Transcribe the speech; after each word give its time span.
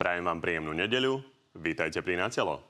Prajem 0.00 0.24
vám 0.24 0.40
príjemnú 0.40 0.72
nedeľu. 0.72 1.20
Vítajte 1.60 2.00
pri 2.00 2.16
Natelo. 2.16 2.64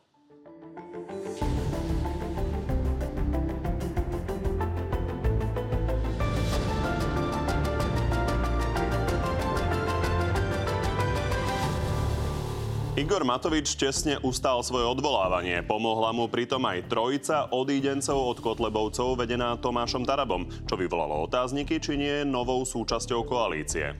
Igor 12.98 13.22
Matovič 13.22 13.78
čestne 13.78 14.18
ustal 14.26 14.66
svoje 14.66 14.90
odvolávanie. 14.90 15.62
Pomohla 15.62 16.10
mu 16.10 16.26
pritom 16.26 16.66
aj 16.66 16.90
trojica 16.90 17.46
odídencov 17.54 18.18
od 18.18 18.42
Kotlebovcov 18.42 19.14
vedená 19.14 19.54
Tomášom 19.54 20.02
Tarabom, 20.02 20.50
čo 20.66 20.74
vyvolalo 20.74 21.30
otázniky, 21.30 21.78
či 21.78 21.94
nie 21.94 22.10
je 22.10 22.24
novou 22.26 22.66
súčasťou 22.66 23.22
koalície. 23.22 23.94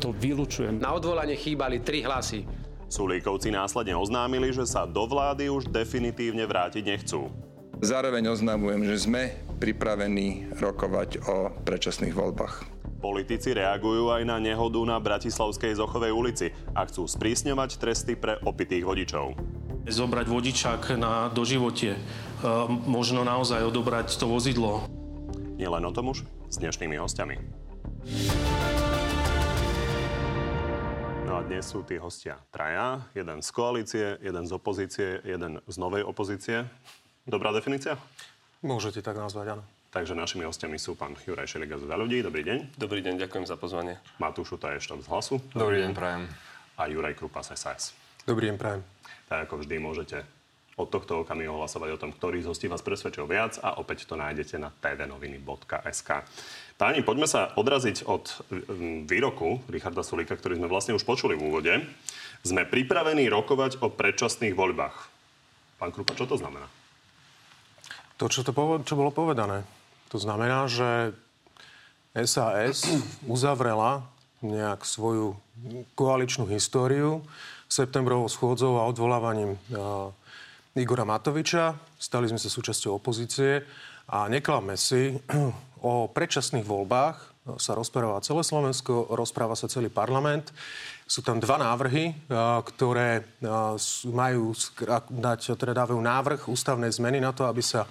To 0.00 0.08
vylučujem. 0.16 0.80
Na 0.80 0.96
odvolanie 0.96 1.36
chýbali 1.36 1.84
tri 1.84 2.00
hlasy. 2.00 2.61
Sulíkovci 2.92 3.48
následne 3.48 3.96
oznámili, 3.96 4.52
že 4.52 4.68
sa 4.68 4.84
do 4.84 5.08
vlády 5.08 5.48
už 5.48 5.72
definitívne 5.72 6.44
vrátiť 6.44 6.84
nechcú. 6.84 7.32
Zároveň 7.80 8.28
oznamujem, 8.28 8.84
že 8.84 9.08
sme 9.08 9.32
pripravení 9.56 10.52
rokovať 10.60 11.24
o 11.24 11.50
predčasných 11.64 12.12
voľbách. 12.12 12.68
Politici 13.00 13.56
reagujú 13.56 14.12
aj 14.12 14.28
na 14.28 14.36
nehodu 14.38 14.78
na 14.84 15.00
Bratislavskej 15.00 15.80
Zochovej 15.80 16.12
ulici 16.12 16.52
a 16.76 16.84
chcú 16.84 17.08
sprísňovať 17.08 17.80
tresty 17.80 18.12
pre 18.14 18.36
opitých 18.44 18.84
vodičov. 18.84 19.34
Zobrať 19.88 20.26
vodičák 20.28 20.94
na 20.94 21.26
doživotie, 21.32 21.96
e, 21.96 22.00
možno 22.86 23.26
naozaj 23.26 23.66
odobrať 23.66 24.14
to 24.20 24.30
vozidlo. 24.30 24.86
Nielen 25.58 25.82
o 25.82 25.90
tom 25.90 26.14
už 26.14 26.22
s 26.46 26.56
dnešnými 26.60 27.00
hostiami. 27.00 27.40
No 31.32 31.40
a 31.40 31.48
dnes 31.48 31.64
sú 31.64 31.80
tí 31.80 31.96
hostia 31.96 32.36
traja. 32.52 33.08
Jeden 33.16 33.40
z 33.40 33.48
koalície, 33.56 34.20
jeden 34.20 34.44
z 34.44 34.52
opozície, 34.52 35.16
jeden 35.24 35.64
z 35.64 35.76
novej 35.80 36.04
opozície. 36.04 36.68
Dobrá 37.24 37.56
definícia? 37.56 37.96
Môžete 38.60 39.00
tak 39.00 39.16
nazvať, 39.16 39.56
áno. 39.56 39.64
Takže 39.96 40.12
našimi 40.12 40.44
hostiami 40.44 40.76
sú 40.76 40.92
pán 40.92 41.16
Juraj 41.16 41.48
Šeliga 41.48 41.80
za 41.80 41.96
ľudí. 41.96 42.20
Dobrý 42.20 42.44
deň. 42.44 42.76
Dobrý 42.76 43.00
deň, 43.00 43.16
ďakujem 43.16 43.48
za 43.48 43.56
pozvanie. 43.56 43.96
Matúš 44.20 44.60
Utaještok 44.60 45.00
z 45.00 45.06
Hlasu. 45.08 45.40
Dobrý 45.56 45.80
deň, 45.80 45.96
prajem. 45.96 46.28
A 46.76 46.92
Juraj 46.92 47.16
Krupa 47.16 47.40
z 47.40 47.56
SAS. 47.56 47.96
Dobrý 48.28 48.52
deň, 48.52 48.60
prajem. 48.60 48.84
Tak 49.32 49.48
ako 49.48 49.64
vždy 49.64 49.80
môžete 49.80 50.28
od 50.76 50.92
tohto 50.92 51.24
okamihu 51.24 51.56
hlasovať 51.56 51.96
o 51.96 52.00
tom, 52.00 52.12
ktorý 52.12 52.44
z 52.44 52.52
hostí 52.52 52.68
vás 52.68 52.84
presvedčil 52.84 53.24
viac 53.24 53.56
a 53.64 53.80
opäť 53.80 54.04
to 54.04 54.20
nájdete 54.20 54.60
na 54.60 54.68
tvnoviny.sk. 54.68 56.10
Páni, 56.80 57.04
poďme 57.04 57.28
sa 57.30 57.52
odraziť 57.54 58.08
od 58.08 58.24
mm, 58.50 59.06
výroku 59.06 59.62
Richarda 59.70 60.02
Sulíka, 60.02 60.34
ktorý 60.34 60.58
sme 60.58 60.66
vlastne 60.66 60.96
už 60.96 61.06
počuli 61.06 61.38
v 61.38 61.44
úvode. 61.52 61.72
Sme 62.42 62.66
pripravení 62.66 63.28
rokovať 63.30 63.78
o 63.84 63.92
predčasných 63.92 64.56
voľbách. 64.56 64.96
Pán 65.78 65.94
Krupa, 65.94 66.18
čo 66.18 66.26
to 66.26 66.34
znamená? 66.34 66.66
To, 68.18 68.26
čo, 68.26 68.42
to, 68.42 68.52
čo 68.82 68.94
bolo 68.98 69.10
povedané. 69.14 69.66
To 70.10 70.18
znamená, 70.18 70.66
že 70.66 71.14
SAS 72.14 72.84
uzavrela 73.24 74.04
nejak 74.42 74.82
svoju 74.82 75.38
koaličnú 75.94 76.50
históriu 76.50 77.22
septembrovou 77.70 78.28
schôdzou 78.28 78.76
a 78.76 78.86
odvolávaním 78.90 79.56
uh, 79.72 80.12
Igora 80.76 81.08
Matoviča. 81.08 81.78
Stali 81.96 82.28
sme 82.28 82.36
sa 82.36 82.52
súčasťou 82.52 83.00
opozície 83.00 83.64
a 84.08 84.26
neklame 84.26 84.74
si, 84.78 85.14
o 85.82 86.08
predčasných 86.10 86.66
voľbách 86.66 87.32
sa 87.58 87.74
rozpráva 87.74 88.22
celé 88.22 88.46
Slovensko, 88.46 89.10
rozpráva 89.10 89.58
sa 89.58 89.66
celý 89.66 89.90
parlament. 89.90 90.54
Sú 91.10 91.26
tam 91.26 91.42
dva 91.42 91.58
návrhy, 91.58 92.14
ktoré 92.62 93.26
majú 94.06 94.54
dať, 95.10 95.58
teda 95.58 95.74
dávajú 95.82 95.98
návrh 95.98 96.40
ústavnej 96.46 96.94
zmeny 96.94 97.18
na 97.18 97.34
to, 97.34 97.50
aby 97.50 97.58
sa 97.58 97.84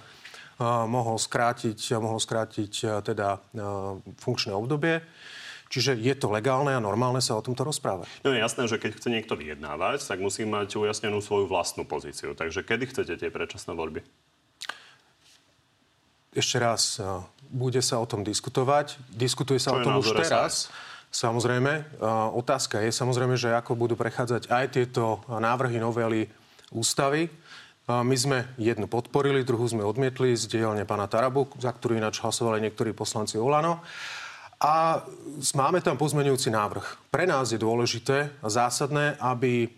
mohol 0.88 1.20
skrátiť, 1.20 2.00
mohol 2.00 2.16
skrátiť 2.16 3.04
teda 3.04 3.44
funkčné 4.16 4.56
obdobie. 4.56 5.04
Čiže 5.72 5.96
je 5.96 6.12
to 6.12 6.28
legálne 6.28 6.68
a 6.68 6.84
normálne 6.84 7.24
sa 7.24 7.36
o 7.36 7.44
tomto 7.44 7.64
rozprávať. 7.64 8.04
No 8.24 8.36
je 8.36 8.44
jasné, 8.44 8.68
že 8.68 8.76
keď 8.76 9.00
chce 9.00 9.08
niekto 9.08 9.40
vyjednávať, 9.40 10.04
tak 10.04 10.20
musí 10.20 10.44
mať 10.44 10.76
ujasnenú 10.76 11.24
svoju 11.24 11.48
vlastnú 11.48 11.88
pozíciu. 11.88 12.36
Takže 12.36 12.60
kedy 12.60 12.92
chcete 12.92 13.16
tie 13.16 13.32
predčasné 13.32 13.72
voľby? 13.72 14.04
Ešte 16.32 16.56
raz, 16.56 16.96
bude 17.52 17.84
sa 17.84 18.00
o 18.00 18.08
tom 18.08 18.24
diskutovať. 18.24 18.96
Diskutuje 19.12 19.60
sa 19.60 19.76
Čo 19.76 19.76
o 19.76 19.84
tom 19.84 20.00
už 20.00 20.16
teraz. 20.16 20.72
Sa? 20.72 20.90
Samozrejme. 21.12 22.00
Otázka 22.32 22.80
je 22.80 22.88
samozrejme, 22.88 23.36
že 23.36 23.52
ako 23.52 23.76
budú 23.76 24.00
prechádzať 24.00 24.48
aj 24.48 24.64
tieto 24.72 25.20
návrhy 25.28 25.76
novely 25.76 26.32
ústavy. 26.72 27.28
My 27.84 28.16
sme 28.16 28.48
jednu 28.56 28.88
podporili, 28.88 29.44
druhú 29.44 29.68
sme 29.68 29.84
odmietli 29.84 30.32
z 30.32 30.48
dielne 30.48 30.88
pána 30.88 31.04
Tarabu, 31.04 31.52
za 31.60 31.68
ktorú 31.68 32.00
ináč 32.00 32.24
hlasovali 32.24 32.64
niektorí 32.64 32.96
poslanci 32.96 33.36
Olano. 33.36 33.84
A 34.62 35.02
máme 35.58 35.82
tam 35.82 35.98
pozmenujúci 35.98 36.48
návrh. 36.48 37.10
Pre 37.10 37.26
nás 37.26 37.50
je 37.50 37.58
dôležité 37.58 38.30
a 38.38 38.46
zásadné, 38.46 39.18
aby 39.18 39.66
e, 39.66 39.68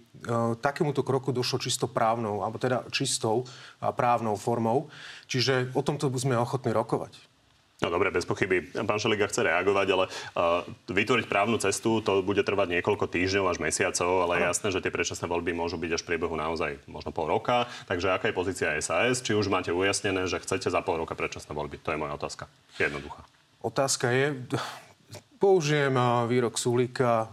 takémuto 0.61 1.03
kroku 1.05 1.35
došlo 1.35 1.61
čisto 1.61 1.85
právnou, 1.91 2.41
alebo 2.47 2.57
teda 2.57 2.87
čistou 2.89 3.45
právnou 3.81 4.39
formou. 4.41 4.89
Čiže 5.29 5.75
o 5.77 5.83
tomto 5.85 6.09
sme 6.15 6.39
ochotní 6.39 6.73
rokovať. 6.73 7.35
No 7.83 7.91
dobre, 7.91 8.15
bez 8.15 8.23
pochyby. 8.25 8.71
Pán 8.87 9.03
Šeliga 9.03 9.27
chce 9.27 9.45
reagovať, 9.45 9.87
ale 9.93 10.05
uh, 10.07 10.63
vytvoriť 10.89 11.27
právnu 11.27 11.59
cestu, 11.59 11.99
to 12.01 12.23
bude 12.23 12.39
trvať 12.41 12.81
niekoľko 12.81 13.11
týždňov 13.11 13.51
až 13.51 13.59
mesiacov, 13.59 14.25
ale 14.25 14.41
je 14.41 14.43
jasné, 14.47 14.69
že 14.71 14.81
tie 14.81 14.95
predčasné 14.95 15.27
voľby 15.27 15.53
môžu 15.53 15.75
byť 15.77 15.91
až 15.99 16.03
v 16.07 16.09
priebehu 16.15 16.39
naozaj 16.39 16.81
možno 16.87 17.11
pol 17.11 17.27
roka. 17.27 17.67
Takže 17.91 18.15
aká 18.15 18.31
je 18.31 18.39
pozícia 18.39 18.73
SAS? 18.79 19.21
Či 19.21 19.35
už 19.35 19.51
máte 19.51 19.75
ujasnené, 19.75 20.25
že 20.31 20.39
chcete 20.39 20.71
za 20.71 20.81
pol 20.87 21.03
roka 21.03 21.19
predčasné 21.19 21.51
voľby? 21.51 21.83
To 21.83 21.91
je 21.91 21.99
moja 21.99 22.15
otázka. 22.15 22.47
Jednoduchá. 22.79 23.27
Otázka 23.61 24.07
je, 24.15 24.39
použijem 25.43 25.99
výrok 26.31 26.57
Sulíka, 26.57 27.27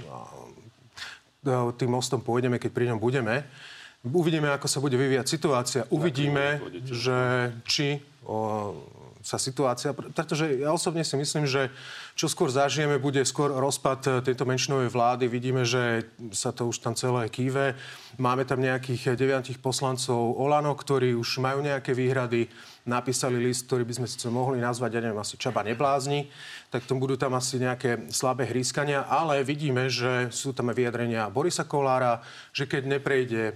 tým 1.77 1.89
mostom 1.89 2.21
pôjdeme, 2.21 2.61
keď 2.61 2.71
pri 2.71 2.85
ňom 2.93 2.99
budeme. 3.01 3.45
Uvidíme, 4.01 4.49
ako 4.49 4.65
sa 4.65 4.81
bude 4.81 4.97
vyvíjať 4.97 5.27
situácia. 5.29 5.81
Uvidíme, 5.93 6.57
že 6.89 7.51
či 7.69 8.01
o, 8.25 8.73
sa 9.21 9.37
situácia, 9.37 9.93
pretože 9.93 10.61
ja 10.61 10.73
osobne 10.73 11.05
si 11.05 11.15
myslím, 11.17 11.45
že 11.45 11.69
čo 12.17 12.27
skôr 12.27 12.49
zažijeme, 12.51 12.99
bude 13.01 13.23
skôr 13.23 13.53
rozpad 13.53 13.99
e, 14.05 14.09
tejto 14.25 14.43
menšinovej 14.45 14.89
vlády. 14.91 15.25
Vidíme, 15.31 15.63
že 15.63 16.05
sa 16.33 16.51
to 16.51 16.67
už 16.69 16.81
tam 16.81 16.93
celé 16.97 17.29
kýve. 17.31 17.77
Máme 18.19 18.43
tam 18.43 18.59
nejakých 18.59 19.15
deviatich 19.15 19.61
poslancov 19.61 20.35
Olano, 20.35 20.75
ktorí 20.75 21.15
už 21.15 21.39
majú 21.39 21.63
nejaké 21.63 21.95
výhrady 21.95 22.51
napísali 22.85 23.37
list, 23.37 23.69
ktorý 23.69 23.85
by 23.85 23.93
sme 24.01 24.07
si 24.09 24.17
mohli 24.25 24.57
nazvať, 24.57 24.97
ja 24.97 25.01
neviem, 25.05 25.21
asi 25.21 25.37
Čaba 25.37 25.61
neblázni, 25.61 26.33
tak 26.73 26.89
tom 26.89 26.97
budú 26.97 27.13
tam 27.13 27.37
asi 27.37 27.61
nejaké 27.61 28.09
slabé 28.09 28.49
hrískania, 28.49 29.05
ale 29.05 29.45
vidíme, 29.45 29.85
že 29.85 30.33
sú 30.33 30.49
tam 30.49 30.73
vyjadrenia 30.73 31.29
Borisa 31.29 31.69
Kolára, 31.69 32.25
že 32.49 32.65
keď 32.65 32.97
neprejde 32.97 33.53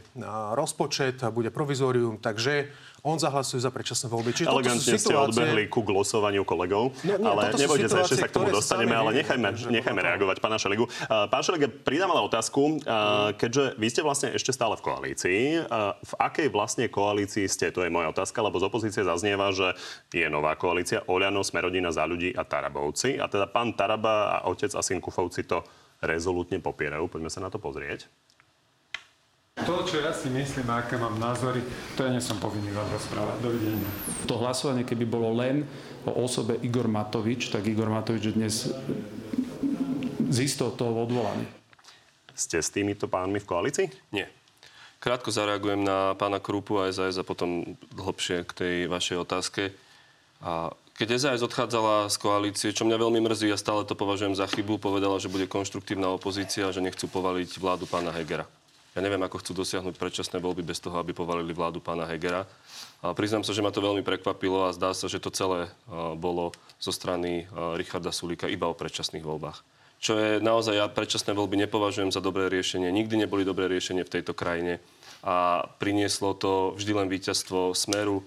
rozpočet 0.54 1.26
a 1.26 1.34
bude 1.34 1.50
provizórium, 1.50 2.22
takže 2.22 2.70
on 3.06 3.22
zahlasuje 3.22 3.62
za 3.62 3.70
predčasné 3.70 4.10
voľby. 4.10 4.34
Čiže 4.34 4.50
Elegantne 4.50 4.98
ste 4.98 5.14
odbehli 5.14 5.70
ku 5.70 5.86
glosovaniu 5.86 6.42
kolegov, 6.42 6.90
no, 7.06 7.14
nie, 7.14 7.22
ale 7.22 7.54
nebojte 7.54 7.86
sa, 7.86 8.02
ešte 8.02 8.18
sa 8.18 8.26
k 8.26 8.34
tomu 8.34 8.50
dostaneme, 8.50 8.98
ale 8.98 9.22
nechajme, 9.22 9.46
nechajme 9.70 10.02
reagovať 10.02 10.42
pána 10.42 10.58
Šeligu. 10.58 10.90
Pán 11.06 11.46
Šeliga, 11.46 11.70
pridám 11.70 12.10
ale 12.10 12.26
otázku, 12.26 12.82
keďže 13.38 13.78
vy 13.78 13.88
ste 13.94 14.02
vlastne 14.02 14.34
ešte 14.34 14.50
stále 14.50 14.74
v 14.74 14.84
koalícii, 14.90 15.42
v 16.02 16.14
akej 16.18 16.50
vlastne 16.50 16.90
koalícii 16.90 17.46
ste? 17.46 17.70
To 17.70 17.86
je 17.86 17.94
moja 17.94 18.10
otázka, 18.10 18.42
lebo 18.42 18.58
z 18.58 18.66
opozície 18.66 19.06
zaznieva, 19.06 19.54
že 19.54 19.78
je 20.10 20.26
nová 20.26 20.58
koalícia 20.58 21.06
Oľano, 21.06 21.46
Smerodina 21.46 21.94
za 21.94 22.10
ľudí 22.10 22.34
a 22.34 22.42
Tarabovci. 22.42 23.22
A 23.22 23.30
teda 23.30 23.46
pán 23.46 23.78
Taraba 23.78 24.42
a 24.42 24.50
otec 24.50 24.74
a 24.74 24.82
syn 24.82 24.98
Kufovci 24.98 25.46
to 25.46 25.62
rezolutne 26.02 26.58
popierajú. 26.58 27.06
Poďme 27.06 27.30
sa 27.30 27.46
na 27.46 27.54
to 27.54 27.62
pozrieť. 27.62 28.10
To, 29.64 29.88
čo 29.88 30.04
ja 30.04 30.12
si 30.12 30.28
myslím, 30.28 30.68
aké 30.68 31.00
mám 31.00 31.16
názory, 31.16 31.64
to 31.96 32.04
ja 32.04 32.12
nie 32.12 32.20
som 32.20 32.36
povinný 32.44 32.76
vám 32.76 32.92
rozprávať. 32.92 33.40
Dovidenia. 33.40 33.88
To 34.28 34.36
hlasovanie, 34.44 34.84
keby 34.84 35.08
bolo 35.08 35.32
len 35.32 35.64
o 36.04 36.12
osobe 36.28 36.60
Igor 36.60 36.92
Matovič, 36.92 37.56
tak 37.56 37.64
Igor 37.64 37.88
Matovič 37.88 38.30
je 38.30 38.34
dnes 38.36 38.56
z 40.28 40.38
istotou 40.44 40.92
odvolaný. 41.00 41.48
Ste 42.36 42.60
s 42.60 42.68
týmito 42.68 43.08
pánmi 43.08 43.40
v 43.40 43.48
koalícii? 43.48 43.88
Nie. 44.12 44.28
Krátko 45.00 45.32
zareagujem 45.32 45.88
na 45.88 46.20
pána 46.20 46.44
Krupu 46.44 46.84
a 46.84 46.92
SAS 46.92 47.16
a 47.16 47.24
potom 47.24 47.80
hlbšie 47.96 48.44
k 48.44 48.52
tej 48.52 48.76
vašej 48.92 49.18
otázke. 49.24 49.72
A 50.44 50.76
keď 51.00 51.16
SAS 51.16 51.40
odchádzala 51.40 52.12
z 52.12 52.18
koalície, 52.20 52.70
čo 52.76 52.84
mňa 52.84 53.00
veľmi 53.00 53.24
mrzí, 53.24 53.48
ja 53.50 53.58
stále 53.58 53.88
to 53.88 53.96
považujem 53.96 54.36
za 54.36 54.52
chybu, 54.52 54.84
povedala, 54.84 55.16
že 55.16 55.32
bude 55.32 55.48
konštruktívna 55.48 56.12
opozícia 56.12 56.68
a 56.68 56.76
že 56.76 56.84
nechcú 56.84 57.08
povaliť 57.08 57.56
vládu 57.56 57.88
pána 57.88 58.12
Hegera. 58.12 58.44
Ja 58.96 59.04
neviem, 59.04 59.20
ako 59.28 59.44
chcú 59.44 59.52
dosiahnuť 59.60 60.00
predčasné 60.00 60.40
voľby 60.40 60.64
bez 60.64 60.80
toho, 60.80 60.96
aby 60.96 61.12
povalili 61.12 61.52
vládu 61.52 61.84
pána 61.84 62.08
Hegera. 62.08 62.48
A 63.04 63.12
priznám 63.12 63.44
sa, 63.44 63.52
že 63.52 63.60
ma 63.60 63.68
to 63.68 63.84
veľmi 63.84 64.08
prekvapilo 64.08 64.72
a 64.72 64.72
zdá 64.72 64.96
sa, 64.96 65.12
že 65.12 65.20
to 65.20 65.36
celé 65.36 65.68
bolo 66.16 66.56
zo 66.80 66.96
strany 66.96 67.44
Richarda 67.76 68.16
Sulíka 68.16 68.48
iba 68.48 68.72
o 68.72 68.78
predčasných 68.80 69.28
voľbách. 69.28 69.60
čo 70.00 70.14
je 70.22 70.38
naozaj, 70.38 70.78
ja 70.78 70.86
predčasné 70.86 71.34
voľby 71.34 71.66
nepovažujem 71.66 72.14
za 72.14 72.22
dobré 72.22 72.46
riešenie. 72.46 72.94
Nikdy 72.94 73.26
neboli 73.26 73.42
dobré 73.42 73.66
riešenie 73.66 74.06
v 74.06 74.14
tejto 74.20 74.38
krajine 74.38 74.78
a 75.26 75.66
prinieslo 75.82 76.38
to 76.38 76.78
vždy 76.78 76.94
len 76.94 77.08
víťazstvo 77.10 77.74
Smeru, 77.74 78.22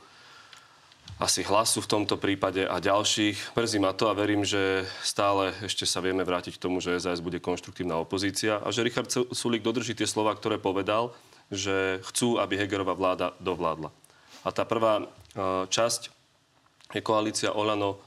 asi 1.19 1.43
hlasu 1.43 1.83
v 1.83 1.91
tomto 1.91 2.15
prípade 2.15 2.63
a 2.63 2.79
ďalších. 2.79 3.59
Mrzí 3.59 3.79
ma 3.83 3.91
to 3.91 4.07
a 4.07 4.15
verím, 4.15 4.47
že 4.47 4.87
stále 5.03 5.51
ešte 5.67 5.83
sa 5.83 5.99
vieme 5.99 6.23
vrátiť 6.23 6.55
k 6.57 6.63
tomu, 6.63 6.79
že 6.79 6.95
SAS 6.95 7.19
bude 7.19 7.43
konštruktívna 7.43 7.99
opozícia 7.99 8.63
a 8.63 8.71
že 8.71 8.87
Richard 8.87 9.11
Sulik 9.11 9.67
dodrží 9.67 9.99
tie 9.99 10.07
slova, 10.07 10.31
ktoré 10.39 10.63
povedal, 10.63 11.11
že 11.51 11.99
chcú, 12.07 12.39
aby 12.39 12.55
Hegerová 12.55 12.95
vláda 12.95 13.35
dovládla. 13.43 13.91
A 14.47 14.49
tá 14.55 14.63
prvá 14.63 15.03
e, 15.03 15.07
časť 15.67 16.15
je 16.95 17.03
koalícia 17.03 17.51
Olano, 17.51 17.99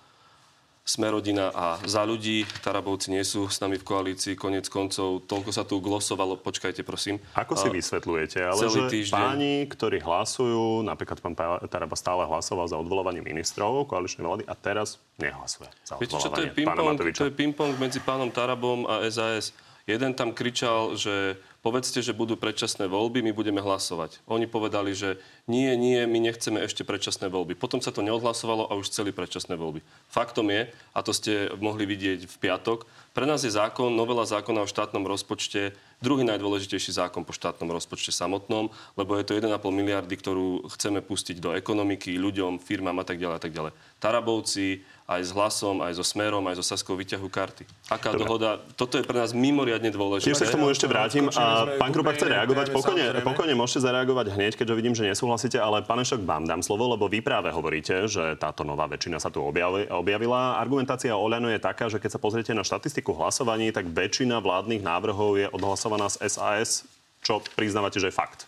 Smerodina 0.91 1.55
a 1.55 1.79
za 1.87 2.03
ľudí. 2.03 2.43
Tarabovci 2.59 3.15
nie 3.15 3.23
sú 3.23 3.47
s 3.47 3.63
nami 3.63 3.79
v 3.79 3.87
koalícii, 3.87 4.35
konec 4.35 4.67
koncov. 4.67 5.23
Toľko 5.23 5.49
sa 5.55 5.63
tu 5.63 5.79
glosovalo. 5.79 6.35
Počkajte, 6.35 6.83
prosím. 6.83 7.23
Ako 7.31 7.55
si 7.55 7.71
vysvetľujete? 7.71 8.43
Ale 8.43 8.59
celý 8.59 8.75
že 8.75 8.81
týždeň... 8.91 9.15
páni, 9.15 9.53
ktorí 9.71 10.03
hlasujú, 10.03 10.83
napríklad 10.83 11.23
pán 11.23 11.31
Taraba 11.71 11.95
stále 11.95 12.27
hlasoval 12.27 12.67
za 12.67 12.75
odvolovanie 12.75 13.23
ministrov 13.23 13.87
koaličnej 13.87 14.27
vlády 14.27 14.43
a 14.43 14.53
teraz 14.59 14.99
nehlasuje 15.15 15.71
za 15.87 15.95
Viete, 15.95 16.19
čo 16.19 16.27
to 16.27 16.43
je 16.43 16.51
ping-pong, 16.51 16.99
to 17.15 17.31
je 17.31 17.33
ping-pong 17.33 17.79
medzi 17.79 18.03
pánom 18.03 18.27
Tarabom 18.27 18.83
a 18.83 19.07
SAS. 19.07 19.55
Jeden 19.87 20.13
tam 20.13 20.35
kričal, 20.35 20.93
že 20.99 21.39
povedzte, 21.61 22.01
že 22.01 22.17
budú 22.17 22.35
predčasné 22.37 22.89
voľby, 22.89 23.21
my 23.21 23.31
budeme 23.33 23.61
hlasovať. 23.61 24.21
Oni 24.25 24.49
povedali, 24.49 24.97
že 24.97 25.21
nie, 25.45 25.69
nie, 25.77 26.03
my 26.09 26.17
nechceme 26.17 26.57
ešte 26.61 26.81
predčasné 26.81 27.29
voľby. 27.29 27.53
Potom 27.53 27.79
sa 27.79 27.93
to 27.93 28.01
neodhlasovalo 28.01 28.67
a 28.69 28.77
už 28.77 28.89
chceli 28.89 29.13
predčasné 29.13 29.53
voľby. 29.55 29.85
Faktom 30.09 30.49
je, 30.49 30.73
a 30.73 30.99
to 31.05 31.13
ste 31.13 31.53
mohli 31.61 31.85
vidieť 31.85 32.25
v 32.25 32.35
piatok, 32.41 32.89
pre 33.11 33.27
nás 33.27 33.43
je 33.43 33.51
zákon, 33.51 33.91
novela 33.91 34.23
zákona 34.23 34.63
o 34.63 34.71
štátnom 34.71 35.03
rozpočte 35.03 35.75
druhý 36.01 36.25
najdôležitejší 36.25 36.97
zákon 36.97 37.21
po 37.21 37.31
štátnom 37.31 37.69
rozpočte 37.69 38.09
samotnom, 38.09 38.73
lebo 38.97 39.15
je 39.15 39.23
to 39.23 39.37
1,5 39.37 39.53
miliardy, 39.69 40.17
ktorú 40.17 40.65
chceme 40.73 40.99
pustiť 41.05 41.37
do 41.37 41.53
ekonomiky, 41.53 42.17
ľuďom, 42.17 42.57
firmám 42.57 42.99
a 42.99 43.05
tak 43.05 43.21
ďalej 43.21 43.35
a 43.37 43.41
tak 43.41 43.53
ďalej. 43.53 43.71
Tarabovci, 44.01 44.81
aj 45.05 45.21
s 45.27 45.31
hlasom, 45.35 45.83
aj 45.83 45.93
so 45.99 46.05
smerom, 46.07 46.41
aj 46.47 46.57
so 46.57 46.65
Saskou 46.65 46.95
vyťahu 46.95 47.27
karty. 47.27 47.67
Aká 47.91 48.15
Dobre. 48.15 48.23
dohoda? 48.25 48.49
Toto 48.79 48.95
je 48.95 49.03
pre 49.03 49.19
nás 49.19 49.35
mimoriadne 49.35 49.91
dôležité. 49.91 50.31
Ja 50.31 50.39
sa 50.39 50.47
k 50.47 50.55
tomu 50.55 50.71
ešte 50.71 50.87
vrátim. 50.87 51.27
A 51.35 51.67
pán 51.75 51.91
Krupa 51.91 52.15
chce 52.15 52.31
reagovať. 52.31 52.71
Pokojne, 52.71 53.19
pokojne 53.19 53.53
môžete 53.53 53.83
zareagovať 53.83 54.31
hneď, 54.33 54.55
keďže 54.55 54.73
vidím, 54.73 54.95
že 54.95 55.03
nesúhlasíte, 55.05 55.59
ale 55.59 55.83
pán 55.83 55.99
Šok, 56.01 56.23
vám 56.23 56.47
dám 56.47 56.63
slovo, 56.63 56.87
lebo 56.95 57.11
vy 57.11 57.19
práve 57.19 57.51
hovoríte, 57.51 58.07
že 58.07 58.39
táto 58.39 58.63
nová 58.63 58.87
väčšina 58.87 59.19
sa 59.19 59.27
tu 59.27 59.43
objavila. 59.43 60.57
Argumentácia 60.57 61.13
Oľano 61.13 61.51
je 61.51 61.59
taká, 61.59 61.91
že 61.91 61.99
keď 61.99 62.15
sa 62.15 62.19
pozriete 62.23 62.55
na 62.55 62.63
štatistiku 62.63 63.11
hlasovaní, 63.11 63.75
tak 63.75 63.91
väčšina 63.91 64.39
vládnych 64.39 64.79
návrhov 64.79 65.43
je 65.43 65.47
odhlasovaná 65.51 65.90
z 65.97 66.21
SAS, 66.29 66.85
čo 67.21 67.41
priznávate, 67.57 67.99
že 67.99 68.09
je 68.09 68.15
fakt. 68.15 68.45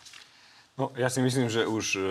No, 0.74 0.90
ja 0.98 1.06
si 1.06 1.22
myslím, 1.22 1.46
že 1.46 1.62
už 1.70 1.86
e, 1.94 2.02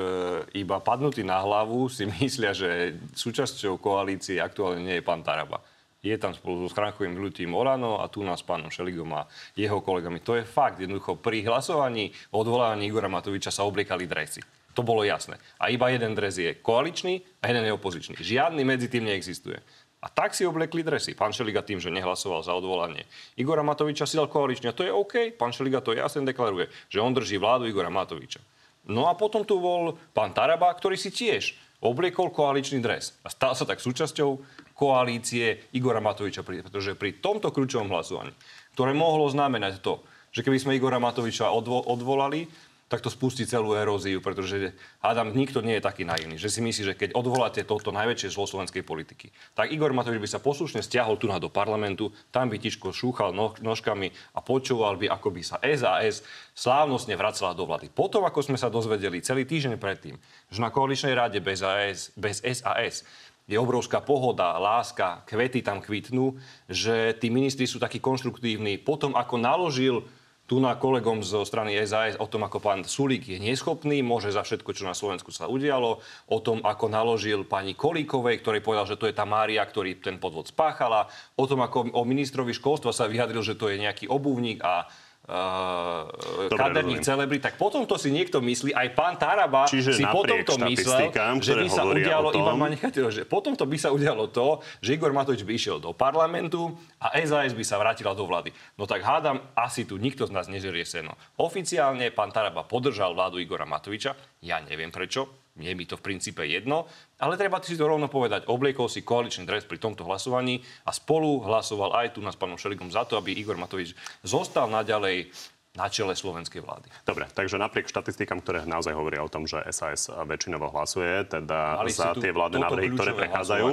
iba 0.64 0.80
padnutí 0.80 1.20
na 1.20 1.44
hlavu 1.44 1.92
si 1.92 2.08
myslia, 2.20 2.56
že 2.56 2.96
súčasťou 3.12 3.76
koalície 3.80 4.40
aktuálne 4.40 4.84
nie 4.84 4.96
je 5.00 5.06
pán 5.06 5.24
Taraba. 5.24 5.60
Je 6.04 6.16
tam 6.20 6.36
spolu 6.36 6.68
so 6.68 6.70
schránkovým 6.72 7.16
ľutím 7.16 7.56
Orano 7.56 8.04
a 8.04 8.12
tu 8.12 8.28
nás 8.28 8.44
s 8.44 8.48
pánom 8.48 8.68
Šeligom 8.68 9.08
a 9.16 9.24
jeho 9.56 9.80
kolegami. 9.80 10.20
To 10.28 10.36
je 10.36 10.44
fakt. 10.44 10.84
Jednoducho 10.84 11.16
pri 11.16 11.48
hlasovaní 11.48 12.12
o 12.36 12.44
odvolávaní 12.44 12.92
Igora 12.92 13.08
Matoviča 13.08 13.56
sa 13.56 13.64
obliekali 13.64 14.04
dresy. 14.04 14.44
To 14.74 14.84
bolo 14.84 15.06
jasné. 15.08 15.40
A 15.62 15.70
iba 15.70 15.88
jeden 15.94 16.12
dres 16.18 16.36
je 16.36 16.60
koaličný 16.60 17.24
a 17.40 17.48
jeden 17.48 17.70
je 17.70 17.78
opozičný. 17.78 18.14
Žiadny 18.20 18.68
medzi 18.68 18.92
tým 18.92 19.06
neexistuje. 19.06 19.64
A 20.04 20.12
tak 20.12 20.36
si 20.36 20.44
oblekli 20.44 20.84
dresy. 20.84 21.16
Pán 21.16 21.32
Šeliga 21.32 21.64
tým, 21.64 21.80
že 21.80 21.88
nehlasoval 21.88 22.44
za 22.44 22.52
odvolanie 22.52 23.08
Igora 23.40 23.64
Matoviča, 23.64 24.04
si 24.04 24.20
dal 24.20 24.28
koalične. 24.28 24.70
A 24.70 24.76
to 24.76 24.84
je 24.84 24.92
OK. 24.92 25.32
Pán 25.40 25.56
Šeliga 25.56 25.80
to 25.80 25.96
jasne 25.96 26.28
deklaruje, 26.28 26.68
že 26.92 27.00
on 27.00 27.16
drží 27.16 27.40
vládu 27.40 27.72
Igora 27.72 27.88
Matoviča. 27.88 28.44
No 28.84 29.08
a 29.08 29.16
potom 29.16 29.48
tu 29.48 29.64
bol 29.64 29.96
pán 30.12 30.36
Taraba, 30.36 30.68
ktorý 30.76 31.00
si 31.00 31.08
tiež 31.08 31.56
obliekol 31.80 32.36
koaličný 32.36 32.84
dres. 32.84 33.16
A 33.24 33.32
stal 33.32 33.56
sa 33.56 33.64
tak 33.64 33.80
súčasťou 33.80 34.44
koalície 34.76 35.72
Igora 35.72 36.04
Matoviča, 36.04 36.44
pretože 36.44 37.00
pri 37.00 37.24
tomto 37.24 37.56
kľúčovom 37.56 37.88
hlasovaní, 37.88 38.36
ktoré 38.76 38.92
mohlo 38.92 39.24
znamenať 39.32 39.80
to, 39.80 40.04
že 40.36 40.44
keby 40.44 40.60
sme 40.60 40.76
Igora 40.76 41.00
Matoviča 41.00 41.48
odvo- 41.48 41.86
odvolali, 41.88 42.52
tak 42.94 43.01
to 43.01 43.10
spustí 43.10 43.50
celú 43.50 43.74
eróziu, 43.74 44.22
pretože 44.22 44.78
hádam, 45.01 45.34
nikto 45.34 45.66
nie 45.66 45.81
je 45.81 45.88
taký 45.90 46.06
naivný, 46.06 46.38
že 46.38 46.54
si 46.54 46.62
myslí, 46.62 46.94
že 46.94 46.94
keď 46.94 47.18
odvoláte 47.18 47.66
toto 47.66 47.90
najväčšie 47.90 48.30
zlo 48.30 48.45
slovenskej 48.45 48.86
politiky, 48.86 49.34
tak 49.57 49.74
Igor 49.74 49.98
Matovič 49.98 50.22
by 50.22 50.30
sa 50.30 50.38
poslušne 50.38 50.86
stiahol 50.86 51.18
tu 51.18 51.25
na 51.25 51.42
do 51.42 51.50
parlamentu, 51.50 52.13
tam 52.30 52.54
by 52.54 52.62
tičko 52.62 52.94
šúchal 52.94 53.34
no, 53.34 53.57
nožkami 53.66 54.13
a 54.38 54.45
počúval 54.45 55.01
by, 55.01 55.10
ako 55.10 55.34
by 55.34 55.42
sa 55.42 55.57
SAS 55.74 56.22
slávnostne 56.54 57.18
vracala 57.18 57.57
do 57.57 57.66
vlády. 57.66 57.90
Potom, 57.90 58.30
ako 58.30 58.45
sme 58.45 58.62
sa 58.62 58.69
dozvedeli 58.69 59.25
celý 59.25 59.50
týždeň 59.50 59.81
predtým, 59.81 60.13
že 60.54 60.62
na 60.62 60.69
koaličnej 60.69 61.18
rade 61.18 61.42
bez, 61.42 61.66
AS, 61.66 62.13
bez 62.13 62.46
SAS 62.46 63.01
je 63.50 63.57
obrovská 63.57 64.06
pohoda, 64.06 64.54
láska, 64.62 65.25
kvety 65.25 65.66
tam 65.66 65.81
kvitnú, 65.81 66.38
že 66.69 67.18
tí 67.18 67.34
ministri 67.34 67.66
sú 67.66 67.81
takí 67.81 67.98
konštruktívni. 67.98 68.78
Potom, 68.78 69.18
ako 69.18 69.42
naložil 69.42 70.06
tu 70.44 70.60
na 70.60 70.75
kolegom 70.75 71.24
zo 71.24 71.48
strany 71.48 71.80
SAS 71.88 72.19
o 72.19 72.28
tom, 72.28 72.44
ako 72.44 72.60
pán 72.60 72.84
Sulík 72.84 73.31
je 73.31 73.40
neschopný, 73.40 74.04
môže 74.04 74.28
za 74.36 74.44
všetko, 74.44 74.75
čo 74.75 74.84
na 74.84 74.92
Slovensku 74.92 75.31
sa 75.31 75.48
udialo, 75.48 76.04
o 76.28 76.38
tom, 76.44 76.60
ako 76.60 76.92
naložil 76.92 77.48
pani 77.48 77.72
Kolíkovej, 77.74 78.44
ktorý 78.44 78.60
povedal, 78.60 78.86
že 78.86 79.00
to 79.00 79.07
je 79.07 79.16
tá 79.16 79.24
Mária, 79.24 79.63
ktorý 79.63 80.04
ten 80.04 80.19
podvod 80.19 80.51
spáchala, 80.51 81.07
o 81.40 81.48
tom, 81.48 81.63
ako 81.63 81.95
o 81.95 82.04
ministrovi 82.04 82.51
školstva 82.51 82.92
sa 82.92 83.07
vyjadril, 83.07 83.40
že 83.40 83.56
to 83.56 83.72
je 83.72 83.80
nejaký 83.80 84.12
obuvník 84.12 84.60
a 84.60 84.92
uh, 85.30 86.10
kaderných 86.52 87.04
celebrit, 87.04 87.40
tak 87.40 87.56
potom 87.56 87.88
to 87.88 87.96
si 87.96 88.12
niekto 88.12 88.44
myslí, 88.44 88.75
aj 88.75 88.88
pán 88.92 89.16
Taraba 89.16 89.68
Čiže 89.70 89.96
si 89.96 90.04
potom 90.04 90.40
to 90.44 90.56
myslel, 90.68 91.12
že 91.40 91.54
by 91.56 91.68
sa 91.72 91.84
udialo, 91.88 92.30
tom... 92.36 92.44
iba 92.44 92.54
ma 92.60 92.68
necháte, 92.68 93.00
že 93.08 93.24
potom 93.24 93.56
to 93.56 93.64
by 93.64 93.78
sa 93.80 93.90
udialo 93.96 94.28
to, 94.31 94.60
že 94.84 94.96
Igor 95.00 95.16
Matovič 95.16 95.48
by 95.48 95.54
išiel 95.56 95.78
do 95.80 95.96
parlamentu 95.96 96.75
a 97.00 97.16
SAS 97.24 97.56
by 97.56 97.64
sa 97.64 97.80
vrátila 97.80 98.12
do 98.12 98.28
vlády. 98.28 98.52
No 98.75 98.84
tak 98.84 99.04
hádam, 99.04 99.40
asi 99.56 99.88
tu 99.88 99.96
nikto 99.96 100.28
z 100.28 100.31
nás 100.36 100.52
nežerie 100.52 100.84
seno. 100.84 101.16
Oficiálne 101.40 102.12
pán 102.12 102.36
Taraba 102.36 102.68
podržal 102.68 103.16
vládu 103.16 103.40
Igora 103.40 103.64
Matoviča, 103.64 104.16
ja 104.44 104.60
neviem 104.60 104.92
prečo, 104.92 105.43
nie 105.54 105.70
je 105.70 105.78
mi 105.78 105.86
to 105.86 106.02
v 106.02 106.06
princípe 106.10 106.42
jedno, 106.46 106.90
ale 107.22 107.38
treba 107.38 107.62
si 107.62 107.78
to 107.78 107.86
rovno 107.86 108.10
povedať. 108.10 108.50
Obliekol 108.50 108.90
si 108.90 109.06
koaličný 109.06 109.46
dres 109.46 109.70
pri 109.70 109.78
tomto 109.78 110.02
hlasovaní 110.06 110.66
a 110.86 110.92
spolu 110.92 111.46
hlasoval 111.46 111.94
aj 111.94 112.18
tu 112.18 112.26
nás 112.26 112.34
s 112.34 112.42
pánom 112.42 112.58
Šeligom 112.58 112.90
za 112.90 113.06
to, 113.06 113.22
aby 113.22 113.38
Igor 113.38 113.58
Matovič 113.62 113.94
zostal 114.26 114.66
naďalej 114.70 115.30
na 115.74 115.90
čele 115.90 116.14
slovenskej 116.14 116.62
vlády. 116.62 116.86
Dobre, 117.02 117.26
takže 117.34 117.58
napriek 117.58 117.90
štatistikám, 117.90 118.46
ktoré 118.46 118.62
naozaj 118.62 118.94
hovoria 118.94 119.25
o 119.25 119.30
tom, 119.30 119.50
že 119.50 119.58
SAS 119.74 120.06
väčšinovo 120.06 120.70
hlasuje, 120.70 121.25
teda 121.25 121.82
Mali 121.82 121.89
za 121.89 122.13
tie 122.13 122.30
vládne 122.30 122.62
návrhy, 122.62 122.94
ktoré 122.94 123.18
prechádzajú, 123.18 123.68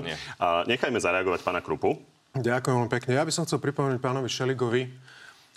nechajme 0.65 0.97
zareagovať 0.97 1.41
pána 1.45 1.61
Krupu. 1.61 2.01
Ďakujem 2.41 2.89
pekne. 2.89 3.21
Ja 3.21 3.25
by 3.29 3.33
som 3.37 3.45
chcel 3.45 3.61
pripomenúť 3.61 4.01
pánovi 4.01 4.33
Šeligovi, 4.33 4.89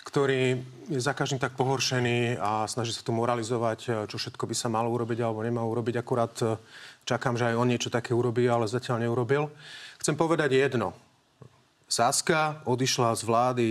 ktorý 0.04 0.60
je 0.92 1.00
za 1.00 1.16
každým 1.16 1.40
tak 1.40 1.56
pohoršený 1.56 2.36
a 2.36 2.68
snaží 2.68 2.92
sa 2.92 3.00
tu 3.00 3.16
moralizovať, 3.16 3.80
eh, 3.88 3.92
čo 4.04 4.20
všetko 4.20 4.44
by 4.44 4.54
sa 4.54 4.68
malo 4.68 4.92
urobiť 4.92 5.24
alebo 5.24 5.40
nemalo 5.40 5.72
urobiť. 5.72 5.98
Akurát 5.98 6.34
eh, 6.44 6.60
čakám, 7.08 7.40
že 7.40 7.50
aj 7.50 7.58
on 7.58 7.68
niečo 7.72 7.88
také 7.88 8.12
urobí, 8.12 8.44
ale 8.44 8.68
zatiaľ 8.68 9.08
neurobil. 9.08 9.48
Chcem 9.98 10.14
povedať 10.14 10.52
jedno. 10.52 10.92
Saska 11.88 12.60
odišla 12.68 13.16
z 13.16 13.22
vlády 13.24 13.68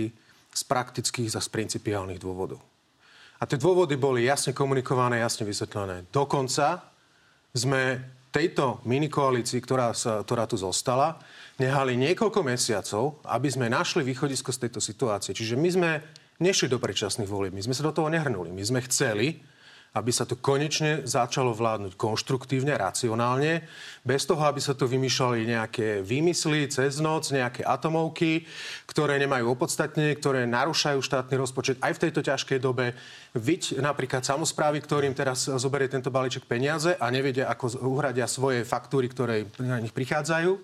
z 0.54 0.62
praktických 0.66 1.34
a 1.34 1.42
z 1.42 1.48
principiálnych 1.50 2.22
dôvodov. 2.22 2.62
A 3.42 3.46
tie 3.46 3.58
dôvody 3.58 3.98
boli 3.98 4.30
jasne 4.30 4.54
komunikované, 4.54 5.18
jasne 5.18 5.42
vysvetlené. 5.42 6.06
Dokonca 6.14 6.86
sme 7.50 7.98
tejto 8.30 8.82
minikoalícii, 8.86 9.62
ktorá, 9.62 9.94
sa, 9.94 10.22
ktorá 10.22 10.46
tu 10.46 10.58
zostala, 10.58 11.18
nehali 11.58 11.94
niekoľko 11.94 12.40
mesiacov, 12.42 13.22
aby 13.26 13.46
sme 13.50 13.70
našli 13.70 14.02
východisko 14.02 14.50
z 14.50 14.66
tejto 14.66 14.80
situácie. 14.82 15.34
Čiže 15.34 15.54
my 15.54 15.68
sme 15.70 15.90
nešli 16.42 16.66
do 16.70 16.82
predčasných 16.82 17.30
volieb. 17.30 17.54
My 17.54 17.62
sme 17.62 17.76
sa 17.76 17.86
do 17.86 17.94
toho 17.94 18.10
nehrnuli. 18.10 18.50
My 18.50 18.62
sme 18.64 18.80
chceli, 18.86 19.42
aby 19.94 20.10
sa 20.10 20.26
to 20.26 20.34
konečne 20.34 21.06
začalo 21.06 21.54
vládnuť 21.54 21.94
konštruktívne, 21.94 22.74
racionálne, 22.74 23.62
bez 24.02 24.26
toho, 24.26 24.42
aby 24.42 24.58
sa 24.58 24.74
tu 24.74 24.90
vymýšľali 24.90 25.46
nejaké 25.46 26.02
výmysly 26.02 26.66
cez 26.66 26.98
noc, 26.98 27.30
nejaké 27.30 27.62
atomovky, 27.62 28.42
ktoré 28.90 29.22
nemajú 29.22 29.54
opodstatnenie, 29.54 30.18
ktoré 30.18 30.50
narúšajú 30.50 30.98
štátny 30.98 31.34
rozpočet 31.38 31.76
aj 31.78 31.94
v 31.94 32.02
tejto 32.10 32.20
ťažkej 32.26 32.58
dobe. 32.58 32.98
Viď 33.38 33.78
napríklad 33.78 34.26
samozprávy, 34.26 34.82
ktorým 34.82 35.14
teraz 35.14 35.46
zoberie 35.46 35.86
tento 35.86 36.10
balíček 36.10 36.42
peniaze 36.42 36.98
a 36.98 37.06
nevedia, 37.14 37.46
ako 37.46 37.78
uhradia 37.86 38.26
svoje 38.26 38.66
faktúry, 38.66 39.06
ktoré 39.06 39.46
na 39.62 39.78
nich 39.78 39.94
prichádzajú. 39.94 40.58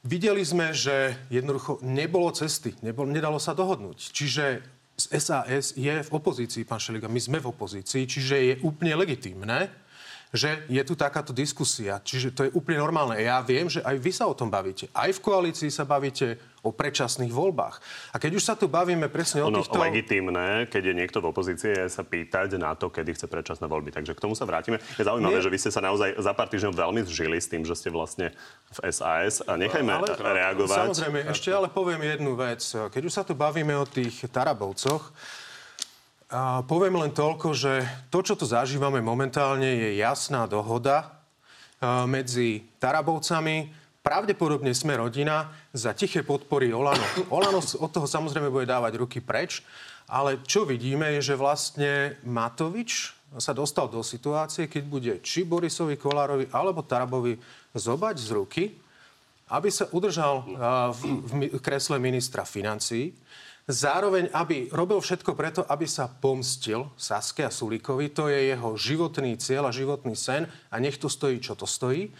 Videli 0.00 0.40
sme, 0.40 0.72
že 0.72 1.12
jednoducho 1.28 1.84
nebolo 1.84 2.32
cesty, 2.32 2.72
nebolo, 2.80 3.12
nedalo 3.12 3.36
sa 3.36 3.52
dohodnúť. 3.52 4.16
Čiže 4.16 4.64
SAS 4.96 5.76
je 5.76 5.92
v 6.00 6.10
opozícii, 6.12 6.64
pán 6.64 6.80
Šeliga, 6.80 7.08
my 7.08 7.20
sme 7.20 7.36
v 7.40 7.52
opozícii, 7.52 8.08
čiže 8.08 8.36
je 8.36 8.54
úplne 8.64 8.96
legitímne, 8.96 9.68
že 10.30 10.62
je 10.70 10.82
tu 10.86 10.94
takáto 10.94 11.34
diskusia. 11.36 12.00
Čiže 12.00 12.28
to 12.32 12.40
je 12.46 12.54
úplne 12.56 12.80
normálne. 12.80 13.18
Ja 13.20 13.42
viem, 13.44 13.68
že 13.68 13.82
aj 13.82 13.96
vy 13.98 14.12
sa 14.14 14.24
o 14.30 14.36
tom 14.36 14.48
bavíte. 14.48 14.88
Aj 14.94 15.10
v 15.10 15.20
koalícii 15.20 15.68
sa 15.68 15.84
bavíte 15.84 16.38
o 16.60 16.70
predčasných 16.70 17.32
voľbách. 17.32 17.80
A 18.12 18.20
keď 18.20 18.36
už 18.36 18.44
sa 18.44 18.54
tu 18.54 18.68
bavíme 18.68 19.08
presne 19.08 19.40
o 19.40 19.48
ono 19.48 19.64
týchto... 19.64 19.80
legitímne, 19.80 20.68
keď 20.68 20.92
je 20.92 20.94
niekto 20.94 21.18
v 21.24 21.26
opozícii, 21.32 21.72
je 21.72 21.86
sa 21.88 22.04
pýtať 22.04 22.60
na 22.60 22.76
to, 22.76 22.92
kedy 22.92 23.16
chce 23.16 23.26
predčasné 23.26 23.64
voľby. 23.64 23.96
Takže 23.96 24.12
k 24.12 24.20
tomu 24.20 24.36
sa 24.36 24.44
vrátime. 24.44 24.76
Je 25.00 25.04
zaujímavé, 25.04 25.40
Nie. 25.40 25.44
že 25.44 25.52
vy 25.52 25.58
ste 25.58 25.70
sa 25.72 25.80
naozaj 25.80 26.20
za 26.20 26.32
pár 26.36 26.52
týždňov 26.52 26.76
veľmi 26.76 27.00
zžili 27.08 27.40
s 27.40 27.48
tým, 27.48 27.64
že 27.64 27.72
ste 27.72 27.88
vlastne 27.88 28.36
v 28.68 28.78
SAS. 28.92 29.40
A 29.48 29.56
nechajme 29.56 29.88
ale, 29.88 30.12
reagovať. 30.12 30.92
Samozrejme, 30.92 31.18
ešte 31.32 31.48
ale 31.48 31.72
poviem 31.72 32.04
jednu 32.04 32.36
vec. 32.36 32.60
Keď 32.60 33.02
už 33.08 33.12
sa 33.12 33.22
tu 33.24 33.32
bavíme 33.32 33.72
o 33.80 33.88
tých 33.88 34.28
Tarabovcoch, 34.28 35.16
a 36.30 36.62
poviem 36.62 36.94
len 36.94 37.10
toľko, 37.10 37.50
že 37.58 37.82
to, 38.06 38.22
čo 38.22 38.38
tu 38.38 38.46
zažívame 38.46 39.02
momentálne, 39.02 39.66
je 39.66 39.98
jasná 39.98 40.46
dohoda 40.46 41.18
medzi 42.06 42.70
Tarabovcami. 42.78 43.79
Pravdepodobne 44.00 44.72
sme 44.72 44.96
rodina 44.96 45.52
za 45.76 45.92
tiché 45.92 46.24
podpory 46.24 46.72
Olano. 46.72 47.04
Olano 47.28 47.60
od 47.60 47.90
toho 47.92 48.08
samozrejme 48.08 48.48
bude 48.48 48.64
dávať 48.64 48.96
ruky 48.96 49.20
preč, 49.20 49.60
ale 50.08 50.40
čo 50.48 50.64
vidíme 50.64 51.20
je, 51.20 51.32
že 51.32 51.34
vlastne 51.36 52.16
Matovič 52.24 53.12
sa 53.36 53.52
dostal 53.52 53.92
do 53.92 54.00
situácie, 54.00 54.72
keď 54.72 54.82
bude 54.88 55.12
či 55.20 55.44
Borisovi 55.44 56.00
Kolárovi 56.00 56.48
alebo 56.50 56.80
Tarabovi 56.80 57.36
zobať 57.76 58.16
z 58.18 58.28
ruky, 58.32 58.64
aby 59.52 59.68
sa 59.68 59.86
udržal 59.92 60.48
v, 60.96 61.00
v 61.28 61.60
kresle 61.60 62.00
ministra 62.00 62.48
financií 62.48 63.12
Zároveň, 63.70 64.34
aby 64.34 64.66
robil 64.74 64.98
všetko 64.98 65.38
preto, 65.38 65.62
aby 65.62 65.86
sa 65.86 66.10
pomstil 66.10 66.90
Saske 66.98 67.46
a 67.46 67.54
Sulíkovi. 67.54 68.10
To 68.18 68.26
je 68.26 68.50
jeho 68.50 68.74
životný 68.74 69.38
cieľ 69.38 69.70
a 69.70 69.74
životný 69.74 70.18
sen 70.18 70.50
a 70.74 70.76
nech 70.82 70.98
to 70.98 71.06
stojí, 71.06 71.38
čo 71.38 71.54
to 71.54 71.70
stojí 71.70 72.10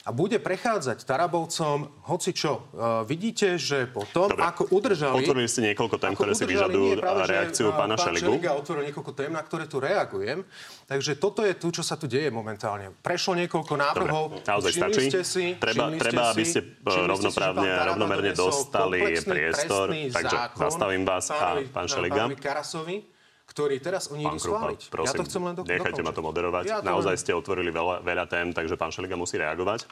a 0.00 0.16
bude 0.16 0.40
prechádzať 0.40 1.04
Tarabovcom 1.04 1.92
hoci 2.08 2.32
čo. 2.32 2.72
Uh, 2.72 3.04
vidíte, 3.04 3.60
že 3.60 3.84
potom, 3.84 4.32
Dobre. 4.32 4.40
ako 4.48 4.62
udržali... 4.72 5.20
Otvorili 5.20 5.44
ste 5.44 5.60
niekoľko 5.72 5.96
tém, 6.00 6.12
ktoré 6.16 6.32
si 6.32 6.48
vyžadujú 6.48 7.04
reakciu 7.04 7.68
pána 7.76 8.00
pán 8.00 8.08
Šeligu. 8.08 8.40
Pán 8.40 8.56
otvoril 8.56 8.82
niekoľko 8.88 9.12
tém, 9.12 9.28
na 9.28 9.44
ktoré 9.44 9.68
tu 9.68 9.76
reagujem. 9.76 10.40
Takže 10.88 11.20
toto 11.20 11.44
je 11.44 11.52
tu, 11.52 11.68
čo 11.68 11.84
sa 11.84 12.00
tu 12.00 12.08
deje 12.08 12.32
momentálne. 12.32 12.96
Prešlo 13.04 13.36
niekoľko 13.44 13.74
návrhov. 13.76 14.24
Dobre, 14.40 14.48
naozaj 14.48 14.72
stačí. 14.72 15.02
Ste 15.12 15.20
si, 15.20 15.44
treba, 15.60 15.92
treba 16.00 16.32
aby 16.32 16.44
ste 16.48 16.60
rovnoprávne 16.80 17.68
a 17.68 17.82
rovnomerne 17.92 18.32
dostali 18.32 19.20
priestor. 19.20 19.92
Takže 19.92 20.36
zastavím 20.56 21.04
vás 21.04 21.28
a 21.28 21.60
pán 21.68 21.84
Šeliga. 21.92 22.32
Karasovi 22.40 23.19
ktorý 23.50 23.82
teraz 23.82 24.06
oni 24.14 24.22
idú 24.30 24.38
schváliť. 24.38 24.94
Prosím, 24.94 25.10
ja 25.10 25.18
to 25.18 25.26
chcem 25.26 25.42
len 25.42 25.54
do, 25.58 25.62
nechajte 25.66 25.98
dokončiť. 25.98 26.06
ma 26.06 26.12
to 26.14 26.22
moderovať. 26.22 26.64
Ja 26.70 26.78
to 26.78 26.86
Naozaj 26.86 27.14
len... 27.18 27.22
ste 27.26 27.32
otvorili 27.34 27.70
veľa, 27.74 28.06
veľa 28.06 28.24
tém, 28.30 28.54
takže 28.54 28.78
pán 28.78 28.94
Šeliga 28.94 29.18
musí 29.18 29.34
reagovať. 29.42 29.90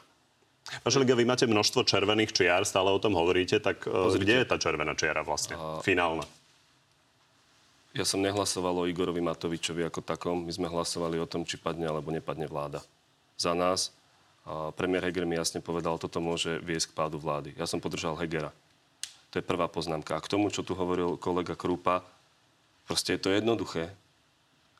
Pán 0.86 0.90
Šeliga, 0.94 1.18
vy 1.18 1.26
máte 1.26 1.50
množstvo 1.50 1.82
červených 1.82 2.30
čiar, 2.30 2.62
stále 2.62 2.94
o 2.94 3.00
tom 3.02 3.18
hovoríte, 3.18 3.58
tak 3.58 3.82
e, 3.82 3.90
Pozrite. 3.90 4.22
kde 4.22 4.34
je 4.38 4.46
tá 4.46 4.56
červená 4.62 4.94
čiara 4.94 5.26
vlastne? 5.26 5.58
A... 5.58 5.82
Finálna. 5.82 6.22
Ja 7.98 8.06
som 8.06 8.22
nehlasoval 8.22 8.84
o 8.84 8.84
Igorovi 8.86 9.18
Matovičovi 9.18 9.82
ako 9.82 10.06
takom. 10.06 10.46
My 10.46 10.52
sme 10.54 10.70
hlasovali 10.70 11.18
o 11.18 11.26
tom, 11.26 11.42
či 11.42 11.58
padne 11.58 11.88
alebo 11.90 12.14
nepadne 12.14 12.46
vláda. 12.46 12.84
Za 13.34 13.58
nás 13.58 13.90
a 14.48 14.72
premiér 14.72 15.04
Heger 15.10 15.28
mi 15.28 15.36
jasne 15.36 15.60
povedal, 15.60 16.00
toto 16.00 16.24
môže 16.24 16.56
viesť 16.64 16.92
k 16.92 16.96
pádu 16.96 17.20
vlády. 17.20 17.52
Ja 17.60 17.68
som 17.68 17.84
podržal 17.84 18.16
Hegera. 18.16 18.48
To 19.28 19.36
je 19.36 19.44
prvá 19.44 19.68
poznámka. 19.68 20.16
A 20.16 20.24
k 20.24 20.30
tomu, 20.32 20.48
čo 20.48 20.64
tu 20.64 20.72
hovoril 20.72 21.20
kolega 21.20 21.52
Krupa, 21.52 22.00
Proste 22.88 23.14
je 23.14 23.20
to 23.20 23.28
jednoduché. 23.36 23.92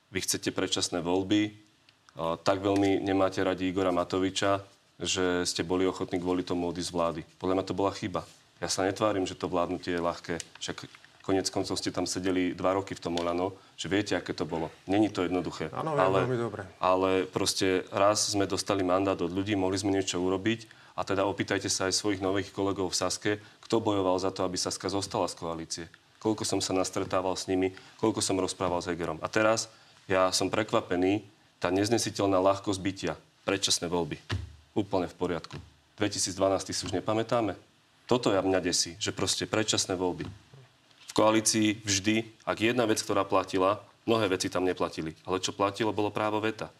Vy 0.09 0.25
chcete 0.25 0.49
predčasné 0.57 1.05
voľby, 1.05 1.53
tak 2.17 2.65
veľmi 2.65 3.05
nemáte 3.05 3.45
radi 3.45 3.69
Igora 3.69 3.93
Matoviča, 3.93 4.65
že 4.97 5.45
ste 5.45 5.61
boli 5.61 5.85
ochotní 5.85 6.17
kvôli 6.17 6.41
tomu 6.41 6.73
odísť 6.73 6.88
z 6.88 6.97
vlády. 6.97 7.21
Podľa 7.37 7.55
mňa 7.61 7.69
to 7.69 7.77
bola 7.77 7.93
chyba. 7.93 8.25
Ja 8.65 8.73
sa 8.73 8.88
netvárim, 8.88 9.29
že 9.29 9.37
to 9.37 9.47
vládnutie 9.47 9.95
je 9.95 10.03
ľahké. 10.03 10.35
Však 10.59 10.88
konec 11.21 11.53
koncov 11.53 11.77
ste 11.77 11.93
tam 11.93 12.09
sedeli 12.09 12.57
dva 12.57 12.75
roky 12.81 12.97
v 12.97 13.05
tom 13.05 13.21
Olano, 13.21 13.53
že 13.77 13.93
viete, 13.93 14.17
aké 14.17 14.33
to 14.33 14.49
bolo. 14.49 14.73
Není 14.88 15.12
to 15.12 15.29
jednoduché. 15.29 15.69
Áno, 15.77 15.93
ale, 15.93 16.25
veľmi 16.25 16.41
dobre. 16.41 16.65
Ale 16.81 17.29
proste 17.29 17.85
raz 17.93 18.33
sme 18.33 18.49
dostali 18.49 18.81
mandát 18.81 19.21
od 19.21 19.29
ľudí, 19.29 19.53
mohli 19.53 19.77
sme 19.77 19.93
niečo 19.93 20.17
urobiť 20.17 20.65
a 20.97 21.05
teda 21.05 21.29
opýtajte 21.29 21.69
sa 21.69 21.93
aj 21.93 21.95
svojich 21.95 22.25
nových 22.25 22.50
kolegov 22.57 22.91
v 22.91 22.99
Saske, 22.99 23.33
kto 23.62 23.85
bojoval 23.85 24.17
za 24.17 24.33
to, 24.33 24.49
aby 24.49 24.57
Saska 24.57 24.88
zostala 24.88 25.29
z 25.29 25.37
koalície 25.37 25.87
koľko 26.18 26.42
som 26.42 26.58
sa 26.58 26.75
nastretával 26.75 27.34
s 27.38 27.46
nimi, 27.46 27.75
koľko 28.02 28.22
som 28.22 28.38
rozprával 28.38 28.82
s 28.82 28.90
Hegerom. 28.90 29.18
A 29.22 29.30
teraz 29.30 29.70
ja 30.10 30.30
som 30.34 30.50
prekvapený, 30.50 31.22
tá 31.58 31.75
neznesiteľná 31.75 32.38
ľahkosť 32.38 32.80
bytia, 32.80 33.14
predčasné 33.42 33.90
voľby. 33.90 34.18
Úplne 34.78 35.10
v 35.10 35.16
poriadku. 35.18 35.56
2012 35.98 36.70
si 36.70 36.82
už 36.87 36.94
nepamätáme? 36.94 37.58
Toto 38.06 38.30
ja 38.30 38.40
mňa 38.40 38.62
desí, 38.62 38.94
že 39.02 39.10
proste 39.10 39.44
predčasné 39.44 39.98
voľby. 39.98 40.25
V 41.08 41.12
koalícii 41.12 41.82
vždy, 41.82 42.46
ak 42.46 42.62
jedna 42.62 42.87
vec, 42.87 43.02
ktorá 43.02 43.26
platila, 43.26 43.82
mnohé 44.06 44.30
veci 44.30 44.48
tam 44.48 44.64
neplatili. 44.64 45.12
Ale 45.26 45.42
čo 45.42 45.52
platilo, 45.52 45.92
bolo 45.92 46.14
právo 46.14 46.38
veta. 46.38 46.70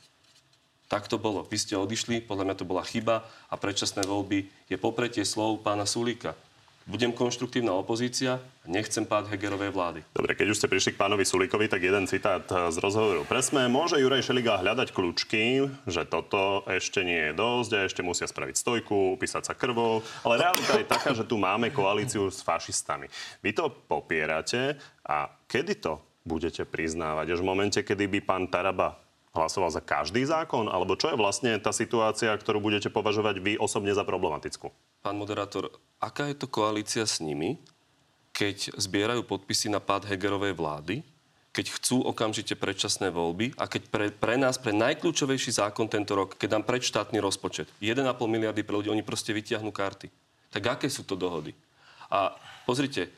Tak 0.89 1.05
to 1.05 1.21
bolo. 1.21 1.45
Vy 1.45 1.59
ste 1.61 1.75
odišli, 1.77 2.25
podľa 2.25 2.49
mňa 2.49 2.57
to 2.57 2.65
bola 2.65 2.81
chyba 2.81 3.29
a 3.53 3.55
predčasné 3.61 4.09
voľby 4.09 4.49
je 4.73 4.77
popretie 4.81 5.21
slov 5.27 5.61
pána 5.61 5.85
Sulíka 5.85 6.33
budem 6.89 7.13
konštruktívna 7.13 7.77
opozícia 7.77 8.41
nechcem 8.65 9.05
pád 9.05 9.29
Hegerovej 9.29 9.73
vlády. 9.73 10.01
Dobre, 10.17 10.33
keď 10.33 10.47
už 10.53 10.59
ste 10.61 10.73
prišli 10.73 10.97
k 10.97 11.01
pánovi 11.01 11.25
Sulíkovi, 11.25 11.69
tak 11.69 11.85
jeden 11.85 12.09
citát 12.09 12.45
z 12.49 12.77
rozhovoru 12.81 13.29
presme. 13.29 13.69
Môže 13.69 14.01
Juraj 14.01 14.25
Šeliga 14.25 14.61
hľadať 14.61 14.93
kľúčky, 14.93 15.69
že 15.85 16.09
toto 16.09 16.65
ešte 16.65 17.05
nie 17.05 17.31
je 17.31 17.33
dosť 17.37 17.71
a 17.77 17.85
ešte 17.85 18.01
musia 18.01 18.25
spraviť 18.25 18.57
stojku, 18.57 19.21
upísať 19.21 19.53
sa 19.53 19.55
krvou. 19.57 20.01
Ale 20.25 20.41
realita 20.41 20.81
je 20.81 20.89
taká, 20.89 21.13
že 21.13 21.29
tu 21.29 21.37
máme 21.37 21.69
koalíciu 21.73 22.33
s 22.33 22.41
fašistami. 22.41 23.09
Vy 23.45 23.53
to 23.53 23.69
popierate 23.69 24.81
a 25.05 25.29
kedy 25.49 25.81
to 25.81 26.01
budete 26.25 26.65
priznávať? 26.69 27.37
Až 27.37 27.41
v 27.41 27.49
momente, 27.49 27.81
kedy 27.81 28.05
by 28.05 28.21
pán 28.25 28.45
Taraba 28.49 29.01
hlasoval 29.33 29.73
za 29.73 29.81
každý 29.81 30.25
zákon? 30.29 30.69
Alebo 30.69 30.97
čo 30.97 31.09
je 31.13 31.21
vlastne 31.21 31.57
tá 31.57 31.73
situácia, 31.73 32.33
ktorú 32.37 32.61
budete 32.61 32.93
považovať 32.93 33.41
vy 33.41 33.53
osobne 33.57 33.97
za 33.97 34.05
problematickú? 34.05 34.69
Pán 35.03 35.15
moderátor, 35.15 35.71
aká 36.03 36.27
je 36.31 36.37
to 36.39 36.51
koalícia 36.51 37.07
s 37.07 37.23
nimi, 37.23 37.59
keď 38.35 38.75
zbierajú 38.79 39.27
podpisy 39.27 39.71
na 39.71 39.83
pád 39.83 40.07
Hegerovej 40.07 40.55
vlády, 40.55 41.03
keď 41.51 41.75
chcú 41.75 42.07
okamžite 42.07 42.55
predčasné 42.55 43.11
voľby 43.11 43.51
a 43.59 43.67
keď 43.67 43.83
pre, 43.91 44.07
pre 44.15 44.39
nás, 44.39 44.63
pre 44.63 44.71
najkľúčovejší 44.71 45.59
zákon 45.59 45.91
tento 45.91 46.15
rok, 46.15 46.39
keď 46.39 46.59
dám 46.59 46.65
predštátny 46.67 47.19
rozpočet, 47.19 47.67
1,5 47.83 48.07
miliardy 48.31 48.63
pre 48.63 48.79
ľudí, 48.79 48.95
oni 48.95 49.03
proste 49.03 49.35
vytiahnu 49.35 49.75
karty. 49.75 50.07
Tak 50.55 50.79
aké 50.79 50.87
sú 50.87 51.03
to 51.03 51.19
dohody? 51.19 51.51
A 52.07 52.39
pozrite, 52.63 53.11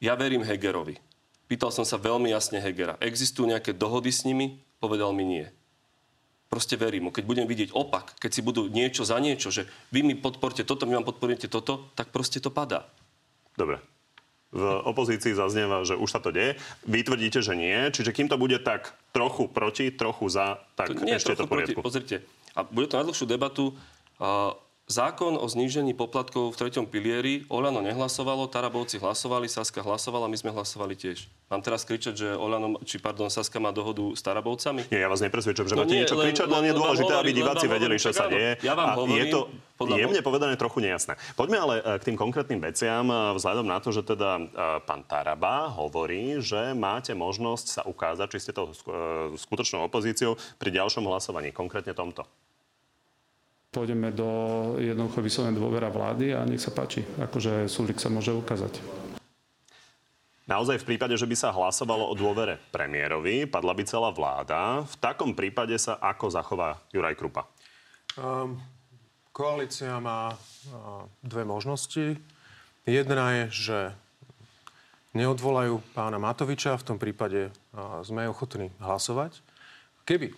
ja 0.00 0.16
verím 0.16 0.40
Hegerovi. 0.40 0.96
Pýtal 1.44 1.68
som 1.68 1.84
sa 1.84 2.00
veľmi 2.00 2.32
jasne 2.32 2.62
Hegera. 2.62 2.96
Existujú 3.02 3.44
nejaké 3.44 3.76
dohody 3.76 4.08
s 4.08 4.24
nimi? 4.24 4.56
Povedal 4.80 5.12
mi 5.12 5.28
nie 5.28 5.46
proste 6.50 6.74
verím 6.74 7.08
mu. 7.08 7.10
Keď 7.14 7.24
budem 7.24 7.46
vidieť 7.46 7.70
opak, 7.70 8.18
keď 8.18 8.30
si 8.34 8.42
budú 8.42 8.66
niečo 8.66 9.06
za 9.06 9.22
niečo, 9.22 9.54
že 9.54 9.70
vy 9.94 10.02
mi 10.02 10.18
podporte 10.18 10.66
toto, 10.66 10.84
my 10.84 10.98
vám 10.98 11.06
podporíte 11.06 11.46
toto, 11.46 11.94
tak 11.94 12.10
proste 12.10 12.42
to 12.42 12.50
padá. 12.50 12.90
Dobre. 13.54 13.78
V 14.50 14.66
opozícii 14.66 15.30
zaznieva, 15.30 15.86
že 15.86 15.94
už 15.94 16.10
sa 16.10 16.18
to 16.18 16.34
deje. 16.34 16.58
Vy 16.82 17.06
tvrdíte, 17.06 17.38
že 17.38 17.54
nie. 17.54 17.86
Čiže 17.94 18.10
kým 18.10 18.26
to 18.26 18.34
bude 18.34 18.58
tak 18.66 18.98
trochu 19.14 19.46
proti, 19.46 19.94
trochu 19.94 20.26
za, 20.26 20.58
tak 20.74 20.90
to 20.90 21.06
nie 21.06 21.14
ešte 21.14 21.38
je 21.38 21.38
to 21.38 21.46
v 21.46 21.50
poriadku. 21.54 21.78
Proti. 21.78 21.86
Pozrite, 21.86 22.16
a 22.58 22.66
bude 22.66 22.90
to 22.90 22.98
na 22.98 23.06
dlhšiu 23.06 23.26
debatu. 23.30 23.78
Uh, 24.18 24.58
Zákon 24.90 25.38
o 25.38 25.46
znížení 25.46 25.94
poplatkov 25.94 26.50
v 26.50 26.66
treťom 26.66 26.90
pilieri, 26.90 27.46
Olano 27.46 27.78
nehlasovalo, 27.78 28.50
Tarabovci 28.50 28.98
hlasovali, 28.98 29.46
Saska 29.46 29.86
hlasovala, 29.86 30.26
my 30.26 30.34
sme 30.34 30.50
hlasovali 30.50 30.98
tiež. 30.98 31.30
Mám 31.46 31.62
teraz 31.62 31.86
kričať, 31.86 32.14
že 32.18 32.28
Olano, 32.34 32.74
či 32.82 32.98
pardon, 32.98 33.30
Saska 33.30 33.62
má 33.62 33.70
dohodu 33.70 34.02
s 34.10 34.18
Tarabovcami? 34.18 34.90
Nie, 34.90 35.06
ja 35.06 35.08
vás 35.08 35.22
nepresvedčujem, 35.22 35.70
že 35.70 35.74
no 35.78 35.86
máte 35.86 35.94
nie, 35.94 36.02
niečo 36.02 36.18
len, 36.18 36.26
kričať, 36.26 36.50
len 36.50 36.64
je 36.66 36.74
dôležité, 36.74 37.12
aby 37.22 37.30
diváci 37.30 37.70
vedeli, 37.70 38.02
čo 38.02 38.10
sa 38.10 38.26
deje. 38.26 38.58
Ja 38.66 38.74
vám 38.74 38.98
hovorím, 38.98 39.22
je 39.22 39.26
to 39.30 39.40
jemne 39.94 40.20
povedané 40.26 40.58
trochu 40.58 40.82
nejasné. 40.82 41.14
Poďme 41.38 41.58
ale 41.62 41.74
e, 41.78 42.02
k 42.02 42.10
tým 42.10 42.18
konkrétnym 42.18 42.58
veciam, 42.58 43.06
e, 43.06 43.38
vzhľadom 43.38 43.70
na 43.70 43.78
to, 43.78 43.94
že 43.94 44.02
teda 44.02 44.42
e, 44.42 44.44
pán 44.82 45.06
Taraba 45.06 45.70
hovorí, 45.70 46.42
že 46.42 46.74
máte 46.74 47.14
možnosť 47.14 47.66
sa 47.78 47.82
ukázať, 47.86 48.26
či 48.26 48.42
ste 48.42 48.52
to 48.58 48.74
skutočnou 49.38 49.86
opozíciou 49.86 50.34
pri 50.58 50.74
ďalšom 50.74 51.06
hlasovaní, 51.06 51.54
konkrétne 51.54 51.94
tomto 51.94 52.26
pôjdeme 53.70 54.10
do 54.10 54.28
jednoducho 54.82 55.22
vyslovenej 55.22 55.54
dôvera 55.54 55.88
vlády 55.94 56.34
a 56.34 56.42
nech 56.42 56.58
sa 56.58 56.74
páči. 56.74 57.06
Akože 57.22 57.70
Sulik 57.70 58.02
sa 58.02 58.10
môže 58.10 58.34
ukázať. 58.34 58.82
Naozaj 60.50 60.82
v 60.82 60.88
prípade, 60.94 61.14
že 61.14 61.30
by 61.30 61.36
sa 61.38 61.54
hlasovalo 61.54 62.10
o 62.10 62.18
dôvere 62.18 62.58
premiérovi, 62.74 63.46
padla 63.46 63.70
by 63.70 63.86
celá 63.86 64.10
vláda, 64.10 64.82
v 64.82 64.94
takom 64.98 65.30
prípade 65.38 65.78
sa 65.78 65.94
ako 66.02 66.26
zachová 66.26 66.82
Juraj 66.90 67.14
Krupa? 67.14 67.46
Um, 68.18 68.58
koalícia 69.30 69.94
má 70.02 70.34
uh, 70.34 71.06
dve 71.22 71.46
možnosti. 71.46 72.18
Jedna 72.82 73.26
je, 73.38 73.70
že 73.70 73.78
neodvolajú 75.14 75.78
pána 75.94 76.18
Matoviča, 76.18 76.74
v 76.82 76.86
tom 76.90 76.98
prípade 76.98 77.54
uh, 77.54 78.02
sme 78.02 78.26
ochotní 78.26 78.74
hlasovať. 78.82 79.38
Keby 80.02 80.34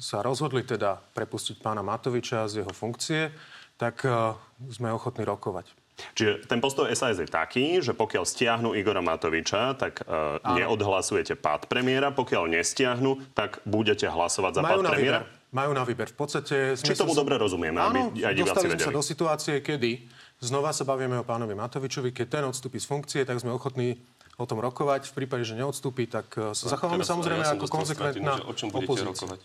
sa 0.00 0.24
rozhodli 0.24 0.64
teda 0.64 0.96
prepustiť 1.12 1.60
pána 1.60 1.84
Matoviča 1.84 2.48
z 2.48 2.64
jeho 2.64 2.72
funkcie, 2.72 3.28
tak 3.76 4.00
uh, 4.08 4.32
sme 4.72 4.88
ochotní 4.90 5.28
rokovať. 5.28 5.76
Čiže 6.16 6.48
ten 6.48 6.64
postoj 6.64 6.88
SAS 6.96 7.20
je 7.20 7.28
taký, 7.28 7.84
že 7.84 7.92
pokiaľ 7.92 8.24
stiahnu 8.24 8.72
Igora 8.72 9.04
Matoviča, 9.04 9.76
tak 9.76 10.00
uh, 10.08 10.40
neodhlasujete 10.56 11.36
pád 11.36 11.68
premiéra, 11.68 12.08
pokiaľ 12.08 12.48
nestiahnu, 12.48 13.36
tak 13.36 13.60
budete 13.68 14.08
hlasovať 14.08 14.52
za 14.56 14.62
Majú 14.64 14.80
pád 14.80 14.96
premiéra? 14.96 15.20
výber. 15.20 15.38
Majú 15.50 15.70
na 15.74 15.82
výber. 15.82 16.08
V 16.14 16.16
podstate... 16.16 16.78
Či 16.78 16.94
tomu 16.94 17.12
dobre 17.12 17.34
rozumieme, 17.34 17.82
aby 17.82 18.00
Áno, 18.00 18.14
aj 18.14 18.34
diváci 18.38 18.66
sa 18.70 18.94
do 18.94 19.02
situácie, 19.02 19.58
kedy 19.60 20.06
znova 20.40 20.70
sa 20.70 20.86
bavíme 20.86 21.20
o 21.20 21.24
pánovi 21.26 21.58
Matovičovi. 21.58 22.14
Keď 22.14 22.26
ten 22.30 22.44
odstúpi 22.46 22.78
z 22.78 22.86
funkcie, 22.86 23.20
tak 23.26 23.42
sme 23.42 23.50
ochotní 23.50 23.98
o 24.40 24.46
tom 24.48 24.62
rokovať. 24.62 25.12
V 25.12 25.14
prípade, 25.20 25.44
že 25.44 25.58
neodstúpi, 25.58 26.08
tak 26.08 26.32
eh, 26.40 26.56
sa 26.56 26.72
zachováme 26.72 27.04
samozrejme 27.04 27.44
ja 27.44 27.52
ako 27.58 27.66
stratinu, 27.84 28.24
že 28.24 28.42
O 28.48 28.54
čom 28.56 28.72
budete 28.72 28.88
opozícia. 28.88 29.10
rokovať? 29.12 29.40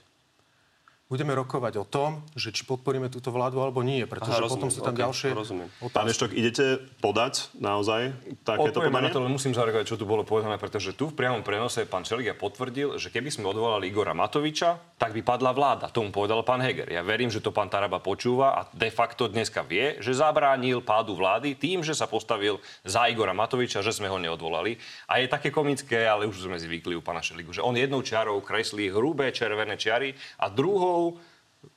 Budeme 1.05 1.37
rokovať 1.37 1.77
o 1.77 1.85
tom, 1.85 2.25
že 2.33 2.49
či 2.49 2.65
podporíme 2.65 3.13
túto 3.13 3.29
vládu 3.29 3.61
alebo 3.61 3.85
nie, 3.85 4.09
pretože 4.09 4.41
Aha, 4.41 4.49
potom 4.49 4.73
sú 4.73 4.81
tam 4.81 4.97
ok, 4.97 5.05
ďalšie 5.05 5.37
rozumiem. 5.37 5.69
Pán 5.93 6.09
otázky. 6.09 6.17
Eštok, 6.17 6.31
idete 6.33 6.65
podať 6.97 7.53
naozaj 7.61 8.09
takéto 8.41 8.81
podanie? 8.81 9.05
na 9.05 9.13
to, 9.13 9.21
musím 9.29 9.53
zareagovať, 9.53 9.85
čo 9.85 10.01
tu 10.01 10.09
bolo 10.09 10.25
povedané, 10.25 10.57
pretože 10.57 10.97
tu 10.97 11.05
v 11.05 11.13
priamom 11.13 11.45
prenose 11.45 11.85
pán 11.85 12.01
Čeliga 12.01 12.33
potvrdil, 12.33 12.97
že 12.97 13.13
keby 13.13 13.29
sme 13.29 13.45
odvolali 13.45 13.85
Igora 13.85 14.17
Matoviča, 14.17 14.97
tak 14.97 15.13
by 15.13 15.21
padla 15.21 15.53
vláda. 15.53 15.93
Tomu 15.93 16.09
povedal 16.09 16.41
pán 16.41 16.65
Heger. 16.65 16.89
Ja 16.89 17.05
verím, 17.05 17.29
že 17.29 17.37
to 17.37 17.53
pán 17.53 17.69
Taraba 17.69 18.01
počúva 18.01 18.57
a 18.57 18.65
de 18.73 18.89
facto 18.89 19.29
dneska 19.29 19.61
vie, 19.61 20.01
že 20.01 20.09
zabránil 20.09 20.81
pádu 20.81 21.13
vlády 21.13 21.53
tým, 21.53 21.85
že 21.85 21.93
sa 21.93 22.09
postavil 22.09 22.57
za 22.81 23.05
Igora 23.13 23.37
Matoviča, 23.37 23.85
že 23.85 23.93
sme 23.93 24.09
ho 24.09 24.17
neodvolali. 24.17 24.81
A 25.05 25.21
je 25.21 25.29
také 25.29 25.53
komické, 25.53 26.09
ale 26.09 26.25
už 26.25 26.49
sme 26.49 26.57
zvykli 26.57 26.97
u 26.97 27.05
pána 27.05 27.21
Šeligu, 27.21 27.53
že 27.53 27.61
on 27.61 27.77
jednou 27.77 28.01
čiarou 28.01 28.41
kreslí 28.41 28.89
hrubé 28.89 29.29
červené 29.29 29.77
čiary 29.77 30.17
a 30.41 30.49
druhou 30.49 30.94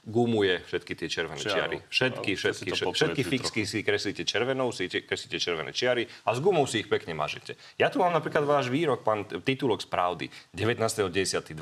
gumuje 0.04 0.60
všetky 0.68 0.92
tie 0.94 1.08
červené 1.08 1.40
Čiarou. 1.40 1.56
čiary. 1.56 1.78
Všetky, 1.88 2.30
všetky, 2.36 2.70
všetky, 2.76 2.92
všetky 2.92 3.22
fixky 3.24 3.62
si 3.64 3.80
kreslíte 3.80 4.24
červenou, 4.24 4.68
si 4.68 4.84
te- 4.84 5.00
kreslíte 5.00 5.40
červené 5.40 5.72
čiary 5.72 6.04
a 6.28 6.36
s 6.36 6.44
gumou 6.44 6.68
si 6.68 6.84
ich 6.84 6.88
pekne 6.92 7.16
mažete. 7.16 7.56
Ja 7.80 7.88
tu 7.88 8.00
mám 8.00 8.12
napríklad 8.12 8.44
váš 8.44 8.68
výrok, 8.68 9.00
pán 9.00 9.24
titulok 9.24 9.80
z 9.80 9.88
Pravdy, 9.88 10.26
19.10.21. 10.52 11.56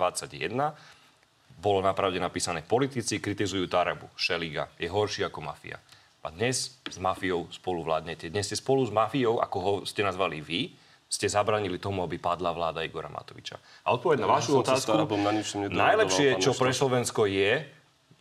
Bolo 1.57 1.81
napravde 1.81 2.21
napísané, 2.21 2.61
politici 2.61 3.17
kritizujú 3.17 3.65
Tarabu, 3.67 4.11
Šeliga, 4.19 4.69
je 4.77 4.91
horší 4.91 5.25
ako 5.25 5.41
mafia. 5.41 5.81
A 6.21 6.29
dnes 6.35 6.75
s 6.83 6.99
mafiou 6.99 7.47
spolu 7.55 7.87
vládnete. 7.87 8.27
Dnes 8.35 8.51
ste 8.51 8.59
spolu 8.59 8.83
s 8.83 8.91
mafiou, 8.91 9.39
ako 9.39 9.57
ho 9.63 9.73
ste 9.87 10.03
nazvali 10.03 10.43
vy, 10.43 10.75
ste 11.17 11.33
zabranili 11.33 11.81
tomu, 11.81 12.05
aby 12.05 12.21
padla 12.21 12.53
vláda 12.53 12.85
Igora 12.85 13.09
Matoviča. 13.09 13.57
A 13.89 13.97
odpoveď 13.97 14.21
na 14.21 14.29
vašu 14.29 14.61
otázku, 14.61 14.93
Tarabom 14.93 15.25
na 15.25 15.33
najlepšie, 15.73 16.37
čo 16.37 16.53
pre 16.53 16.77
Slovensko 16.77 17.25
je, 17.25 17.65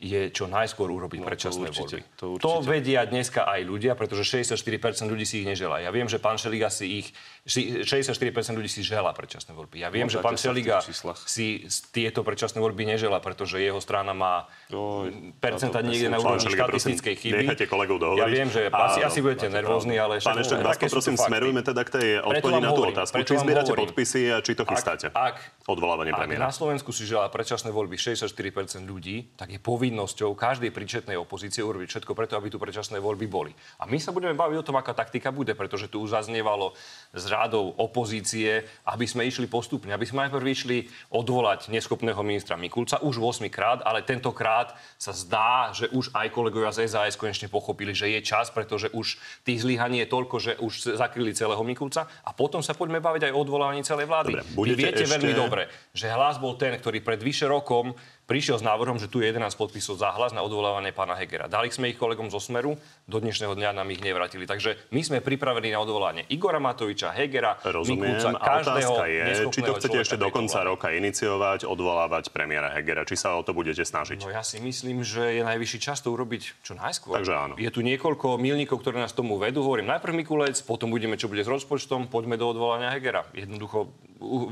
je 0.05 0.29
čo 0.29 0.45
najskôr 0.45 0.85
urobiť 0.87 1.17
No, 1.17 1.23
to 1.23 1.27
predčasné 1.27 1.65
určite, 1.65 1.97
voľby. 1.97 2.13
to 2.13 2.25
to 2.37 2.49
určite. 2.53 2.69
vedia 2.69 3.01
dneska 3.03 3.41
aj 3.43 3.61
ľudia, 3.63 3.91
pretože 3.91 4.21
64% 4.23 4.61
ľudí 5.05 5.23
si 5.23 5.41
ich 5.41 5.47
neželá. 5.47 5.79
Ja 5.79 5.89
viem, 5.89 6.05
že 6.05 6.17
pán 6.17 6.35
Šeliga 6.35 6.69
si 6.69 7.01
ich, 7.01 7.07
si- 7.43 7.81
64% 7.81 8.21
ľudí 8.53 8.67
si 8.67 8.81
želá 8.81 9.09
predčasné 9.11 9.51
voľby. 9.51 9.77
Ja 9.77 9.89
viem, 9.89 10.05
No, 10.05 10.11
že 10.11 10.19
pán 10.19 10.35
Šeliga 10.35 10.77
si 11.17 11.65
tieto 11.89 12.21
predčasné 12.21 12.57
voľby 12.57 12.85
neželá, 12.87 13.17
pretože 13.17 13.57
jeho 13.57 13.77
strana 13.77 14.13
má 14.13 14.45
Oj, 14.69 15.09
percenta 15.35 15.79
táto 15.79 15.89
niekde 15.89 16.07
na 16.07 16.17
úrovni 16.17 16.45
štatistickej 16.45 17.13
chyby. 17.15 17.41
nechajte 17.41 17.65
kolegov 17.65 17.97
Ja 17.97 18.01
dohovoriť. 18.21 18.29
viem, 18.31 18.47
že 18.47 18.61
asi, 18.67 18.99
asi 19.01 19.19
budete 19.19 19.47
nervózni, 19.47 19.95
ale 19.95 20.19
Pán 20.19 20.37
Eštok, 20.37 20.61
vás 20.61 20.77
poprosím, 20.77 21.15
smerujme 21.15 21.61
teda 21.61 21.81
k 21.81 21.89
tej 21.91 22.07
odpovedi 22.21 22.61
na 22.61 22.69
tú 22.69 22.81
otázku. 22.85 23.15
Či 23.17 23.33
zbierate 23.37 23.71
podpisy 23.71 24.21
a 24.29 24.37
či 24.39 24.53
to 24.53 24.61
chystáte? 24.63 25.09
Ak, 25.09 25.41
Odvolávanie 25.65 26.11
ak 26.11 26.19
premiéra. 26.19 26.45
na 26.45 26.51
Slovensku 26.51 26.91
si 26.91 27.03
želá 27.03 27.25
predčasné 27.25 27.69
voľby 27.69 27.95
64% 27.95 28.35
ľudí, 28.83 29.33
tak 29.33 29.49
je 29.49 29.59
povinnosťou 29.95 30.35
každej 30.35 30.75
príčetnej 30.75 31.15
opozície 31.15 31.63
urobiť 31.63 31.87
všetko 31.87 32.11
preto, 32.11 32.35
aby 32.35 32.51
tu 32.51 32.59
predčasné 32.59 32.99
voľby 32.99 33.31
boli. 33.31 33.55
A 33.79 33.87
my 33.87 33.95
sa 33.95 34.11
budeme 34.11 34.35
baviť 34.35 34.59
o 34.59 34.67
tom, 34.67 34.75
aká 34.75 34.91
taktika 34.91 35.31
bude, 35.31 35.55
pretože 35.55 35.87
tu 35.87 36.03
už 36.03 36.19
zaznievalo 36.19 36.75
z 37.15 37.23
rádov 37.31 37.79
opozície, 37.79 38.67
aby 38.83 39.07
sme 39.07 39.23
išli 39.23 39.47
postupne, 39.47 39.95
aby 39.95 40.03
sme 40.03 40.27
najprv 40.27 40.43
išli 40.51 40.77
odvolať 41.15 41.71
neschopného 41.71 42.19
ministra 42.27 42.59
Mikulca 42.59 42.99
už 42.99 43.23
8 43.23 43.47
krát, 43.47 43.79
ale 43.87 44.03
tentokrát 44.03 44.75
sa 44.99 45.15
zdá, 45.15 45.71
že 45.71 45.87
už 45.95 46.11
aj 46.11 46.27
kolegovia 46.35 46.75
z 46.75 46.91
SAS 46.91 47.15
konečne 47.15 47.47
pochopili, 47.47 47.95
že 47.95 48.11
je 48.11 48.19
čas, 48.19 48.51
pretože 48.51 48.91
už 48.91 49.15
tých 49.47 49.63
zlyhaní 49.63 50.03
je 50.03 50.11
toľko, 50.11 50.35
že 50.43 50.59
už 50.59 50.99
zakryli 50.99 51.31
celého 51.31 51.63
Mikulca 51.63 52.03
a 52.27 52.35
potom 52.35 52.59
sa 52.59 52.75
poďme 52.75 52.99
baviť 52.99 53.31
aj 53.31 53.33
o 53.33 53.39
odvolávaní 53.39 53.79
celej 53.87 54.11
vlády. 54.11 54.43
Dobre, 54.43 54.43
Vy 54.43 54.75
viete 54.75 55.07
ešte- 55.07 55.15
veľmi 55.15 55.33
dobre, 55.39 55.71
že 55.95 56.11
hlas 56.11 56.35
bol 56.35 56.59
ten, 56.59 56.75
ktorý 56.75 56.99
pred 56.99 57.23
vyše 57.23 57.47
rokom 57.47 57.95
prišiel 58.25 58.57
s 58.57 58.63
návrhom, 58.65 58.97
že 58.97 59.07
tu 59.07 59.21
je 59.21 59.29
11 59.29 59.53
podpisov 59.53 60.01
za 60.01 60.09
hlas 60.13 60.33
na 60.33 60.41
odvolávanie 60.41 60.91
pána 60.91 61.13
Hegera. 61.13 61.45
Dali 61.45 61.69
sme 61.69 61.93
ich 61.93 61.97
kolegom 61.97 62.33
zo 62.33 62.41
Smeru, 62.41 62.77
do 63.05 63.17
dnešného 63.21 63.53
dňa 63.53 63.77
nám 63.77 63.87
ich 63.93 64.01
nevrátili. 64.01 64.49
Takže 64.49 64.89
my 64.89 65.01
sme 65.05 65.17
pripravení 65.21 65.69
na 65.69 65.79
odvolanie 65.79 66.25
Igora 66.33 66.57
Matoviča, 66.57 67.13
Hegera, 67.13 67.61
Rozumiem. 67.61 68.17
Mikulca, 68.17 68.33
A 68.33 68.61
každého 68.61 68.93
otázka 68.93 69.05
je, 69.05 69.23
či 69.53 69.61
to 69.61 69.71
chcete 69.77 69.97
ešte 70.01 70.17
do 70.17 70.29
konca 70.33 70.59
roka 70.65 70.89
iniciovať, 70.89 71.69
odvolávať 71.69 72.33
premiéra 72.33 72.73
Hegera. 72.73 73.05
Či 73.05 73.15
sa 73.15 73.37
o 73.37 73.45
to 73.45 73.53
budete 73.53 73.85
snažiť? 73.85 74.25
No 74.25 74.33
ja 74.33 74.41
si 74.41 74.57
myslím, 74.57 75.05
že 75.05 75.37
je 75.37 75.43
najvyšší 75.45 75.79
čas 75.79 76.01
to 76.01 76.09
urobiť 76.09 76.65
čo 76.65 76.73
najskôr. 76.73 77.21
Takže 77.21 77.33
áno. 77.33 77.53
Je 77.61 77.69
tu 77.69 77.85
niekoľko 77.85 78.41
milníkov, 78.41 78.81
ktoré 78.81 78.97
nás 78.97 79.13
tomu 79.13 79.37
vedú. 79.37 79.61
Hovorím 79.61 79.93
najprv 79.93 80.13
Mikulec, 80.25 80.57
potom 80.65 80.89
budeme, 80.89 81.13
čo 81.15 81.29
bude 81.29 81.45
s 81.45 81.49
rozpočtom, 81.49 82.09
poďme 82.09 82.41
do 82.41 82.49
odvolania 82.49 82.89
Hegera. 82.89 83.29
Jednoducho, 83.37 83.93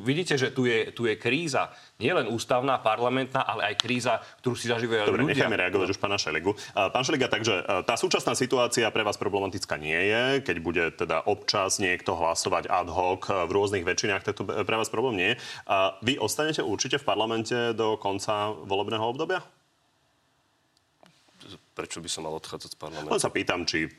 vidíte, 0.04 0.36
že 0.36 0.52
tu 0.52 0.68
je, 0.68 0.92
tu 0.92 1.08
je 1.08 1.16
kríza. 1.16 1.72
Nielen 2.00 2.28
ústavná, 2.28 2.78
parlamentná, 2.84 3.48
ale 3.48 3.72
aj 3.72 3.76
kríza, 3.80 4.20
ktorú 4.44 4.60
si 4.60 4.68
zažívajú 4.68 5.08
Dobre, 5.08 5.24
ľudia. 5.24 5.40
necháme 5.40 5.56
reagovať 5.56 5.96
už 5.96 6.00
pána 6.00 6.20
Šeligu. 6.20 6.52
A, 6.76 6.92
Pán 6.92 7.08
Šeliga, 7.08 7.32
takže 7.32 7.64
e, 7.64 7.64
tá 7.88 7.96
súčasná 7.96 8.36
situácia 8.36 8.86
pre 8.92 9.08
vás 9.08 9.16
problematická 9.16 9.80
nie 9.80 9.96
je, 9.96 10.24
keď 10.44 10.58
bude 10.60 10.84
teda 11.00 11.24
občas 11.24 11.80
niekto 11.80 12.16
hlasovať 12.16 12.68
ad 12.68 12.92
hoc 12.92 13.32
e, 13.32 13.48
v 13.48 13.52
rôznych 13.56 13.88
väčšinách, 13.88 14.24
tak 14.28 14.36
to 14.36 14.44
pre 14.44 14.76
vás 14.76 14.92
problém 14.92 15.16
nie 15.16 15.30
je. 15.34 15.36
Vy 16.04 16.14
ostanete 16.20 16.60
určite 16.60 17.00
v 17.00 17.08
parlamente 17.08 17.56
do 17.72 17.96
konca 17.96 18.52
volebného 18.52 19.04
obdobia? 19.04 19.40
Prečo 21.74 22.04
by 22.04 22.10
som 22.12 22.28
mal 22.30 22.38
odchádzať 22.38 22.76
z 22.76 22.78
parlamentu? 22.78 23.10
Len 23.10 23.22
sa 23.24 23.34
pýtam, 23.34 23.66
či 23.66 23.90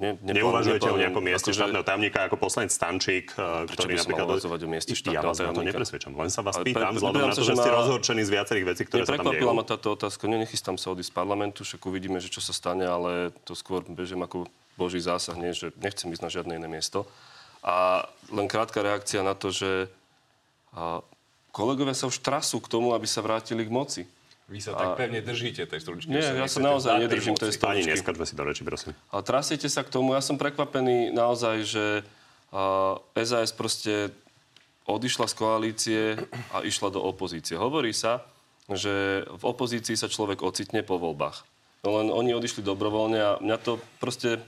Ne, 0.00 0.16
neuvažujete 0.24 0.88
o 0.88 0.96
nejakom 0.96 1.20
mieste 1.20 1.52
akože- 1.52 1.58
štátneho 1.62 1.84
tajomníka 1.84 2.24
ako 2.24 2.40
poslanec 2.40 2.72
Stančík, 2.72 3.36
e, 3.36 3.68
Prečo 3.68 3.76
ktorý 3.76 3.92
by 3.92 3.98
napríklad... 4.00 4.26
uvažovať 4.32 4.60
o 4.64 4.68
mieste 4.72 4.92
Ja 4.92 4.98
štátneho 4.98 5.28
vás 5.28 5.38
na 5.38 5.52
to 5.52 5.62
nepresvedčam, 5.62 6.12
len 6.16 6.30
sa 6.32 6.40
vás 6.40 6.56
Ale 6.56 6.64
pýtam, 6.64 6.90
pre- 6.90 6.96
vzhľadom 6.96 7.20
na 7.28 7.34
to, 7.36 7.44
že 7.44 7.52
že 7.52 7.60
ste 7.60 7.70
rozhorčení 7.70 8.22
z 8.24 8.30
viacerých 8.32 8.66
vecí, 8.72 8.82
ktoré 8.88 9.04
sa 9.04 9.20
tam 9.20 9.28
dejú. 9.36 9.52
ma 9.52 9.64
táto 9.68 9.88
otázka. 9.92 10.24
Nenechystám 10.32 10.80
sa 10.80 10.96
odísť 10.96 11.12
z 11.12 11.14
parlamentu, 11.14 11.60
však 11.68 11.80
uvidíme, 11.84 12.18
že 12.24 12.32
čo 12.32 12.40
sa 12.40 12.56
stane, 12.56 12.88
ale 12.88 13.36
to 13.44 13.52
skôr 13.52 13.84
bežím 13.84 14.24
ako 14.24 14.48
boží 14.80 14.96
zásah, 14.96 15.36
nie, 15.36 15.52
že 15.52 15.76
nechcem 15.76 16.08
ísť 16.08 16.22
na 16.24 16.30
žiadne 16.32 16.52
iné 16.56 16.68
miesto. 16.72 17.04
A 17.60 18.08
len 18.32 18.48
krátka 18.48 18.80
reakcia 18.80 19.20
na 19.20 19.36
to, 19.36 19.52
že 19.52 19.92
kolegovia 21.52 21.92
sa 21.92 22.08
už 22.08 22.24
trasú 22.24 22.58
k 22.64 22.66
tomu, 22.72 22.96
aby 22.96 23.04
sa 23.04 23.20
vrátili 23.20 23.68
k 23.68 23.70
moci. 23.70 24.02
Vy 24.52 24.60
sa 24.60 24.76
tak 24.76 25.00
pevne 25.00 25.24
držíte 25.24 25.64
tej 25.64 25.80
stoličky. 25.80 26.12
Nie, 26.12 26.28
ja 26.36 26.44
sa 26.44 26.60
naozaj 26.60 27.00
nedržím 27.00 27.32
tej 27.32 27.56
Pani, 27.56 27.80
stoličky. 27.80 27.90
neskačme 27.96 28.24
si 28.28 28.34
do 28.36 28.44
reči, 28.44 28.62
prosím. 28.68 28.92
Ale 29.08 29.24
trasiete 29.24 29.72
sa 29.72 29.80
k 29.80 29.88
tomu. 29.88 30.12
Ja 30.12 30.20
som 30.20 30.36
prekvapený 30.36 31.08
naozaj, 31.08 31.56
že 31.64 32.04
uh, 32.52 33.00
SAS 33.16 33.56
proste 33.56 34.12
odišla 34.84 35.24
z 35.24 35.34
koalície 35.34 36.02
a 36.52 36.60
išla 36.60 36.92
do 36.92 37.00
opozície. 37.00 37.56
Hovorí 37.56 37.96
sa, 37.96 38.28
že 38.68 39.24
v 39.24 39.42
opozícii 39.42 39.96
sa 39.96 40.12
človek 40.12 40.44
ocitne 40.44 40.84
po 40.84 41.00
voľbách. 41.00 41.48
No 41.82 41.98
len 41.98 42.12
oni 42.12 42.36
odišli 42.36 42.60
dobrovoľne 42.60 43.18
a 43.18 43.30
mňa 43.40 43.56
to 43.56 43.80
proste... 43.98 44.38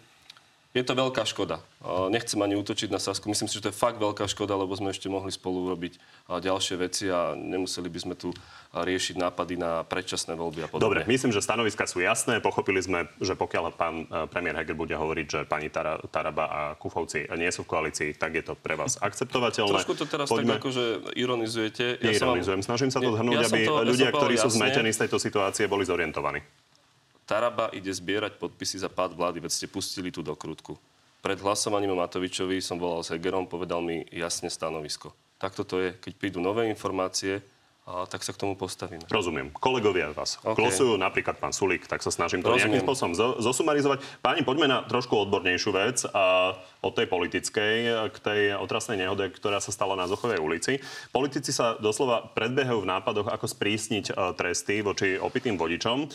Je 0.74 0.82
to 0.82 0.98
veľká 0.98 1.22
škoda. 1.22 1.62
Nechcem 2.10 2.34
ani 2.42 2.58
útočiť 2.58 2.90
na 2.90 2.98
Sasku. 2.98 3.30
Myslím 3.30 3.46
si, 3.46 3.62
že 3.62 3.62
to 3.62 3.70
je 3.70 3.76
fakt 3.78 3.94
veľká 3.94 4.26
škoda, 4.26 4.58
lebo 4.58 4.74
sme 4.74 4.90
ešte 4.90 5.06
mohli 5.06 5.30
spolu 5.30 5.70
urobiť 5.70 6.02
ďalšie 6.26 6.74
veci 6.82 7.06
a 7.06 7.38
nemuseli 7.38 7.86
by 7.86 7.98
sme 8.02 8.14
tu 8.18 8.34
riešiť 8.74 9.14
nápady 9.14 9.54
na 9.54 9.86
predčasné 9.86 10.34
voľby 10.34 10.66
a 10.66 10.68
Dobre, 10.74 11.06
podobne. 11.06 11.06
myslím, 11.06 11.30
že 11.30 11.46
stanoviska 11.46 11.86
sú 11.86 12.02
jasné. 12.02 12.42
Pochopili 12.42 12.82
sme, 12.82 13.06
že 13.22 13.38
pokiaľ 13.38 13.64
pán 13.70 14.02
e, 14.02 14.26
premiér 14.26 14.58
Heger 14.58 14.74
bude 14.74 14.98
hovoriť, 14.98 15.26
že 15.30 15.40
pani 15.46 15.70
Tara, 15.70 16.02
Taraba 16.10 16.44
a 16.50 16.60
Kufovci 16.74 17.30
nie 17.38 17.54
sú 17.54 17.62
v 17.62 17.70
koalícii, 17.70 18.18
tak 18.18 18.34
je 18.34 18.42
to 18.42 18.58
pre 18.58 18.74
vás 18.74 18.98
akceptovateľné. 18.98 19.78
Trošku 19.78 19.94
to 19.94 20.10
teraz 20.10 20.26
Poďme... 20.26 20.58
tak 20.58 20.66
akože 20.66 21.14
ironizujete. 21.14 22.02
Ja 22.02 22.18
vám- 22.18 22.34
Neironizujem, 22.34 22.60
snažím 22.66 22.90
sa 22.90 22.98
to 22.98 23.14
zhrnúť, 23.14 23.38
ja 23.38 23.46
aby 23.46 23.62
to- 23.62 23.78
ja 23.78 23.86
ľudia, 23.86 24.08
som 24.10 24.18
ktorí 24.18 24.34
povedal 24.34 24.42
sú 24.42 24.48
jasne. 24.50 24.58
zmetení 24.58 24.90
z 24.90 24.98
tejto 25.06 25.18
situácie, 25.22 25.70
boli 25.70 25.86
zorientovaní. 25.86 26.42
Taraba 27.24 27.72
ide 27.72 27.88
zbierať 27.88 28.36
podpisy 28.36 28.80
za 28.80 28.92
pád 28.92 29.16
vlády, 29.16 29.40
veď 29.40 29.52
ste 29.52 29.66
pustili 29.68 30.12
tú 30.12 30.20
dokrutku. 30.20 30.76
Pred 31.24 31.40
hlasovaním 31.40 31.96
o 31.96 32.00
Matovičovi 32.00 32.60
som 32.60 32.76
volal 32.76 33.00
s 33.00 33.08
Hegerom, 33.08 33.48
povedal 33.48 33.80
mi 33.80 34.04
jasne 34.12 34.52
stanovisko. 34.52 35.16
Takto 35.40 35.64
to 35.64 35.80
je, 35.80 35.88
keď 35.96 36.12
prídu 36.20 36.38
nové 36.44 36.68
informácie 36.68 37.40
a 37.84 38.08
tak 38.08 38.24
sa 38.24 38.32
k 38.32 38.40
tomu 38.40 38.56
postavíme. 38.56 39.04
Rozumiem. 39.12 39.52
Kolegovia 39.60 40.08
vás 40.16 40.40
okay. 40.40 40.56
klosujú, 40.56 40.96
napríklad 40.96 41.36
pán 41.36 41.52
Sulík, 41.52 41.84
tak 41.84 42.00
sa 42.00 42.08
snažím 42.08 42.40
to 42.40 42.48
Rozumiem. 42.48 42.80
nejakým 42.80 42.84
spôsobom 42.88 43.12
zosumarizovať. 43.44 44.00
Páni, 44.24 44.40
poďme 44.40 44.72
na 44.72 44.78
trošku 44.88 45.12
odbornejšiu 45.28 45.70
vec 45.76 46.00
a 46.08 46.56
od 46.80 46.92
tej 46.96 47.04
politickej 47.12 47.72
k 48.08 48.16
tej 48.24 48.40
otrasnej 48.56 49.04
nehode, 49.04 49.28
ktorá 49.36 49.60
sa 49.60 49.68
stala 49.68 50.00
na 50.00 50.08
Zochovej 50.08 50.40
ulici. 50.40 50.80
Politici 51.12 51.52
sa 51.52 51.76
doslova 51.76 52.32
predbehajú 52.32 52.84
v 52.84 52.88
nápadoch, 52.88 53.28
ako 53.28 53.52
sprísniť 53.52 54.12
e, 54.12 54.32
tresty 54.32 54.80
voči 54.80 55.20
opitým 55.20 55.60
vodičom. 55.60 56.08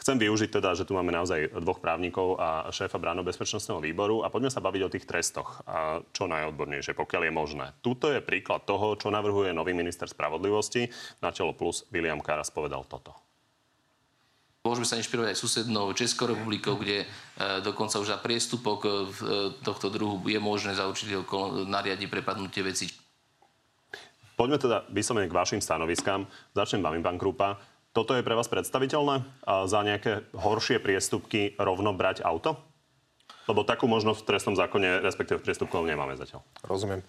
Chcem 0.00 0.16
využiť 0.16 0.48
teda, 0.48 0.72
že 0.72 0.88
tu 0.88 0.96
máme 0.96 1.12
naozaj 1.12 1.60
dvoch 1.60 1.76
právnikov 1.76 2.40
a 2.40 2.72
šéfa 2.72 2.96
bráno 2.96 3.20
bezpečnostného 3.20 3.84
výboru 3.84 4.24
a 4.24 4.32
poďme 4.32 4.48
sa 4.48 4.64
baviť 4.64 4.82
o 4.88 4.92
tých 4.96 5.04
trestoch. 5.04 5.60
A 5.68 6.00
čo 6.16 6.24
najodbornejšie, 6.24 6.96
pokiaľ 6.96 7.28
je 7.28 7.32
možné. 7.36 7.66
Tuto 7.84 8.08
je 8.08 8.24
príklad 8.24 8.64
toho, 8.64 8.96
čo 8.96 9.12
navrhuje 9.12 9.52
nový 9.52 9.76
minister 9.76 10.08
spravodlivosti. 10.08 10.88
Na 11.20 11.36
čelo 11.36 11.52
plus 11.52 11.84
William 11.92 12.24
Karas 12.24 12.48
povedal 12.48 12.88
toto. 12.88 13.12
Môžeme 14.64 14.88
sa 14.88 14.96
inšpirovať 15.00 15.32
aj 15.32 15.40
susednou 15.40 15.88
Českou 15.96 16.32
republikou, 16.32 16.76
kde 16.76 17.04
e, 17.04 17.06
dokonca 17.64 17.96
už 17.96 18.12
za 18.12 18.20
priestupok 18.20 18.78
e, 18.84 18.88
tohto 19.64 19.88
druhu 19.88 20.20
je 20.28 20.36
možné 20.36 20.76
za 20.76 20.84
určitého 20.84 21.24
nariadi 21.64 22.04
prepadnutie 22.08 22.60
veci. 22.60 22.88
Poďme 24.36 24.56
teda 24.56 24.88
vyslovene 24.88 25.28
k 25.28 25.36
vašim 25.36 25.60
stanoviskám. 25.60 26.24
Začnem 26.56 26.80
vami, 26.80 27.04
pán 27.04 27.20
Krupa. 27.20 27.60
Toto 27.90 28.14
je 28.14 28.22
pre 28.22 28.38
vás 28.38 28.46
predstaviteľné? 28.46 29.26
A 29.42 29.66
za 29.66 29.82
nejaké 29.82 30.22
horšie 30.30 30.78
priestupky 30.78 31.58
rovno 31.58 31.90
brať 31.90 32.22
auto? 32.22 32.54
Lebo 33.50 33.66
takú 33.66 33.90
možnosť 33.90 34.22
v 34.22 34.28
trestnom 34.30 34.54
zákone, 34.54 35.02
respektíve 35.02 35.42
v 35.42 35.46
priestupkovom 35.50 35.90
nemáme 35.90 36.14
zatiaľ. 36.14 36.46
Rozumiem. 36.62 37.02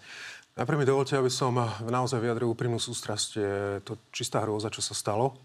Najprv 0.58 0.78
mi 0.82 0.84
dovolte, 0.84 1.14
aby 1.14 1.30
som 1.30 1.54
naozaj 1.86 2.18
vyjadril 2.18 2.50
úprimnú 2.50 2.82
sústrasť. 2.82 3.30
Je 3.38 3.54
to 3.86 3.94
čistá 4.10 4.42
hrôza, 4.42 4.74
čo 4.74 4.82
sa 4.82 4.92
stalo. 4.92 5.38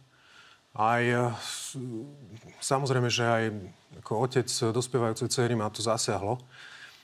Aj 0.73 1.05
samozrejme, 2.57 3.07
že 3.07 3.23
aj 3.23 3.43
ako 4.01 4.11
otec 4.25 4.47
dospievajúcej 4.73 5.29
cery 5.29 5.53
ma 5.53 5.69
to 5.69 5.85
zasiahlo. 5.85 6.41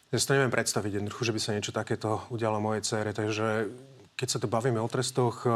Ja 0.10 0.18
si 0.18 0.26
to 0.26 0.38
neviem 0.38 0.54
predstaviť 0.54 1.02
jednoducho, 1.02 1.26
že 1.26 1.34
by 1.34 1.42
sa 1.42 1.54
niečo 1.54 1.74
takéto 1.74 2.26
udialo 2.34 2.58
mojej 2.58 2.86
cére. 2.86 3.14
Takže 3.14 3.70
keď 4.14 4.28
sa 4.30 4.40
to 4.42 4.48
bavíme 4.48 4.78
o 4.78 4.90
trestoch, 4.90 5.44
e, 5.44 5.50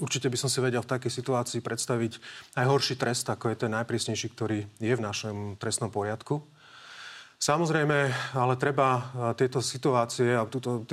určite 0.00 0.28
by 0.28 0.36
som 0.36 0.52
si 0.52 0.60
vedel 0.60 0.84
v 0.84 0.92
takej 0.92 1.12
situácii 1.12 1.60
predstaviť 1.64 2.12
aj 2.60 2.64
horší 2.68 2.94
trest, 3.00 3.24
ako 3.32 3.48
je 3.52 3.56
ten 3.64 3.72
najprísnejší, 3.72 4.28
ktorý 4.36 4.58
je 4.76 4.94
v 4.94 5.04
našom 5.04 5.56
trestnom 5.56 5.88
poriadku. 5.88 6.44
Samozrejme, 7.40 7.98
ale 8.36 8.54
treba 8.60 8.88
e, 8.96 9.02
tieto 9.40 9.64
situácie 9.64 10.36
a 10.36 10.44
túto, 10.44 10.84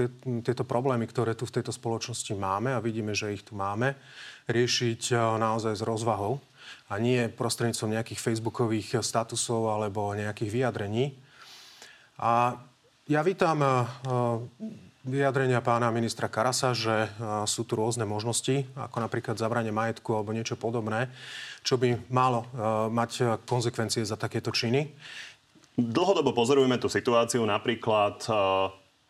tieto 0.43 0.63
problémy, 0.63 1.07
ktoré 1.07 1.35
tu 1.35 1.43
v 1.43 1.55
tejto 1.59 1.75
spoločnosti 1.75 2.31
máme, 2.35 2.71
a 2.75 2.83
vidíme, 2.83 3.11
že 3.11 3.35
ich 3.35 3.43
tu 3.43 3.59
máme, 3.59 3.95
riešiť 4.47 5.11
e, 5.11 5.15
naozaj 5.19 5.79
s 5.79 5.83
rozvahou 5.83 6.39
a 6.87 6.95
nie 6.95 7.27
prostredníctvom 7.27 7.91
nejakých 7.91 8.23
facebookových 8.23 9.03
statusov 9.03 9.67
alebo 9.67 10.15
nejakých 10.15 10.51
vyjadrení. 10.51 11.15
A 12.23 12.55
ja 13.09 13.21
vítam 13.25 13.59
vyjadrenia 15.01 15.61
pána 15.65 15.89
ministra 15.89 16.29
Karasa, 16.29 16.77
že 16.77 17.09
sú 17.49 17.65
tu 17.65 17.73
rôzne 17.73 18.05
možnosti, 18.05 18.69
ako 18.77 18.97
napríklad 19.01 19.37
zabranie 19.37 19.73
majetku 19.73 20.13
alebo 20.13 20.33
niečo 20.33 20.57
podobné, 20.57 21.09
čo 21.65 21.77
by 21.77 21.97
malo 22.13 22.45
mať 22.89 23.41
konsekvencie 23.49 24.05
za 24.05 24.17
takéto 24.17 24.53
činy. 24.53 24.93
Dlhodobo 25.73 26.35
pozorujeme 26.35 26.77
tú 26.77 26.91
situáciu. 26.91 27.41
Napríklad 27.47 28.21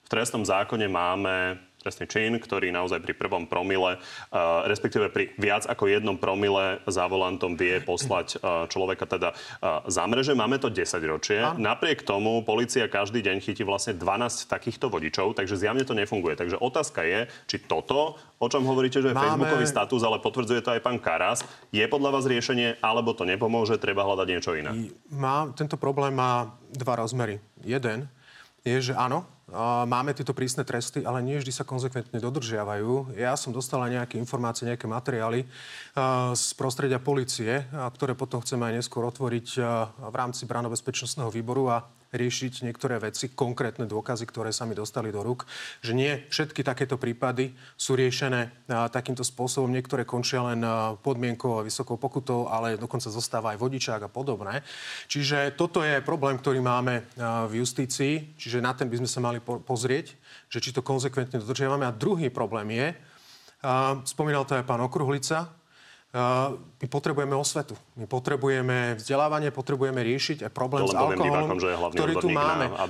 v 0.02 0.08
trestnom 0.08 0.46
zákone 0.46 0.88
máme 0.88 1.60
trestný 1.82 2.06
čin, 2.06 2.38
ktorý 2.38 2.70
naozaj 2.70 3.02
pri 3.02 3.18
prvom 3.18 3.50
promile, 3.50 3.98
uh, 3.98 4.64
respektíve 4.70 5.10
pri 5.10 5.34
viac 5.42 5.66
ako 5.66 5.90
jednom 5.90 6.16
promile 6.22 6.80
za 6.86 7.10
volantom 7.10 7.58
vie 7.58 7.82
poslať 7.82 8.38
uh, 8.38 8.70
človeka 8.70 9.10
teda 9.10 9.34
uh, 9.34 9.82
za 9.90 10.06
mreže. 10.06 10.38
Máme 10.38 10.62
to 10.62 10.70
10 10.70 11.02
ročie. 11.10 11.42
A? 11.42 11.58
Napriek 11.58 12.06
tomu 12.06 12.46
policia 12.46 12.86
každý 12.86 13.26
deň 13.26 13.42
chytí 13.42 13.66
vlastne 13.66 13.98
12 13.98 14.46
takýchto 14.46 14.94
vodičov, 14.94 15.34
takže 15.34 15.58
zjavne 15.58 15.82
to 15.82 15.98
nefunguje. 15.98 16.38
Takže 16.38 16.62
otázka 16.62 17.02
je, 17.02 17.20
či 17.50 17.58
toto, 17.66 18.22
o 18.38 18.48
čom 18.48 18.62
hovoríte, 18.64 19.02
že 19.02 19.12
je 19.12 19.18
Máme... 19.18 19.42
Facebookový 19.42 19.66
status, 19.66 20.02
ale 20.06 20.22
potvrdzuje 20.22 20.62
to 20.62 20.70
aj 20.78 20.82
pán 20.86 21.02
Karas, 21.02 21.42
je 21.74 21.84
podľa 21.90 22.10
vás 22.14 22.26
riešenie, 22.30 22.78
alebo 22.80 23.18
to 23.18 23.26
nepomôže, 23.26 23.82
treba 23.82 24.06
hľadať 24.06 24.28
niečo 24.30 24.52
iné? 24.54 24.94
Má, 25.10 25.50
tento 25.58 25.76
problém 25.82 26.14
má 26.14 26.54
dva 26.70 27.02
rozmery. 27.02 27.42
Jeden 27.66 28.12
je, 28.62 28.92
že 28.92 28.94
áno, 28.94 29.26
máme 29.86 30.16
tieto 30.16 30.32
prísne 30.32 30.64
tresty, 30.64 31.04
ale 31.04 31.20
nie 31.20 31.38
vždy 31.38 31.52
sa 31.52 31.68
konzekventne 31.68 32.18
dodržiavajú. 32.18 33.20
Ja 33.20 33.36
som 33.36 33.52
dostala 33.52 33.92
nejaké 33.92 34.16
informácie, 34.18 34.66
nejaké 34.66 34.88
materiály 34.88 35.46
z 36.34 36.46
prostredia 36.56 36.98
policie, 37.04 37.68
ktoré 37.70 38.16
potom 38.16 38.40
chceme 38.42 38.72
aj 38.72 38.84
neskôr 38.84 39.04
otvoriť 39.06 39.48
v 40.00 40.16
rámci 40.16 40.48
bránobezpečnostného 40.48 41.30
výboru 41.30 41.68
a 41.68 41.84
riešiť 42.12 42.68
niektoré 42.68 43.00
veci, 43.00 43.32
konkrétne 43.32 43.88
dôkazy, 43.88 44.28
ktoré 44.28 44.52
sa 44.52 44.68
mi 44.68 44.76
dostali 44.76 45.16
do 45.16 45.24
rúk, 45.24 45.48
že 45.80 45.96
nie 45.96 46.28
všetky 46.28 46.60
takéto 46.60 47.00
prípady 47.00 47.56
sú 47.80 47.96
riešené 47.96 48.68
takýmto 48.92 49.24
spôsobom. 49.24 49.72
Niektoré 49.72 50.04
končia 50.04 50.44
len 50.44 50.60
podmienkou 51.00 51.60
a 51.60 51.64
vysokou 51.64 51.96
pokutou, 51.96 52.52
ale 52.52 52.76
dokonca 52.76 53.08
zostáva 53.08 53.56
aj 53.56 53.64
vodičák 53.64 54.02
a 54.04 54.12
podobné. 54.12 54.60
Čiže 55.08 55.56
toto 55.56 55.80
je 55.88 56.04
problém, 56.04 56.36
ktorý 56.36 56.60
máme 56.60 57.08
v 57.48 57.64
justícii, 57.64 58.36
čiže 58.36 58.60
na 58.60 58.76
ten 58.76 58.92
by 58.92 59.00
sme 59.00 59.10
sa 59.10 59.24
mali 59.24 59.40
pozrieť, 59.40 60.12
že 60.52 60.60
či 60.60 60.76
to 60.76 60.84
konzekventne 60.84 61.40
dodržiavame. 61.40 61.88
A 61.88 61.96
druhý 61.96 62.28
problém 62.28 62.76
je, 62.76 62.88
spomínal 64.04 64.44
to 64.44 64.60
aj 64.60 64.68
pán 64.68 64.84
Okruhlica, 64.84 65.61
my 66.12 66.88
potrebujeme 66.92 67.32
osvetu. 67.40 67.72
My 67.96 68.04
potrebujeme 68.04 69.00
vzdelávanie, 69.00 69.48
potrebujeme 69.48 70.04
riešiť 70.04 70.44
aj 70.44 70.52
problém 70.52 70.84
s 70.84 70.92
alkoholom, 70.92 71.24
divákom, 71.24 71.58
že 71.64 71.72
je 71.72 71.78
ktorý 71.96 72.14
tu 72.20 72.28
máme. 72.28 72.68
A, 72.76 72.84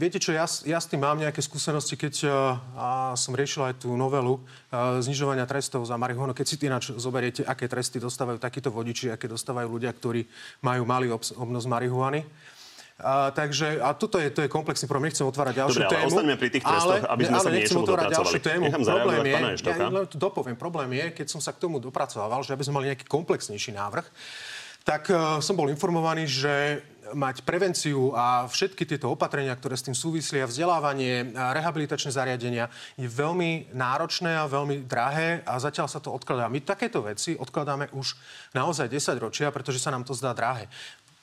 viete 0.00 0.16
čo, 0.16 0.32
ja, 0.32 0.48
ja 0.64 0.80
s 0.80 0.88
tým 0.88 1.04
mám 1.04 1.20
nejaké 1.20 1.44
skúsenosti, 1.44 2.00
keď 2.00 2.24
a, 2.72 3.12
som 3.20 3.36
riešil 3.36 3.68
aj 3.68 3.84
tú 3.84 3.92
novelu 3.92 4.40
a, 4.72 4.96
znižovania 5.04 5.44
trestov 5.44 5.84
za 5.84 6.00
marihuanu. 6.00 6.32
Keď 6.32 6.46
si 6.48 6.56
ináč 6.64 6.84
zoberiete, 6.96 7.44
aké 7.44 7.68
tresty 7.68 8.00
dostávajú 8.00 8.40
takíto 8.40 8.72
vodiči, 8.72 9.12
aké 9.12 9.28
dostávajú 9.28 9.68
ľudia, 9.68 9.92
ktorí 9.92 10.24
majú 10.64 10.88
malý 10.88 11.12
obnos 11.12 11.68
marihuany 11.68 12.24
a, 12.98 13.30
takže, 13.30 13.78
a 13.78 13.94
toto 13.94 14.18
je, 14.18 14.26
to 14.26 14.42
je 14.42 14.50
komplexný 14.50 14.90
problém. 14.90 15.14
Nechcem 15.14 15.22
otvárať 15.22 15.54
ďalšiu 15.62 15.80
Dobre, 15.86 15.94
tému. 15.94 16.18
ale 16.18 16.34
pri 16.34 16.50
tých 16.50 16.64
trestoch, 16.66 17.04
aby 17.06 17.22
sme 17.30 17.38
ale 17.38 17.44
sa 17.46 17.50
niečomu 17.54 17.82
dopracovali. 17.86 18.38
Tému. 18.42 18.64
Problém 18.74 19.22
je, 19.22 19.34
ja 19.62 19.88
dopoviem, 20.18 20.56
problém 20.58 20.90
je, 20.98 21.06
keď 21.22 21.26
som 21.30 21.38
sa 21.38 21.54
k 21.54 21.62
tomu 21.62 21.78
dopracoval, 21.78 22.42
že 22.42 22.50
aby 22.58 22.66
sme 22.66 22.82
mali 22.82 22.90
nejaký 22.90 23.06
komplexnejší 23.06 23.70
návrh, 23.78 24.06
tak 24.82 25.14
uh, 25.14 25.38
som 25.38 25.54
bol 25.54 25.70
informovaný, 25.70 26.26
že 26.26 26.82
mať 27.14 27.40
prevenciu 27.44 28.12
a 28.12 28.44
všetky 28.44 28.84
tieto 28.84 29.08
opatrenia, 29.08 29.56
ktoré 29.56 29.76
s 29.76 29.86
tým 29.86 29.96
súvislia, 29.96 30.44
vzdelávanie, 30.48 31.32
a 31.32 31.56
rehabilitačné 31.56 32.12
zariadenia, 32.12 32.68
je 33.00 33.08
veľmi 33.08 33.72
náročné 33.72 34.36
a 34.36 34.50
veľmi 34.50 34.84
drahé 34.84 35.40
a 35.48 35.56
zatiaľ 35.56 35.88
sa 35.88 36.02
to 36.02 36.12
odkladá. 36.12 36.50
My 36.52 36.60
takéto 36.60 37.00
veci 37.04 37.36
odkladáme 37.38 37.94
už 37.96 38.18
naozaj 38.52 38.92
10 38.92 39.24
ročia, 39.24 39.48
pretože 39.48 39.80
sa 39.80 39.92
nám 39.92 40.04
to 40.04 40.12
zdá 40.12 40.36
drahé 40.36 40.68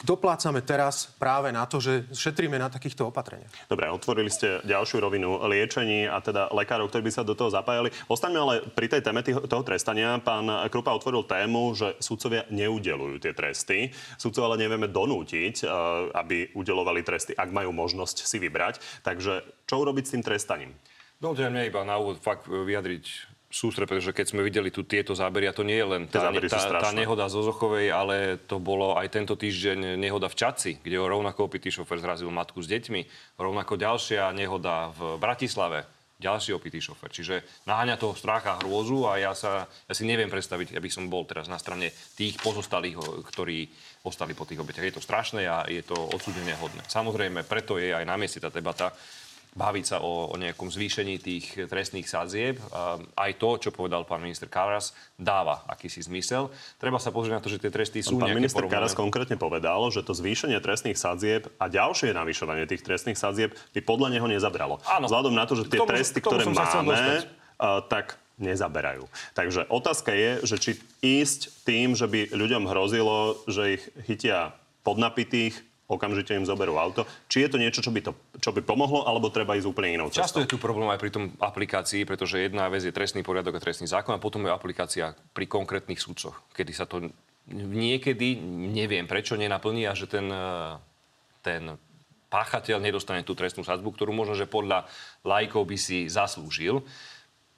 doplácame 0.03 0.59
teraz 0.65 1.07
práve 1.15 1.53
na 1.53 1.63
to, 1.63 1.79
že 1.79 2.09
šetríme 2.11 2.59
na 2.59 2.67
takýchto 2.67 3.07
opatreniach. 3.13 3.69
Dobre, 3.69 3.87
otvorili 3.87 4.27
ste 4.27 4.59
ďalšiu 4.65 4.99
rovinu 4.99 5.39
liečení 5.47 6.09
a 6.09 6.19
teda 6.19 6.51
lekárov, 6.51 6.91
ktorí 6.91 7.07
by 7.07 7.13
sa 7.13 7.23
do 7.23 7.37
toho 7.37 7.53
zapájali. 7.53 7.93
Ostaňme 8.11 8.39
ale 8.39 8.55
pri 8.73 8.91
tej 8.91 9.01
téme 9.05 9.23
toho 9.23 9.63
trestania. 9.63 10.19
Pán 10.19 10.49
Krupa 10.67 10.91
otvoril 10.91 11.23
tému, 11.23 11.77
že 11.77 11.95
sudcovia 12.01 12.43
neudelujú 12.51 13.21
tie 13.21 13.31
tresty. 13.31 13.93
Sudcov 14.19 14.51
ale 14.51 14.65
nevieme 14.65 14.91
donútiť, 14.91 15.55
eh, 15.63 15.69
aby 16.11 16.51
udelovali 16.57 17.05
tresty, 17.05 17.37
ak 17.37 17.53
majú 17.53 17.71
možnosť 17.71 18.25
si 18.25 18.37
vybrať. 18.41 18.81
Takže 19.05 19.45
čo 19.69 19.75
urobiť 19.79 20.03
s 20.03 20.13
tým 20.17 20.23
trestaním? 20.23 20.71
Dovolte 21.15 21.47
mne 21.47 21.71
iba 21.71 21.81
na 21.87 21.95
úvod 21.95 22.19
fakt 22.19 22.45
vyjadriť 22.51 23.34
sústre, 23.55 23.87
pretože 23.87 24.11
keď 24.11 24.35
sme 24.35 24.43
videli 24.43 24.67
tu 24.67 24.83
tieto 24.83 25.15
zábery, 25.15 25.47
a 25.47 25.55
to 25.55 25.63
nie 25.63 25.79
je 25.79 25.87
len 25.87 26.03
tá, 26.11 26.27
tá, 26.27 26.59
tá 26.75 26.91
nehoda 26.91 27.31
zo 27.31 27.39
Zochovej, 27.39 27.87
ale 27.87 28.35
to 28.35 28.59
bolo 28.59 28.99
aj 28.99 29.07
tento 29.07 29.39
týždeň 29.39 29.95
nehoda 29.95 30.27
v 30.27 30.35
Čaci, 30.35 30.83
kde 30.83 30.99
rovnako 30.99 31.47
opitý 31.47 31.71
šofer 31.71 32.03
zrazil 32.03 32.27
matku 32.35 32.59
s 32.59 32.67
deťmi, 32.67 33.01
rovnako 33.39 33.79
ďalšia 33.79 34.35
nehoda 34.35 34.91
v 34.91 35.15
Bratislave, 35.15 35.87
ďalší 36.19 36.51
opitý 36.51 36.83
šofer. 36.83 37.07
Čiže 37.07 37.63
naháňa 37.63 37.95
toho 37.95 38.11
strácha 38.11 38.59
hrôzu 38.59 39.07
a 39.07 39.23
ja, 39.23 39.31
sa, 39.31 39.71
ja 39.87 39.93
si 39.95 40.03
neviem 40.03 40.27
predstaviť, 40.27 40.75
aby 40.75 40.91
som 40.91 41.07
bol 41.07 41.23
teraz 41.23 41.47
na 41.47 41.55
strane 41.55 41.95
tých 42.19 42.35
pozostalých, 42.43 43.23
ktorí 43.23 43.71
ostali 44.03 44.35
po 44.35 44.43
tých 44.43 44.59
obetiach. 44.59 44.83
Je 44.83 44.95
to 44.95 45.03
strašné 45.03 45.47
a 45.47 45.63
je 45.67 45.83
to 45.83 45.95
odsúdenia 45.95 46.59
hodné. 46.59 46.83
Samozrejme, 46.87 47.47
preto 47.47 47.79
je 47.79 47.95
aj 47.95 48.03
na 48.03 48.15
mieste 48.19 48.43
tá 48.43 48.51
debata, 48.51 48.91
baviť 49.55 49.85
sa 49.87 49.97
o, 50.03 50.27
o 50.27 50.35
nejakom 50.35 50.67
zvýšení 50.67 51.15
tých 51.15 51.71
trestných 51.71 52.11
sadzieb. 52.11 52.59
Aj 53.15 53.31
to, 53.39 53.55
čo 53.55 53.71
povedal 53.71 54.03
pán 54.03 54.19
minister 54.19 54.51
Karas, 54.51 54.91
dáva 55.15 55.63
akýsi 55.71 56.03
zmysel. 56.03 56.51
Treba 56.75 56.99
sa 56.99 57.15
pozrieť 57.15 57.39
na 57.39 57.43
to, 57.43 57.47
že 57.47 57.63
tie 57.63 57.71
tresty 57.71 58.03
sú 58.03 58.19
Pán 58.19 58.35
minister 58.35 58.67
Karas 58.67 58.91
konkrétne 58.91 59.39
povedal, 59.39 59.79
že 59.95 60.03
to 60.03 60.11
zvýšenie 60.11 60.59
trestných 60.59 60.99
sadzieb 60.99 61.47
a 61.55 61.71
ďalšie 61.71 62.11
navyšovanie 62.11 62.67
tých 62.67 62.83
trestných 62.83 63.15
sadzieb 63.15 63.55
by 63.71 63.79
podľa 63.79 64.19
neho 64.19 64.27
nezabralo. 64.27 64.83
Áno. 64.91 65.07
Vzhľadom 65.07 65.31
na 65.31 65.47
to, 65.47 65.55
že 65.55 65.71
tie 65.71 65.79
tomu, 65.79 65.89
tresty, 65.95 66.19
ktoré 66.19 66.43
máme, 66.51 67.23
tak 67.87 68.19
nezaberajú. 68.35 69.07
Takže 69.31 69.71
otázka 69.71 70.11
je, 70.11 70.31
že 70.43 70.55
či 70.59 70.71
ísť 70.99 71.63
tým, 71.63 71.95
že 71.95 72.11
by 72.11 72.35
ľuďom 72.35 72.67
hrozilo, 72.67 73.39
že 73.47 73.79
ich 73.79 73.83
chytia 74.03 74.51
podnapitých, 74.83 75.55
okamžite 75.85 76.33
im 76.33 76.45
zoberú 76.45 76.81
auto. 76.81 77.05
Či 77.29 77.45
je 77.45 77.49
to 77.53 77.57
niečo, 77.61 77.81
čo 77.85 77.93
by, 77.93 78.01
to, 78.01 78.11
čo 78.41 78.49
by 78.49 78.65
pomohlo, 78.65 79.05
alebo 79.05 79.29
treba 79.29 79.53
ísť 79.53 79.69
úplne 79.69 79.93
inou 79.93 80.09
cestou? 80.09 80.25
Často 80.25 80.41
je 80.41 80.49
tu 80.49 80.57
problém 80.57 80.89
aj 80.89 80.99
pri 81.01 81.11
tom 81.13 81.23
aplikácii, 81.37 82.03
pretože 82.09 82.41
jedna 82.41 82.65
vec 82.69 82.81
je 82.81 82.93
trestný 82.93 83.21
poriadok 83.21 83.57
a 83.57 83.63
trestný 83.63 83.85
zákon 83.85 84.17
a 84.17 84.21
potom 84.21 84.41
je 84.45 84.51
aplikácia 84.51 85.13
pri 85.33 85.45
konkrétnych 85.45 86.01
súdcoch, 86.01 86.41
kedy 86.57 86.71
sa 86.73 86.89
to 86.89 87.13
niekedy, 87.53 88.41
neviem 88.73 89.05
prečo, 89.05 89.37
nenaplní 89.37 89.85
a 89.85 89.93
že 89.93 90.09
ten, 90.09 90.25
ten 91.45 91.77
páchateľ 92.33 92.81
nedostane 92.81 93.21
tú 93.21 93.37
trestnú 93.37 93.61
sadzbu, 93.61 93.93
ktorú 93.93 94.11
možno, 94.11 94.33
že 94.33 94.49
podľa 94.49 94.89
lajkov 95.21 95.69
by 95.69 95.77
si 95.77 96.09
zaslúžil. 96.09 96.81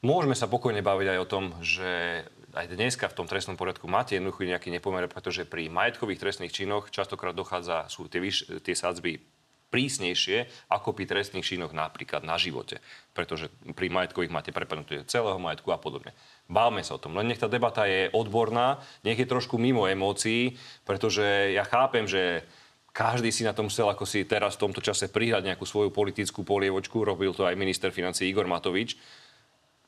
Môžeme 0.03 0.35
sa 0.37 0.45
pokojne 0.45 0.83
baviť 0.83 1.07
aj 1.15 1.19
o 1.23 1.29
tom, 1.29 1.43
že 1.63 2.21
aj 2.57 2.73
dneska 2.73 3.05
v 3.05 3.17
tom 3.23 3.29
trestnom 3.29 3.53
poriadku 3.53 3.85
máte 3.85 4.17
jednoducho 4.17 4.49
nejaký 4.49 4.73
nepomer, 4.73 5.05
pretože 5.05 5.45
pri 5.45 5.69
majetkových 5.69 6.17
trestných 6.17 6.53
činoch 6.53 6.89
častokrát 6.89 7.37
dochádza, 7.37 7.85
sú 7.87 8.09
tie, 8.09 8.17
vyš, 8.17 8.65
tie 8.65 8.73
sadzby 8.73 9.21
prísnejšie 9.67 10.47
ako 10.71 10.95
pri 10.95 11.05
trestných 11.05 11.43
činoch 11.43 11.75
napríklad 11.75 12.23
na 12.23 12.39
živote. 12.39 12.79
Pretože 13.11 13.51
pri 13.75 13.91
majetkových 13.91 14.31
máte 14.33 14.51
prepadnutie 14.55 15.03
celého 15.05 15.37
majetku 15.37 15.69
a 15.75 15.77
podobne. 15.77 16.15
Bávme 16.47 16.81
sa 16.81 16.95
o 16.95 17.01
tom. 17.01 17.13
Len 17.19 17.27
nech 17.27 17.41
tá 17.41 17.51
debata 17.51 17.83
je 17.83 18.07
odborná, 18.15 18.79
nech 19.03 19.19
je 19.19 19.27
trošku 19.27 19.59
mimo 19.59 19.85
emócií, 19.85 20.55
pretože 20.87 21.51
ja 21.51 21.67
chápem, 21.67 22.07
že 22.07 22.47
každý 22.95 23.29
si 23.29 23.45
na 23.45 23.53
tom 23.53 23.69
chcel 23.69 23.85
ako 23.91 24.09
si 24.09 24.25
teraz 24.25 24.57
v 24.57 24.65
tomto 24.65 24.81
čase 24.81 25.11
prihľad 25.13 25.45
nejakú 25.45 25.69
svoju 25.69 25.93
politickú 25.93 26.41
polievočku. 26.41 27.05
Robil 27.05 27.29
to 27.35 27.45
aj 27.45 27.59
minister 27.59 27.93
financí 27.93 28.25
Igor 28.25 28.49
Matovič 28.49 28.97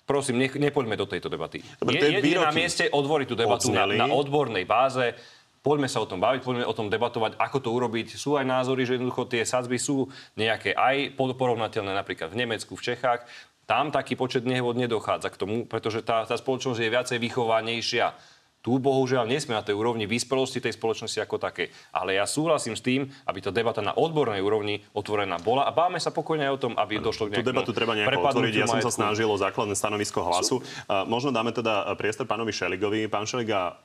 prosím, 0.09 0.41
ne, 0.41 0.49
nepoďme 0.49 0.97
do 0.97 1.05
tejto 1.05 1.29
debaty. 1.29 1.61
Dobre, 1.77 2.01
je, 2.01 2.17
je, 2.17 2.33
je 2.33 2.41
na 2.41 2.49
mieste 2.49 2.89
odvoriť 2.89 3.27
tú 3.29 3.37
debatu 3.37 3.69
na, 3.69 3.85
na 3.85 4.09
odbornej 4.09 4.65
báze. 4.65 5.13
Poďme 5.61 5.85
sa 5.85 6.01
o 6.01 6.09
tom 6.09 6.17
baviť, 6.17 6.41
poďme 6.41 6.65
o 6.65 6.73
tom 6.73 6.89
debatovať, 6.89 7.37
ako 7.37 7.57
to 7.61 7.69
urobiť. 7.69 8.17
Sú 8.17 8.33
aj 8.33 8.47
názory, 8.47 8.89
že 8.89 8.97
jednoducho 8.97 9.29
tie 9.29 9.45
sadzby 9.45 9.77
sú 9.77 10.09
nejaké 10.33 10.73
aj 10.73 11.13
porovnateľné 11.13 11.93
napríklad 11.93 12.33
v 12.33 12.41
Nemecku, 12.41 12.73
v 12.73 12.85
Čechách. 12.89 13.29
Tam 13.69 13.93
taký 13.93 14.17
počet 14.17 14.49
nehod 14.49 14.73
nedochádza 14.81 15.29
k 15.29 15.37
tomu, 15.37 15.55
pretože 15.69 16.01
tá, 16.01 16.25
tá 16.25 16.33
spoločnosť 16.33 16.79
je 16.81 16.89
viacej 16.89 17.17
vychovanejšia 17.21 18.17
tu 18.59 18.75
bohužiaľ 18.75 19.23
nie 19.23 19.39
sme 19.39 19.55
na 19.55 19.63
tej 19.63 19.79
úrovni 19.79 20.03
vyspelosti 20.03 20.59
tej 20.59 20.75
spoločnosti 20.75 21.19
ako 21.23 21.39
také. 21.39 21.71
Ale 21.95 22.19
ja 22.19 22.27
súhlasím 22.27 22.75
s 22.75 22.83
tým, 22.83 23.07
aby 23.23 23.39
tá 23.39 23.55
debata 23.55 23.79
na 23.79 23.95
odbornej 23.95 24.43
úrovni 24.43 24.83
otvorená 24.91 25.39
bola 25.39 25.63
a 25.63 25.71
báme 25.71 25.95
sa 25.97 26.11
pokojne 26.11 26.43
aj 26.51 26.53
o 26.55 26.59
tom, 26.59 26.73
aby 26.75 26.99
došlo 26.99 27.31
k 27.31 27.39
nejakému 27.39 27.47
Tú 27.47 27.51
debatu 27.55 27.71
treba 27.71 27.95
nejako 27.95 28.19
otvoriť. 28.19 28.53
Ja 28.59 28.67
som 28.67 28.83
sa 28.83 28.91
snažil 28.91 29.31
o 29.31 29.37
základné 29.39 29.79
stanovisko 29.79 30.27
hlasu. 30.27 30.59
Uh, 30.59 31.07
možno 31.07 31.31
dáme 31.31 31.55
teda 31.55 31.87
priestor 31.95 32.27
pánovi 32.27 32.51
Šeligovi. 32.51 33.07
Pán 33.07 33.23
Šeliga, 33.23 33.79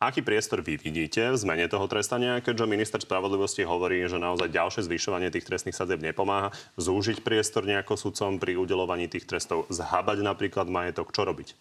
Aký 0.00 0.24
priestor 0.24 0.64
vy 0.64 0.80
vidíte 0.80 1.28
v 1.28 1.36
zmene 1.36 1.68
toho 1.68 1.84
trestania, 1.84 2.40
keďže 2.40 2.64
minister 2.64 2.96
spravodlivosti 3.04 3.68
hovorí, 3.68 4.00
že 4.08 4.16
naozaj 4.16 4.48
ďalšie 4.48 4.88
zvyšovanie 4.88 5.28
tých 5.28 5.44
trestných 5.44 5.76
sadzieb 5.76 6.00
nepomáha, 6.00 6.56
zúžiť 6.80 7.20
priestor 7.20 7.68
nejako 7.68 8.00
sudcom 8.00 8.40
pri 8.40 8.56
udelovaní 8.56 9.12
tých 9.12 9.28
trestov, 9.28 9.68
zhabať 9.68 10.24
napríklad 10.24 10.72
majetok, 10.72 11.12
čo 11.12 11.28
robiť? 11.28 11.52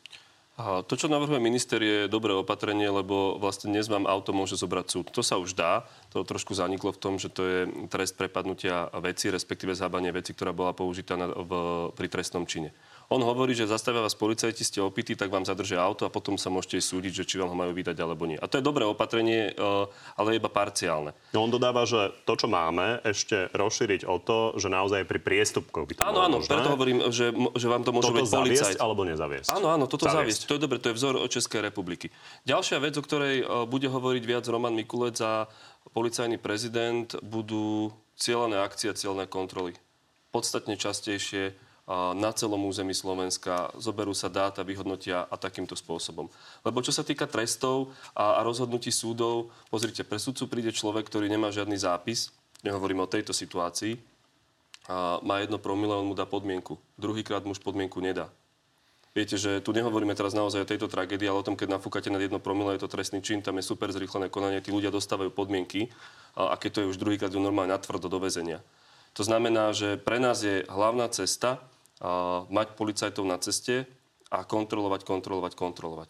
To, 0.59 0.93
čo 0.99 1.07
navrhuje 1.07 1.39
minister, 1.39 1.79
je 1.79 2.11
dobré 2.11 2.35
opatrenie, 2.35 2.91
lebo 2.91 3.39
vlastne 3.39 3.71
dnes 3.71 3.87
vám 3.87 4.03
auto 4.03 4.35
môže 4.35 4.59
zobrať 4.59 4.85
súd. 4.91 5.05
To 5.15 5.23
sa 5.23 5.39
už 5.39 5.55
dá. 5.55 5.87
To 6.11 6.27
trošku 6.27 6.51
zaniklo 6.51 6.91
v 6.91 6.99
tom, 6.99 7.15
že 7.15 7.31
to 7.31 7.41
je 7.47 7.59
trest 7.87 8.19
prepadnutia 8.19 8.91
veci, 8.99 9.31
respektíve 9.31 9.71
zhábanie 9.71 10.11
veci, 10.11 10.35
ktorá 10.35 10.51
bola 10.51 10.75
použitá 10.75 11.15
pri 11.95 12.07
trestnom 12.11 12.43
čine. 12.43 12.75
On 13.09 13.17
hovorí, 13.25 13.57
že 13.57 13.65
zastavia 13.65 14.05
vás 14.05 14.13
policajti, 14.13 14.61
ste 14.61 14.85
opití, 14.85 15.17
tak 15.17 15.33
vám 15.33 15.41
zadržia 15.41 15.81
auto 15.81 16.05
a 16.05 16.13
potom 16.13 16.37
sa 16.37 16.53
môžete 16.53 16.77
súdiť, 16.77 17.13
že 17.17 17.23
či 17.25 17.41
vám 17.41 17.49
ho 17.49 17.57
majú 17.57 17.73
vydať 17.73 17.97
alebo 17.97 18.29
nie. 18.29 18.37
A 18.37 18.45
to 18.45 18.61
je 18.61 18.63
dobré 18.63 18.85
opatrenie, 18.85 19.49
eh, 19.49 19.85
ale 20.13 20.37
iba 20.37 20.45
parciálne. 20.45 21.17
No 21.33 21.41
on 21.41 21.49
dodáva, 21.49 21.89
že 21.89 22.13
to, 22.29 22.37
čo 22.37 22.45
máme, 22.45 23.01
ešte 23.01 23.49
rozšíriť 23.49 24.05
o 24.05 24.21
to, 24.21 24.61
že 24.61 24.69
naozaj 24.69 25.09
pri 25.09 25.25
priestupkoch 25.25 25.89
by 25.89 25.93
to 25.97 26.01
Áno, 26.05 26.21
áno, 26.21 26.37
možné. 26.37 26.53
preto 26.53 26.69
hovorím, 26.69 26.97
že, 27.09 27.33
že 27.57 27.65
vám 27.65 27.81
to 27.81 27.89
môže 27.97 28.13
toto 28.13 28.17
byť 28.21 28.29
policajt. 28.29 28.77
alebo 28.77 29.01
nezaviesť? 29.01 29.49
Áno, 29.57 29.67
áno, 29.73 29.89
toto 29.89 30.05
zaviesť. 30.05 30.13
zaviesť. 30.13 30.41
To 30.45 30.53
je 30.53 30.61
dobre, 30.61 30.77
to 30.77 30.87
je 30.93 30.95
vzor 31.01 31.13
Českej 31.25 31.65
republiky. 31.65 32.13
Ďalšia 32.45 32.77
vec, 32.77 32.93
o 32.93 33.01
ktorej 33.01 33.41
eh, 33.41 33.45
bude 33.65 33.89
hovoriť 33.89 34.21
viac 34.21 34.45
Roman 34.45 34.77
Mikulec 34.77 35.17
a 35.25 35.49
policajný 35.97 36.37
prezident, 36.37 37.09
budú 37.25 37.89
cieľené 38.21 38.61
akcie 38.61 38.93
a 38.93 38.93
cieľné 38.93 39.25
kontroly. 39.25 39.73
Podstatne 40.29 40.77
častejšie 40.77 41.57
na 41.89 42.29
celom 42.37 42.69
území 42.69 42.93
Slovenska, 42.93 43.73
zoberú 43.73 44.13
sa 44.13 44.29
dáta, 44.29 44.61
vyhodnotia 44.61 45.25
a 45.25 45.35
takýmto 45.41 45.73
spôsobom. 45.73 46.29
Lebo 46.61 46.85
čo 46.85 46.93
sa 46.93 47.01
týka 47.01 47.25
trestov 47.25 47.89
a, 48.13 48.45
rozhodnutí 48.45 48.93
súdov, 48.93 49.49
pozrite, 49.73 50.05
pre 50.05 50.21
sudcu 50.21 50.45
príde 50.45 50.69
človek, 50.69 51.09
ktorý 51.09 51.25
nemá 51.25 51.49
žiadny 51.49 51.81
zápis, 51.81 52.29
nehovorím 52.61 53.01
o 53.01 53.09
tejto 53.09 53.33
situácii, 53.33 53.97
a 54.89 55.17
má 55.25 55.41
jedno 55.41 55.57
promile, 55.57 55.97
on 55.97 56.09
mu 56.09 56.17
dá 56.17 56.25
podmienku. 56.25 56.77
Druhýkrát 56.97 57.45
muž 57.45 57.61
podmienku 57.61 58.01
nedá. 58.01 58.29
Viete, 59.13 59.41
že 59.41 59.57
tu 59.61 59.73
nehovoríme 59.73 60.13
teraz 60.13 60.37
naozaj 60.37 60.65
o 60.65 60.69
tejto 60.69 60.85
tragédii, 60.85 61.25
ale 61.25 61.41
o 61.41 61.45
tom, 61.45 61.57
keď 61.57 61.77
nafúkate 61.77 62.13
nad 62.13 62.21
jedno 62.21 62.37
promile, 62.37 62.77
je 62.77 62.85
to 62.85 62.93
trestný 62.93 63.25
čin, 63.25 63.41
tam 63.41 63.57
je 63.57 63.65
super 63.65 63.89
zrýchlené 63.89 64.29
konanie, 64.29 64.61
tí 64.61 64.69
ľudia 64.69 64.93
dostávajú 64.93 65.33
podmienky 65.33 65.89
a 66.37 66.53
keď 66.53 66.69
to 66.69 66.79
je 66.85 66.89
už 66.93 67.01
druhýkrát, 67.01 67.33
ju 67.33 67.41
normálne 67.41 67.73
natvrdo 67.73 68.05
do 68.05 68.21
väzenia. 68.21 68.61
To 69.17 69.25
znamená, 69.25 69.73
že 69.73 69.97
pre 69.97 70.21
nás 70.21 70.45
je 70.45 70.61
hlavná 70.69 71.09
cesta 71.09 71.57
mať 72.47 72.67
policajtov 72.79 73.25
na 73.27 73.35
ceste 73.39 73.83
a 74.31 74.45
kontrolovať, 74.45 75.03
kontrolovať, 75.03 75.53
kontrolovať. 75.57 76.09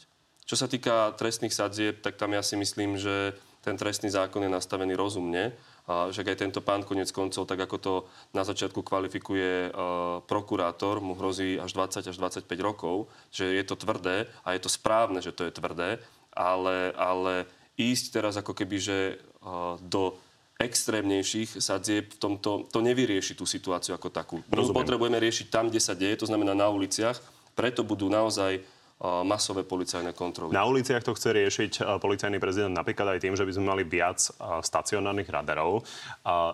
Čo 0.50 0.56
sa 0.58 0.66
týka 0.66 1.14
trestných 1.14 1.54
sadzieb, 1.54 2.02
tak 2.02 2.18
tam 2.18 2.34
ja 2.34 2.42
si 2.42 2.58
myslím, 2.58 2.98
že 2.98 3.38
ten 3.62 3.78
trestný 3.78 4.10
zákon 4.10 4.42
je 4.42 4.52
nastavený 4.52 4.96
rozumne. 4.96 5.54
A 5.90 6.10
však 6.14 6.34
aj 6.34 6.38
tento 6.42 6.62
pán 6.62 6.86
konec 6.86 7.10
koncov, 7.10 7.50
tak 7.50 7.60
ako 7.66 7.78
to 7.78 7.94
na 8.34 8.46
začiatku 8.46 8.86
kvalifikuje 8.86 9.70
uh, 9.70 10.22
prokurátor, 10.26 11.02
mu 11.02 11.18
hrozí 11.18 11.58
až 11.58 11.74
20 11.74 12.14
až 12.14 12.18
25 12.18 12.46
rokov, 12.62 13.10
že 13.34 13.46
je 13.46 13.64
to 13.66 13.74
tvrdé 13.74 14.30
a 14.46 14.54
je 14.54 14.62
to 14.62 14.70
správne, 14.70 15.18
že 15.18 15.34
to 15.34 15.50
je 15.50 15.54
tvrdé, 15.54 15.98
ale, 16.30 16.94
ale 16.94 17.50
ísť 17.78 18.22
teraz 18.22 18.38
ako 18.38 18.54
keby, 18.54 18.78
že 18.78 18.98
uh, 19.42 19.82
do 19.82 20.14
extrémnejších 20.60 21.64
sadzieb 21.64 22.12
v 22.12 22.18
tomto, 22.20 22.68
to 22.68 22.84
nevyrieši 22.84 23.32
tú 23.32 23.48
situáciu 23.48 23.96
ako 23.96 24.12
takú. 24.12 24.36
My 24.52 24.68
potrebujeme 24.76 25.16
riešiť 25.16 25.48
tam, 25.48 25.72
kde 25.72 25.80
sa 25.80 25.96
deje, 25.96 26.20
to 26.20 26.28
znamená 26.28 26.52
na 26.52 26.68
uliciach. 26.68 27.16
Preto 27.56 27.80
budú 27.88 28.12
naozaj 28.12 28.60
masové 29.00 29.64
policajné 29.64 30.12
kontroly. 30.12 30.52
Na 30.52 30.68
uliciach 30.68 31.00
to 31.00 31.16
chce 31.16 31.32
riešiť 31.32 31.72
policajný 32.04 32.36
prezident 32.36 32.76
napríklad 32.76 33.16
aj 33.16 33.24
tým, 33.24 33.32
že 33.32 33.48
by 33.48 33.56
sme 33.56 33.66
mali 33.72 33.84
viac 33.88 34.20
stacionárnych 34.60 35.32
radarov. 35.32 35.88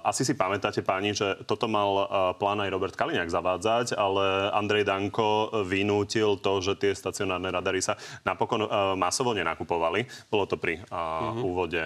Asi 0.05 0.21
si 0.21 0.37
pamätáte, 0.37 0.85
páni, 0.85 1.17
že 1.17 1.41
toto 1.49 1.65
mal 1.65 2.05
plán 2.37 2.61
aj 2.61 2.69
Robert 2.69 2.93
Kaliňák 2.93 3.33
zavádzať, 3.33 3.97
ale 3.97 4.53
Andrej 4.53 4.85
Danko 4.85 5.49
vynútil 5.65 6.37
to, 6.37 6.61
že 6.61 6.77
tie 6.77 6.93
stacionárne 6.93 7.49
radary 7.49 7.81
sa 7.81 7.97
napokon 8.21 8.69
masovo 8.93 9.33
nenakupovali. 9.33 10.29
Bolo 10.29 10.45
to 10.45 10.61
pri 10.61 10.85
uh-huh. 10.85 11.41
úvode 11.41 11.81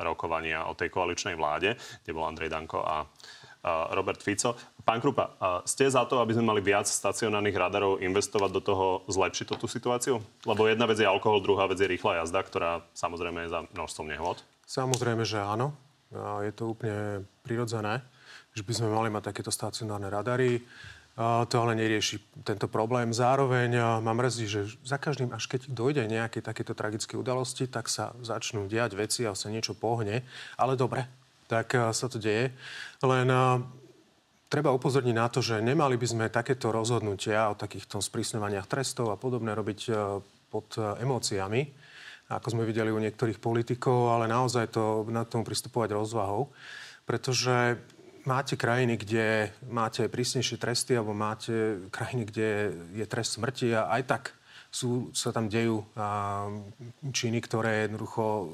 rokovania 0.00 0.72
o 0.72 0.76
tej 0.76 0.88
koaličnej 0.88 1.36
vláde, 1.36 1.76
kde 2.00 2.16
bol 2.16 2.24
Andrej 2.24 2.48
Danko 2.48 2.80
a 2.80 3.04
Robert 3.64 4.18
Fico. 4.18 4.58
Pán 4.82 4.98
Krupa, 4.98 5.38
ste 5.62 5.86
za 5.86 6.02
to, 6.10 6.18
aby 6.18 6.34
sme 6.34 6.50
mali 6.50 6.58
viac 6.58 6.90
stacionárnych 6.90 7.54
radarov, 7.54 8.02
investovať 8.02 8.50
do 8.50 8.60
toho, 8.60 8.86
zlepšiť 9.06 9.46
to 9.54 9.56
tú 9.62 9.66
situáciu? 9.70 10.18
Lebo 10.42 10.66
jedna 10.66 10.90
vec 10.90 10.98
je 10.98 11.06
alkohol, 11.06 11.38
druhá 11.38 11.70
vec 11.70 11.78
je 11.78 11.86
rýchla 11.86 12.26
jazda, 12.26 12.42
ktorá 12.42 12.82
samozrejme 12.98 13.46
je 13.46 13.54
za 13.54 13.60
množstvom 13.70 14.10
nehod. 14.10 14.42
Samozrejme, 14.66 15.22
že 15.22 15.38
áno. 15.38 15.78
Je 16.42 16.52
to 16.52 16.74
úplne 16.74 17.24
prirodzené, 17.46 18.02
že 18.52 18.66
by 18.66 18.72
sme 18.74 18.92
mali 18.92 19.08
mať 19.08 19.32
takéto 19.32 19.54
stacionárne 19.54 20.10
radary. 20.12 20.60
To 21.16 21.56
ale 21.56 21.76
nerieši 21.76 22.40
tento 22.40 22.68
problém. 22.72 23.12
Zároveň 23.12 24.00
ma 24.00 24.12
mrzí, 24.16 24.44
že 24.48 24.60
za 24.80 24.96
každým, 24.96 25.32
až 25.32 25.44
keď 25.44 25.68
dojde 25.68 26.08
nejaké 26.08 26.40
takéto 26.40 26.72
tragické 26.72 27.20
udalosti, 27.20 27.68
tak 27.68 27.92
sa 27.92 28.16
začnú 28.24 28.64
diať 28.64 28.96
veci 28.96 29.28
a 29.28 29.36
sa 29.36 29.52
niečo 29.52 29.76
pohne. 29.76 30.24
Ale 30.56 30.72
dobre, 30.72 31.04
tak 31.52 31.76
sa 31.92 32.06
to 32.08 32.16
deje. 32.16 32.48
Len 33.04 33.28
treba 34.48 34.72
upozorniť 34.72 35.12
na 35.12 35.28
to, 35.28 35.44
že 35.44 35.60
nemali 35.60 36.00
by 36.00 36.06
sme 36.08 36.32
takéto 36.32 36.72
rozhodnutia 36.72 37.52
o 37.52 37.58
takýchto 37.60 38.00
sprísňovaniach 38.00 38.64
trestov 38.64 39.12
a 39.12 39.20
podobné 39.20 39.52
robiť 39.52 39.80
e, 39.88 39.92
pod 40.48 40.76
emóciami, 40.76 41.72
ako 42.28 42.48
sme 42.52 42.68
videli 42.68 42.92
u 42.92 43.00
niektorých 43.00 43.40
politikov, 43.40 44.12
ale 44.12 44.28
naozaj 44.28 44.72
to 44.72 45.04
na 45.08 45.24
tomu 45.24 45.44
pristupovať 45.48 45.96
rozvahou, 45.96 46.52
pretože 47.08 47.80
máte 48.28 48.60
krajiny, 48.60 49.00
kde 49.00 49.48
máte 49.68 50.06
prísnejšie 50.08 50.56
tresty, 50.60 50.92
alebo 50.96 51.16
máte 51.16 51.88
krajiny, 51.88 52.24
kde 52.28 52.48
je 52.96 53.06
trest 53.08 53.40
smrti 53.40 53.72
a 53.72 53.88
aj 53.96 54.02
tak 54.04 54.22
sú, 54.72 55.12
sa 55.12 55.36
tam 55.36 55.52
dejú 55.52 55.84
a, 55.94 56.48
činy, 57.12 57.44
ktoré 57.44 57.86
jednoducho 57.86 58.48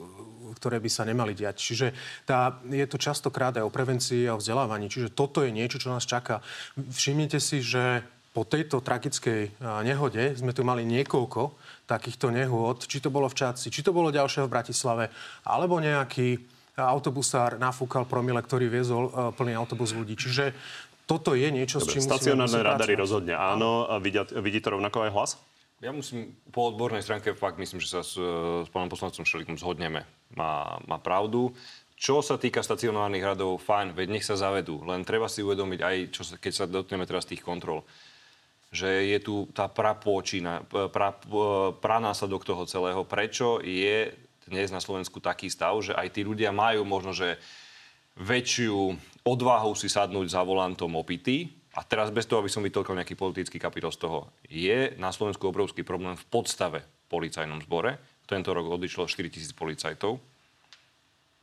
ktoré 0.56 0.80
by 0.80 0.90
sa 0.90 1.04
nemali 1.04 1.36
diať. 1.36 1.60
Čiže 1.60 1.86
tá, 2.24 2.56
je 2.64 2.86
to 2.88 2.96
častokrát 2.96 3.52
aj 3.60 3.68
o 3.68 3.74
prevencii 3.74 4.24
a 4.28 4.34
o 4.36 4.40
vzdelávaní. 4.40 4.88
Čiže 4.88 5.12
toto 5.12 5.44
je 5.44 5.52
niečo, 5.52 5.76
čo 5.76 5.92
nás 5.92 6.08
čaká. 6.08 6.40
Všimnite 6.76 7.36
si, 7.36 7.60
že 7.60 8.00
po 8.32 8.48
tejto 8.48 8.78
tragickej 8.80 9.60
nehode 9.82 10.36
sme 10.38 10.54
tu 10.54 10.62
mali 10.62 10.86
niekoľko 10.86 11.52
takýchto 11.88 12.30
nehôd, 12.30 12.86
či 12.86 13.02
to 13.02 13.08
bolo 13.12 13.26
v 13.26 13.34
Čaci, 13.34 13.72
či 13.72 13.80
to 13.82 13.90
bolo 13.90 14.14
ďalšie 14.14 14.44
v 14.46 14.52
Bratislave, 14.52 15.04
alebo 15.42 15.80
nejaký 15.80 16.38
autobusár 16.78 17.58
nafúkal 17.58 18.06
promile, 18.06 18.38
ktorý 18.38 18.70
viezol 18.70 19.10
plný 19.34 19.58
autobus 19.58 19.90
ľudí. 19.90 20.14
Čiže 20.14 20.54
toto 21.08 21.34
je 21.34 21.48
niečo, 21.50 21.82
Dobre, 21.82 21.88
s 21.88 21.92
čím 21.98 22.04
Stacionárne 22.04 22.60
radary 22.62 22.94
rozhodne 22.94 23.34
áno. 23.34 23.88
Vidí, 23.98 24.20
vidí 24.38 24.60
to 24.62 24.76
rovnako 24.76 25.08
aj 25.08 25.10
hlas? 25.10 25.30
Ja 25.78 25.94
musím, 25.94 26.34
po 26.50 26.74
odbornej 26.74 27.06
stránke 27.06 27.38
fakt 27.38 27.54
myslím, 27.62 27.78
že 27.78 27.94
sa 27.94 28.02
s, 28.02 28.18
s 28.66 28.68
pánom 28.74 28.90
poslancom 28.90 29.22
Šelikom 29.22 29.54
zhodneme. 29.54 30.02
Má, 30.34 30.82
má 30.90 30.98
pravdu. 30.98 31.54
Čo 31.94 32.18
sa 32.18 32.34
týka 32.34 32.66
stacionárnych 32.66 33.22
radov, 33.22 33.62
fajn, 33.62 33.94
veď 33.94 34.06
nech 34.10 34.26
sa 34.26 34.34
zavedú. 34.34 34.82
Len 34.82 35.06
treba 35.06 35.30
si 35.30 35.42
uvedomiť 35.42 35.80
aj, 35.82 35.96
čo 36.10 36.22
sa, 36.26 36.34
keď 36.34 36.52
sa 36.54 36.64
dotkneme 36.66 37.06
teraz 37.06 37.30
tých 37.30 37.46
kontrol, 37.46 37.86
že 38.74 39.06
je 39.06 39.18
tu 39.22 39.46
tá 39.54 39.70
prapôčina, 39.70 40.66
pra, 40.66 41.14
pranásledok 41.78 42.42
toho 42.42 42.66
celého. 42.66 43.06
Prečo 43.06 43.62
je 43.62 44.14
dnes 44.50 44.74
na 44.74 44.82
Slovensku 44.82 45.22
taký 45.22 45.46
stav, 45.46 45.78
že 45.78 45.94
aj 45.94 46.10
tí 46.10 46.26
ľudia 46.26 46.50
majú 46.50 46.82
možno, 46.82 47.14
že 47.14 47.38
väčšiu 48.18 48.98
odvahu 49.22 49.78
si 49.78 49.86
sadnúť 49.86 50.26
za 50.34 50.42
volantom 50.42 50.90
opity. 50.98 51.57
A 51.78 51.86
teraz 51.86 52.10
bez 52.10 52.26
toho, 52.26 52.42
aby 52.42 52.50
som 52.50 52.66
vytolkal 52.66 52.98
nejaký 52.98 53.14
politický 53.14 53.62
kapitol 53.62 53.94
z 53.94 54.02
toho, 54.02 54.26
je 54.50 54.98
na 54.98 55.14
Slovensku 55.14 55.46
obrovský 55.46 55.86
problém 55.86 56.18
v 56.18 56.26
podstave 56.26 56.82
v 56.82 57.06
policajnom 57.06 57.62
zbore. 57.62 58.02
Tento 58.26 58.50
rok 58.50 58.66
odišlo 58.66 59.06
4 59.06 59.30
tisíc 59.30 59.54
policajtov 59.54 60.18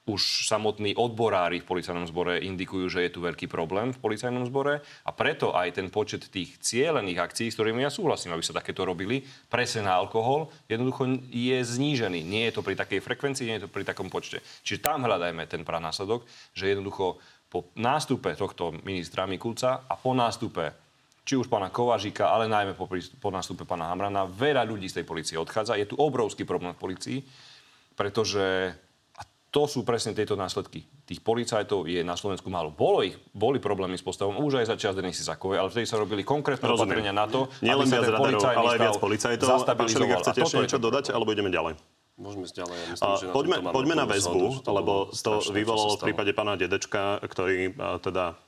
už 0.06 0.46
samotní 0.46 0.94
odborári 0.94 1.58
v 1.58 1.66
policajnom 1.66 2.06
zbore 2.06 2.38
indikujú, 2.38 2.86
že 2.86 3.10
je 3.10 3.18
tu 3.18 3.26
veľký 3.26 3.50
problém 3.50 3.90
v 3.90 3.98
policajnom 3.98 4.46
zbore 4.46 4.86
a 5.02 5.10
preto 5.10 5.58
aj 5.58 5.82
ten 5.82 5.90
počet 5.90 6.30
tých 6.30 6.62
cielených 6.62 7.26
akcií, 7.26 7.50
s 7.50 7.58
ktorými 7.58 7.82
ja 7.82 7.90
súhlasím, 7.90 8.38
aby 8.38 8.46
sa 8.46 8.54
takéto 8.54 8.86
robili, 8.86 9.26
presne 9.50 9.90
na 9.90 9.98
alkohol, 9.98 10.54
jednoducho 10.70 11.10
je 11.34 11.58
znížený. 11.58 12.22
Nie 12.22 12.54
je 12.54 12.62
to 12.62 12.62
pri 12.62 12.78
takej 12.78 13.02
frekvencii, 13.02 13.50
nie 13.50 13.58
je 13.58 13.66
to 13.66 13.74
pri 13.74 13.82
takom 13.82 14.14
počte. 14.14 14.46
Čiže 14.62 14.86
tam 14.86 15.10
hľadajme 15.10 15.42
ten 15.50 15.66
pranásledok, 15.66 16.30
že 16.54 16.70
jednoducho 16.70 17.18
po 17.56 17.72
nástupe 17.80 18.36
tohto 18.36 18.76
ministra 18.84 19.24
Mikulca 19.24 19.88
a 19.88 19.96
po 19.96 20.12
nástupe 20.12 20.76
či 21.26 21.40
už 21.40 21.48
pána 21.48 21.72
Kovažika, 21.74 22.30
ale 22.30 22.52
najmä 22.52 22.76
po, 22.76 22.86
po 22.92 23.30
nástupe 23.34 23.64
pána 23.64 23.90
Hamrana, 23.90 24.28
veľa 24.30 24.62
ľudí 24.68 24.92
z 24.92 25.02
tej 25.02 25.06
policie 25.08 25.40
odchádza. 25.40 25.80
Je 25.80 25.88
tu 25.88 25.98
obrovský 25.98 26.46
problém 26.46 26.76
v 26.76 26.82
policii, 26.84 27.18
pretože 27.98 28.76
to 29.50 29.72
sú 29.72 29.88
presne 29.88 30.12
tieto 30.12 30.36
následky. 30.36 30.84
Tých 31.08 31.24
policajtov 31.24 31.88
je 31.88 32.04
na 32.04 32.20
Slovensku 32.20 32.52
málo. 32.52 32.76
Bolo 32.76 33.08
ich, 33.08 33.16
boli 33.32 33.64
problémy 33.64 33.96
s 33.96 34.04
postavom 34.04 34.36
už 34.44 34.60
aj 34.62 34.66
za 34.68 34.76
čas 34.76 34.94
Denisy 35.00 35.24
Sakovej, 35.24 35.64
ale 35.64 35.72
vtedy 35.72 35.88
sa 35.88 35.96
robili 35.96 36.28
konkrétne 36.28 36.68
Rozumiem. 36.68 36.92
opatrenia 36.92 37.14
na 37.16 37.26
to, 37.26 37.48
Nie 37.64 37.72
len 37.72 37.88
viac 37.88 38.04
radarov, 38.04 38.44
ale 38.52 38.70
aj 38.76 38.80
viac 38.84 39.00
policajtov. 39.00 39.48
Pán 39.64 39.88
Šeliga, 39.88 40.20
chcete 40.22 40.44
ešte 40.44 40.60
niečo 40.60 40.78
dodať, 40.78 41.16
alebo 41.16 41.32
ideme 41.32 41.48
ďalej? 41.50 41.80
Môžeme 42.16 42.48
ísť 42.48 42.64
ďalej. 42.64 42.76
Ja 42.80 42.88
myslím, 42.96 43.12
že 43.20 43.28
poďme, 43.36 43.58
poďme 43.76 43.96
na 44.00 44.08
väzbu, 44.08 44.64
lebo 44.64 45.12
to 45.12 45.44
vyvolalo 45.52 46.00
v 46.00 46.12
prípade 46.12 46.32
pána 46.32 46.56
Dedečka, 46.56 47.20
ktorý 47.20 47.76
teda 48.00 48.40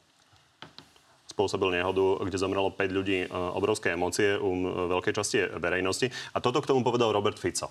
spôsobil 1.28 1.76
nehodu, 1.76 2.24
kde 2.24 2.38
zomrelo 2.40 2.72
5 2.72 2.98
ľudí, 2.98 3.28
obrovské 3.30 3.94
emócie 3.94 4.40
u 4.40 4.56
veľkej 4.88 5.14
časti 5.14 5.38
verejnosti. 5.60 6.08
A 6.32 6.40
toto 6.40 6.64
k 6.64 6.70
tomu 6.72 6.82
povedal 6.82 7.12
Robert 7.12 7.36
Fico 7.36 7.68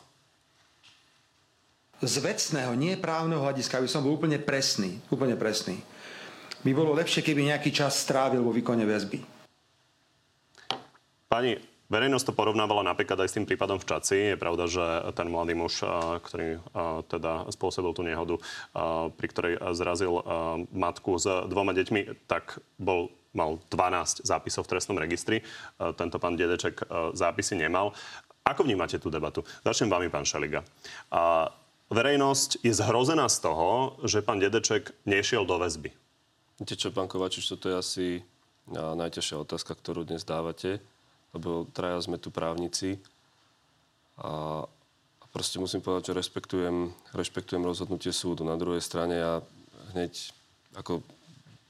z 1.96 2.20
vecného, 2.20 2.76
nie 2.76 2.92
právneho 3.00 3.40
hľadiska, 3.40 3.80
aby 3.80 3.88
som 3.88 4.04
bol 4.04 4.20
úplne 4.20 4.36
presný, 4.36 5.00
úplne 5.08 5.32
presný, 5.32 5.80
by 6.60 6.76
bolo 6.76 6.92
lepšie, 6.92 7.24
keby 7.24 7.48
nejaký 7.48 7.72
čas 7.72 7.96
strávil 7.96 8.44
vo 8.44 8.52
výkone 8.52 8.84
väzby. 8.84 9.24
Pani, 11.24 11.56
verejnosť 11.86 12.26
to 12.30 12.36
porovnávala 12.36 12.86
napríklad 12.86 13.22
aj 13.22 13.28
s 13.30 13.36
tým 13.38 13.46
prípadom 13.46 13.78
v 13.78 13.88
Čaci. 13.88 14.34
Je 14.34 14.40
pravda, 14.40 14.66
že 14.66 14.84
ten 15.14 15.30
mladý 15.30 15.54
muž, 15.58 15.82
ktorý 16.22 16.62
teda 17.06 17.48
spôsobil 17.54 17.92
tú 17.94 18.02
nehodu, 18.06 18.36
pri 19.14 19.26
ktorej 19.30 19.54
zrazil 19.74 20.22
matku 20.74 21.18
s 21.18 21.26
dvoma 21.46 21.74
deťmi, 21.74 22.26
tak 22.26 22.58
bol 22.78 23.10
mal 23.36 23.60
12 23.68 24.24
zápisov 24.24 24.64
v 24.64 24.70
trestnom 24.72 24.96
registri. 24.96 25.44
Tento 25.76 26.16
pán 26.16 26.40
Dedeček 26.40 26.80
zápisy 27.12 27.60
nemal. 27.60 27.92
Ako 28.46 28.64
vnímate 28.64 28.96
tú 28.96 29.12
debatu? 29.12 29.44
Začnem 29.60 29.92
vami, 29.92 30.08
pán 30.08 30.24
Šeliga. 30.24 30.64
Verejnosť 31.92 32.64
je 32.64 32.72
zhrozená 32.72 33.28
z 33.28 33.38
toho, 33.44 34.00
že 34.08 34.24
pán 34.24 34.40
Dedeček 34.40 34.96
nešiel 35.04 35.44
do 35.44 35.60
väzby. 35.60 35.92
Viete 36.56 36.74
čo, 36.80 36.88
pán 36.88 37.12
Kovačič, 37.12 37.44
toto 37.44 37.68
je 37.68 37.76
asi 37.76 38.06
najťažšia 38.72 39.36
otázka, 39.44 39.76
ktorú 39.76 40.08
dnes 40.08 40.24
dávate, 40.24 40.80
lebo 41.36 41.68
traja 41.76 42.00
sme 42.00 42.16
tu 42.16 42.32
právnici 42.32 42.96
a, 44.16 44.64
proste 45.30 45.60
musím 45.60 45.84
povedať, 45.84 46.10
že 46.10 46.16
rešpektujem, 46.16 46.76
rešpektujem 47.12 47.60
rozhodnutie 47.60 48.08
súdu. 48.08 48.40
Na 48.40 48.56
druhej 48.56 48.80
strane 48.80 49.20
ja 49.20 49.44
hneď, 49.92 50.32
ako 50.72 51.04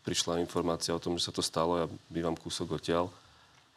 prišla 0.06 0.38
informácia 0.38 0.94
o 0.94 1.02
tom, 1.02 1.18
že 1.18 1.26
sa 1.26 1.34
to 1.34 1.42
stalo, 1.42 1.82
ja 1.82 1.86
bývam 2.06 2.38
kúsok 2.38 2.78
odtiaľ, 2.78 3.10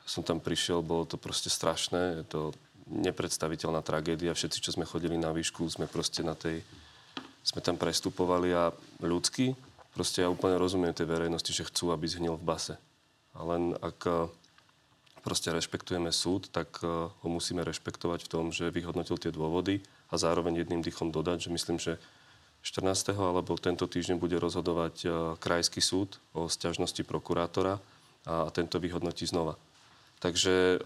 som 0.06 0.22
tam 0.22 0.38
prišiel, 0.38 0.86
bolo 0.86 1.10
to 1.10 1.18
proste 1.18 1.50
strašné, 1.50 2.22
je 2.22 2.26
to 2.30 2.42
nepredstaviteľná 2.90 3.86
tragédia. 3.86 4.34
Všetci, 4.34 4.62
čo 4.62 4.74
sme 4.74 4.86
chodili 4.86 5.18
na 5.18 5.30
výšku, 5.30 5.62
sme 5.70 5.86
proste 5.86 6.26
na 6.26 6.34
tej... 6.34 6.66
Sme 7.46 7.62
tam 7.62 7.78
prestupovali 7.78 8.50
a 8.54 8.74
ľudsky, 9.02 9.54
proste 9.94 10.22
ja 10.22 10.30
úplne 10.30 10.58
rozumiem 10.58 10.94
tej 10.94 11.10
verejnosti, 11.10 11.50
že 11.50 11.66
chcú, 11.66 11.94
aby 11.94 12.06
zhnil 12.06 12.36
v 12.38 12.46
base. 12.46 12.76
A 13.34 13.46
len 13.46 13.78
ak 13.80 14.30
proste 15.20 15.52
rešpektujeme 15.52 16.12
súd, 16.12 16.50
tak 16.50 16.82
eh, 16.82 16.88
ho 17.12 17.28
musíme 17.30 17.64
rešpektovať 17.64 18.26
v 18.26 18.32
tom, 18.32 18.46
že 18.50 18.74
vyhodnotil 18.74 19.20
tie 19.20 19.32
dôvody 19.32 19.84
a 20.10 20.18
zároveň 20.18 20.64
jedným 20.64 20.82
dýchom 20.82 21.12
dodať, 21.14 21.48
že 21.48 21.54
myslím, 21.54 21.78
že 21.78 22.02
14. 22.60 23.16
alebo 23.16 23.56
tento 23.56 23.88
týždeň 23.88 24.20
bude 24.20 24.36
rozhodovať 24.40 24.96
eh, 25.06 25.12
krajský 25.40 25.80
súd 25.84 26.18
o 26.36 26.48
sťažnosti 26.48 27.04
prokurátora 27.08 27.80
a 28.28 28.52
tento 28.52 28.84
vyhodnotí 28.84 29.24
znova. 29.24 29.56
Takže 30.20 30.84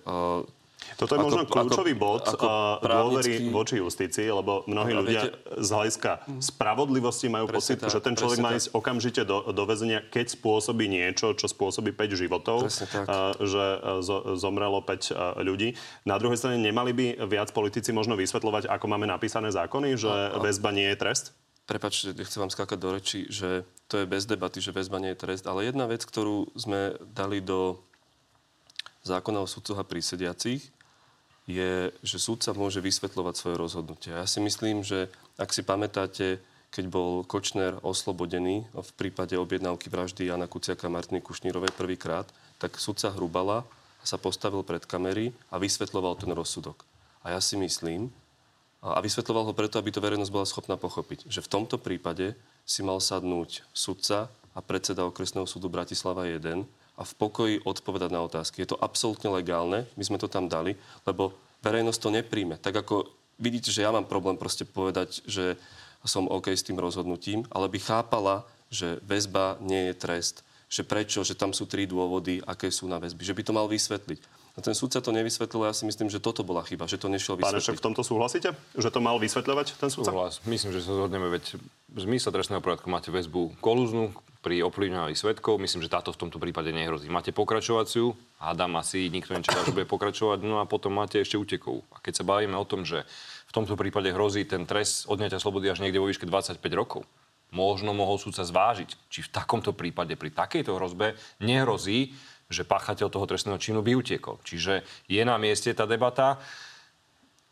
toto 0.97 1.15
je 1.15 1.19
ako, 1.19 1.25
možno 1.25 1.43
kľúčový 1.47 1.93
bod 1.95 2.23
ako 2.27 2.49
dôvery 2.83 3.49
voči 3.49 3.79
justícii, 3.79 4.27
lebo 4.29 4.67
mnohí 4.69 4.91
ľudia 4.93 5.21
viete, 5.25 5.29
z 5.59 5.69
hľadiska 5.73 6.11
spravodlivosti 6.43 7.27
majú 7.31 7.49
pocit, 7.49 7.81
tak, 7.81 7.89
že 7.89 7.99
ten 8.03 8.13
človek 8.13 8.39
má 8.43 8.51
ísť 8.53 8.75
okamžite 8.75 9.21
do, 9.25 9.49
do 9.51 9.63
väzenia, 9.65 10.03
keď 10.03 10.37
spôsobí 10.37 10.85
niečo, 10.85 11.33
čo 11.33 11.49
spôsobí 11.49 11.95
5 11.95 12.21
životov, 12.21 12.67
a, 12.67 13.33
že 13.39 13.65
zo, 14.05 14.37
zomrelo 14.37 14.83
5 14.83 15.41
ľudí. 15.41 15.75
Na 16.05 16.19
druhej 16.21 16.37
strane 16.37 16.61
nemali 16.61 16.91
by 16.93 17.05
viac 17.25 17.49
politici 17.55 17.89
možno 17.95 18.13
vysvetľovať, 18.19 18.69
ako 18.69 18.85
máme 18.85 19.07
napísané 19.09 19.49
zákony, 19.49 19.97
že 19.97 20.11
a, 20.11 20.37
a... 20.37 20.41
väzba 20.43 20.69
nie 20.75 20.87
je 20.93 20.97
trest? 20.99 21.25
Prepačte, 21.63 22.11
chcem 22.27 22.43
vám 22.43 22.51
skákať 22.51 22.75
do 22.75 22.91
reči, 22.91 23.23
že 23.31 23.63
to 23.87 24.03
je 24.03 24.05
bez 24.05 24.27
debaty, 24.27 24.59
že 24.59 24.75
väzba 24.75 24.99
nie 24.99 25.15
je 25.15 25.21
trest, 25.23 25.47
ale 25.47 25.63
jedna 25.63 25.87
vec, 25.87 26.03
ktorú 26.03 26.51
sme 26.59 26.99
dali 27.07 27.39
do 27.39 27.79
zákona 29.03 29.43
o 29.43 29.47
sudcoch 29.47 29.79
a 29.79 29.85
prísediacich 29.87 30.63
je, 31.43 31.91
že 31.99 32.17
súdca 32.17 32.55
môže 32.55 32.79
vysvetľovať 32.79 33.35
svoje 33.35 33.55
rozhodnutie. 33.59 34.11
Ja 34.15 34.23
si 34.23 34.39
myslím, 34.39 34.81
že 34.81 35.11
ak 35.35 35.51
si 35.51 35.59
pamätáte, 35.59 36.39
keď 36.73 36.85
bol 36.89 37.21
Kočner 37.27 37.77
oslobodený 37.83 38.65
v 38.71 38.91
prípade 38.97 39.37
objednávky 39.37 39.91
vraždy 39.91 40.31
Jana 40.31 40.49
Kuciaka 40.49 40.89
a 40.89 40.95
Martiny 40.95 41.21
Kušnírovej 41.21 41.75
prvýkrát, 41.75 42.25
tak 42.57 42.79
sudca 42.79 43.11
Hrubala 43.11 43.67
sa 44.01 44.17
postavil 44.17 44.63
pred 44.65 44.83
kamery 44.83 45.35
a 45.53 45.59
vysvetľoval 45.59 46.17
ten 46.17 46.31
rozsudok. 46.31 46.81
A 47.23 47.35
ja 47.35 47.39
si 47.39 47.55
myslím, 47.59 48.11
a 48.83 48.99
vysvetľoval 48.99 49.51
ho 49.51 49.53
preto, 49.55 49.79
aby 49.79 49.95
to 49.95 50.03
verejnosť 50.03 50.33
bola 50.33 50.43
schopná 50.43 50.75
pochopiť, 50.75 51.31
že 51.31 51.39
v 51.39 51.51
tomto 51.51 51.79
prípade 51.79 52.35
si 52.67 52.83
mal 52.83 52.99
sadnúť 52.99 53.63
sudca 53.71 54.27
a 54.51 54.59
predseda 54.59 55.07
okresného 55.07 55.47
súdu 55.47 55.71
Bratislava 55.71 56.27
1 56.27 56.67
a 56.93 57.01
v 57.01 57.13
pokoji 57.17 57.55
odpovedať 57.65 58.09
na 58.13 58.21
otázky. 58.21 58.61
Je 58.61 58.69
to 58.73 58.81
absolútne 58.81 59.33
legálne, 59.33 59.89
my 59.97 60.03
sme 60.05 60.21
to 60.21 60.29
tam 60.29 60.45
dali, 60.45 60.77
lebo 61.09 61.33
verejnosť 61.65 61.99
to 61.99 62.09
nepríjme. 62.13 62.55
Tak 62.61 62.85
ako 62.85 63.09
vidíte, 63.41 63.73
že 63.73 63.81
ja 63.81 63.89
mám 63.89 64.05
problém 64.05 64.37
proste 64.37 64.67
povedať, 64.67 65.25
že 65.25 65.57
som 66.03 66.27
OK 66.27 66.51
s 66.51 66.67
tým 66.67 66.77
rozhodnutím, 66.77 67.47
ale 67.49 67.71
by 67.71 67.79
chápala, 67.79 68.43
že 68.67 68.99
väzba 69.07 69.57
nie 69.63 69.89
je 69.89 69.93
trest, 69.95 70.43
že 70.67 70.83
prečo, 70.83 71.21
že 71.21 71.37
tam 71.37 71.53
sú 71.53 71.69
tri 71.69 71.85
dôvody, 71.85 72.41
aké 72.43 72.67
sú 72.73 72.89
na 72.89 72.97
väzby, 72.97 73.23
že 73.23 73.37
by 73.37 73.43
to 73.45 73.53
mal 73.53 73.69
vysvetliť. 73.69 74.43
A 74.53 74.61
ten 74.61 74.77
súdca 74.77 75.01
to 75.01 75.09
nevysvetlil, 75.09 75.65
ja 75.65 75.73
si 75.73 75.81
myslím, 75.89 76.13
že 76.13 76.21
toto 76.21 76.45
bola 76.45 76.61
chyba, 76.61 76.85
že 76.85 77.01
to 77.01 77.09
nešiel 77.09 77.33
vysvetliť. 77.41 77.73
Pán 77.73 77.79
v 77.81 77.85
tomto 77.89 78.05
súhlasíte? 78.05 78.53
Že 78.77 78.89
to 78.93 78.99
mal 79.01 79.17
vysvetľovať 79.17 79.81
ten 79.81 79.89
súdca? 79.89 80.13
Súhlas. 80.13 80.37
Myslím, 80.45 80.77
že 80.77 80.85
sa 80.85 80.93
zhodneme, 80.93 81.25
veď 81.33 81.57
v 81.89 81.99
zmysle 82.05 82.29
trestného 82.29 82.61
poriadku 82.61 82.85
máte 82.85 83.09
väzbu 83.09 83.57
kolúznu, 83.57 84.13
pri 84.43 84.59
ovplyvňovaní 84.67 85.15
svetkov. 85.15 85.57
Myslím, 85.63 85.87
že 85.87 85.89
táto 85.89 86.11
v 86.11 86.27
tomto 86.27 86.37
prípade 86.37 86.75
nehrozí. 86.75 87.07
Máte 87.07 87.31
pokračovaciu, 87.31 88.11
hádam 88.43 88.75
asi 88.75 89.07
nikto 89.07 89.31
nečaká, 89.31 89.63
že 89.63 89.71
bude 89.71 89.87
pokračovať, 89.87 90.43
no 90.43 90.59
a 90.59 90.67
potom 90.67 90.91
máte 90.99 91.23
ešte 91.23 91.39
utekov. 91.39 91.87
A 91.95 92.03
keď 92.03 92.21
sa 92.21 92.27
bavíme 92.27 92.59
o 92.59 92.67
tom, 92.67 92.83
že 92.83 93.07
v 93.47 93.51
tomto 93.55 93.79
prípade 93.79 94.11
hrozí 94.11 94.43
ten 94.43 94.67
trest 94.67 95.07
odňatia 95.07 95.39
slobody 95.39 95.71
až 95.71 95.79
niekde 95.79 96.03
vo 96.03 96.11
výške 96.11 96.27
25 96.27 96.59
rokov, 96.75 97.07
možno 97.55 97.95
mohol 97.95 98.19
súdca 98.19 98.43
zvážiť, 98.43 98.89
či 99.07 99.23
v 99.23 99.31
takomto 99.31 99.71
prípade, 99.71 100.19
pri 100.19 100.35
takejto 100.35 100.75
hrozbe 100.75 101.15
nehrozí 101.39 102.11
že 102.53 102.67
páchateľ 102.67 103.09
toho 103.09 103.25
trestného 103.25 103.57
činu 103.57 103.81
by 103.81 103.97
utiekol. 103.97 104.37
Čiže 104.45 104.85
je 105.09 105.21
na 105.25 105.41
mieste 105.41 105.73
tá 105.73 105.89
debata. 105.89 106.37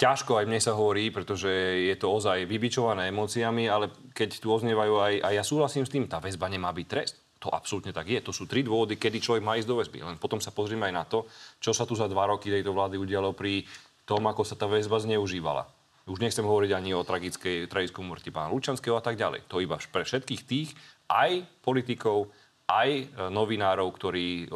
Ťažko 0.02 0.42
aj 0.42 0.50
mne 0.50 0.58
sa 0.58 0.74
hovorí, 0.74 1.14
pretože 1.14 1.46
je 1.86 1.94
to 1.94 2.10
ozaj 2.10 2.50
vybičované 2.50 3.14
emóciami, 3.14 3.70
ale 3.70 3.94
keď 4.18 4.42
tu 4.42 4.50
oznievajú 4.50 4.98
aj, 4.98 5.14
a 5.22 5.30
ja 5.38 5.46
súhlasím 5.46 5.86
s 5.86 5.94
tým, 5.94 6.10
tá 6.10 6.18
väzba 6.18 6.50
nemá 6.50 6.74
byť 6.74 6.88
trest. 6.90 7.22
To 7.38 7.54
absolútne 7.54 7.94
tak 7.94 8.10
je. 8.10 8.18
To 8.26 8.34
sú 8.34 8.50
tri 8.50 8.66
dôvody, 8.66 8.98
kedy 8.98 9.22
človek 9.22 9.46
má 9.46 9.62
ísť 9.62 9.70
do 9.70 9.78
väzby. 9.78 10.02
Len 10.02 10.18
potom 10.18 10.42
sa 10.42 10.50
pozrieme 10.50 10.90
aj 10.90 10.94
na 10.98 11.06
to, 11.06 11.30
čo 11.62 11.70
sa 11.70 11.86
tu 11.86 11.94
za 11.94 12.10
dva 12.10 12.26
roky 12.34 12.50
tejto 12.50 12.74
vlády 12.74 12.98
udialo 12.98 13.38
pri 13.38 13.62
tom, 14.02 14.26
ako 14.26 14.42
sa 14.42 14.58
tá 14.58 14.66
väzba 14.66 14.98
zneužívala. 14.98 15.70
Už 16.10 16.18
nechcem 16.18 16.46
hovoriť 16.50 16.72
ani 16.74 16.98
o 16.98 17.06
tragickej, 17.06 17.70
tragickom 17.70 18.10
umrti 18.10 18.34
pána 18.34 18.50
Lučanského 18.50 18.98
a 18.98 19.06
tak 19.06 19.22
ďalej. 19.22 19.46
To 19.54 19.62
iba 19.62 19.78
pre 19.78 20.02
všetkých 20.02 20.42
tých, 20.50 20.74
aj 21.14 21.46
politikov, 21.62 22.34
aj 22.66 22.90
e, 22.90 23.04
novinárov, 23.30 23.86
ktorí 23.94 24.50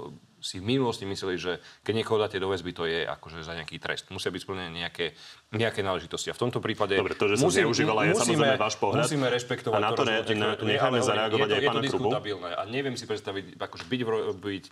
si 0.45 0.61
v 0.61 0.77
minulosti 0.77 1.09
mysleli, 1.09 1.41
že 1.41 1.57
keď 1.81 1.93
niekoho 1.97 2.21
dáte 2.21 2.37
do 2.37 2.53
väzby, 2.53 2.71
to 2.77 2.85
je 2.85 3.01
akože 3.01 3.41
za 3.41 3.57
nejaký 3.57 3.81
trest. 3.81 4.05
Musia 4.13 4.29
byť 4.29 4.41
splnené 4.45 4.69
nejaké, 4.69 5.17
nejaké 5.57 5.81
náležitosti. 5.81 6.29
A 6.29 6.37
v 6.37 6.41
tomto 6.45 6.61
prípade... 6.61 6.93
Dobre, 6.93 7.17
to, 7.17 7.25
že 7.25 7.41
sa 7.41 7.49
musím, 7.49 7.65
zneužívala, 7.65 8.05
je 8.05 8.13
samozrejme 8.13 8.61
váš 8.61 8.77
pohľad. 8.77 9.09
Musíme 9.09 9.25
rešpektovať 9.33 9.73
a 9.73 9.81
na 9.81 9.89
to, 9.97 10.05
to 10.05 10.13
ne, 10.13 10.17
ne, 10.37 10.49
necháme 10.61 11.01
zareagovať 11.01 11.49
aj 11.49 11.61
pána 11.65 11.81
Krubu. 11.89 12.09
A 12.45 12.61
neviem 12.69 12.93
si 12.93 13.09
predstaviť, 13.09 13.57
akože 13.57 13.85
byť 13.89 14.01
v, 14.05 14.09
byť 14.37 14.63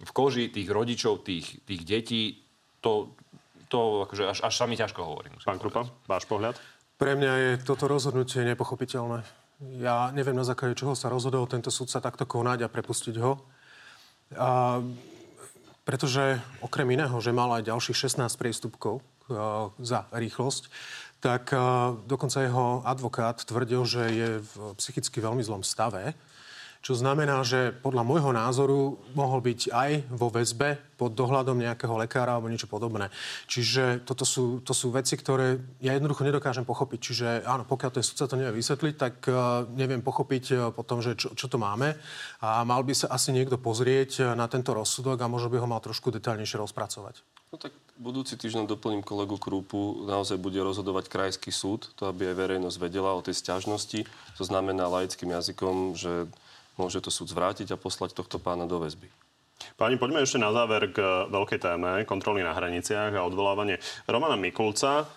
v 0.00 0.10
koži 0.16 0.48
tých 0.48 0.68
rodičov, 0.72 1.20
tých, 1.20 1.60
tých 1.68 1.82
detí, 1.84 2.40
to, 2.80 3.12
to 3.68 4.08
akože 4.08 4.24
až, 4.32 4.38
až 4.48 4.54
sa 4.56 4.64
mi 4.64 4.80
ťažko 4.80 5.04
hovorí. 5.04 5.28
Pán 5.44 5.60
Krupa, 5.60 5.84
váš 6.08 6.24
pohľad? 6.24 6.56
Pre 6.96 7.12
mňa 7.16 7.32
je 7.36 7.50
toto 7.60 7.84
rozhodnutie 7.84 8.40
nepochopiteľné. 8.48 9.20
Ja 9.76 10.08
neviem, 10.16 10.32
na 10.32 10.44
základe 10.44 10.72
čoho 10.72 10.96
sa 10.96 11.12
rozhodol 11.12 11.44
tento 11.44 11.68
sudca 11.68 12.00
takto 12.00 12.24
konať 12.24 12.64
a 12.64 12.72
prepustiť 12.72 13.16
ho. 13.20 13.32
A, 14.36 14.80
pretože 15.90 16.38
okrem 16.62 16.86
iného, 16.94 17.18
že 17.18 17.34
mal 17.34 17.50
aj 17.58 17.66
ďalších 17.66 18.14
16 18.14 18.30
priestupkov 18.38 19.02
a, 19.26 19.74
za 19.82 20.06
rýchlosť, 20.14 20.70
tak 21.18 21.50
a, 21.50 21.98
dokonca 22.06 22.46
jeho 22.46 22.86
advokát 22.86 23.42
tvrdil, 23.42 23.82
že 23.82 24.02
je 24.06 24.28
v 24.38 24.54
psychicky 24.78 25.18
veľmi 25.18 25.42
zlom 25.42 25.66
stave 25.66 26.14
čo 26.80 26.96
znamená, 26.96 27.44
že 27.44 27.76
podľa 27.76 28.08
môjho 28.08 28.32
názoru 28.32 28.96
mohol 29.12 29.44
byť 29.44 29.60
aj 29.68 29.90
vo 30.16 30.32
väzbe 30.32 30.80
pod 30.96 31.12
dohľadom 31.12 31.60
nejakého 31.60 31.92
lekára 31.96 32.36
alebo 32.36 32.48
niečo 32.48 32.68
podobné. 32.68 33.12
Čiže 33.48 34.04
toto 34.04 34.24
sú, 34.24 34.64
to 34.64 34.72
sú 34.72 34.88
veci, 34.88 35.16
ktoré 35.16 35.60
ja 35.80 35.92
jednoducho 35.92 36.24
nedokážem 36.24 36.64
pochopiť. 36.64 36.98
Čiže 37.00 37.26
áno, 37.44 37.68
pokiaľ 37.68 37.90
ten 37.92 38.04
sudca 38.04 38.28
to 38.28 38.36
nevie 38.36 38.56
vysvetliť, 38.56 38.94
tak 38.96 39.14
uh, 39.28 39.68
neviem 39.76 40.00
pochopiť 40.00 40.44
uh, 40.52 40.58
potom, 40.72 41.04
že 41.04 41.16
čo, 41.16 41.36
čo 41.36 41.46
to 41.52 41.60
máme. 41.60 41.96
A 42.40 42.64
mal 42.64 42.80
by 42.80 42.96
sa 42.96 43.12
asi 43.12 43.32
niekto 43.32 43.60
pozrieť 43.60 44.32
na 44.32 44.48
tento 44.48 44.72
rozsudok 44.72 45.20
a 45.20 45.28
možno 45.28 45.52
by 45.52 45.60
ho 45.60 45.68
mal 45.68 45.84
trošku 45.84 46.08
detaľnejšie 46.12 46.56
rozpracovať. 46.60 47.20
No 47.52 47.58
tak 47.60 47.76
budúci 48.00 48.38
týždeň 48.40 48.64
doplním 48.64 49.04
kolegu 49.04 49.36
Krúpu. 49.36 50.08
Naozaj 50.08 50.40
bude 50.40 50.56
rozhodovať 50.62 51.12
krajský 51.12 51.52
súd, 51.52 51.92
to 51.98 52.08
aby 52.08 52.32
aj 52.32 52.38
verejnosť 52.38 52.76
vedela 52.80 53.12
o 53.12 53.20
tej 53.20 53.36
stiažnosti. 53.36 54.06
To 54.40 54.44
znamená 54.46 54.88
laickým 54.88 55.34
jazykom, 55.34 55.98
že 55.98 56.30
môže 56.78 57.00
to 57.00 57.08
súd 57.08 57.32
zvrátiť 57.32 57.74
a 57.74 57.80
poslať 57.80 58.14
tohto 58.14 58.38
pána 58.38 58.68
do 58.68 58.82
väzby. 58.82 59.10
Páni, 59.76 60.00
poďme 60.00 60.24
ešte 60.24 60.40
na 60.40 60.52
záver 60.52 60.92
k 60.92 61.00
veľkej 61.28 61.60
téme 61.60 62.04
kontroly 62.08 62.40
na 62.40 62.56
hraniciach 62.56 63.12
a 63.16 63.26
odvolávanie 63.28 63.80
Romana 64.08 64.36
Mikulca. 64.36 65.08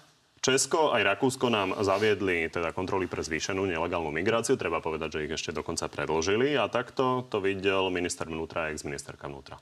Česko 0.43 0.91
aj 0.91 1.07
Rakúsko 1.07 1.47
nám 1.47 1.79
zaviedli 1.79 2.51
teda 2.51 2.75
kontroly 2.75 3.07
pre 3.07 3.23
zvýšenú 3.23 3.63
nelegálnu 3.63 4.11
migráciu. 4.11 4.59
Treba 4.59 4.83
povedať, 4.83 5.15
že 5.15 5.23
ich 5.23 5.35
ešte 5.39 5.55
dokonca 5.55 5.87
predložili. 5.87 6.59
A 6.59 6.67
takto 6.67 7.23
to 7.31 7.39
videl 7.39 7.87
minister 7.87 8.27
vnútra 8.27 8.67
a 8.67 8.71
ex-ministerka 8.75 9.31
vnútra 9.31 9.55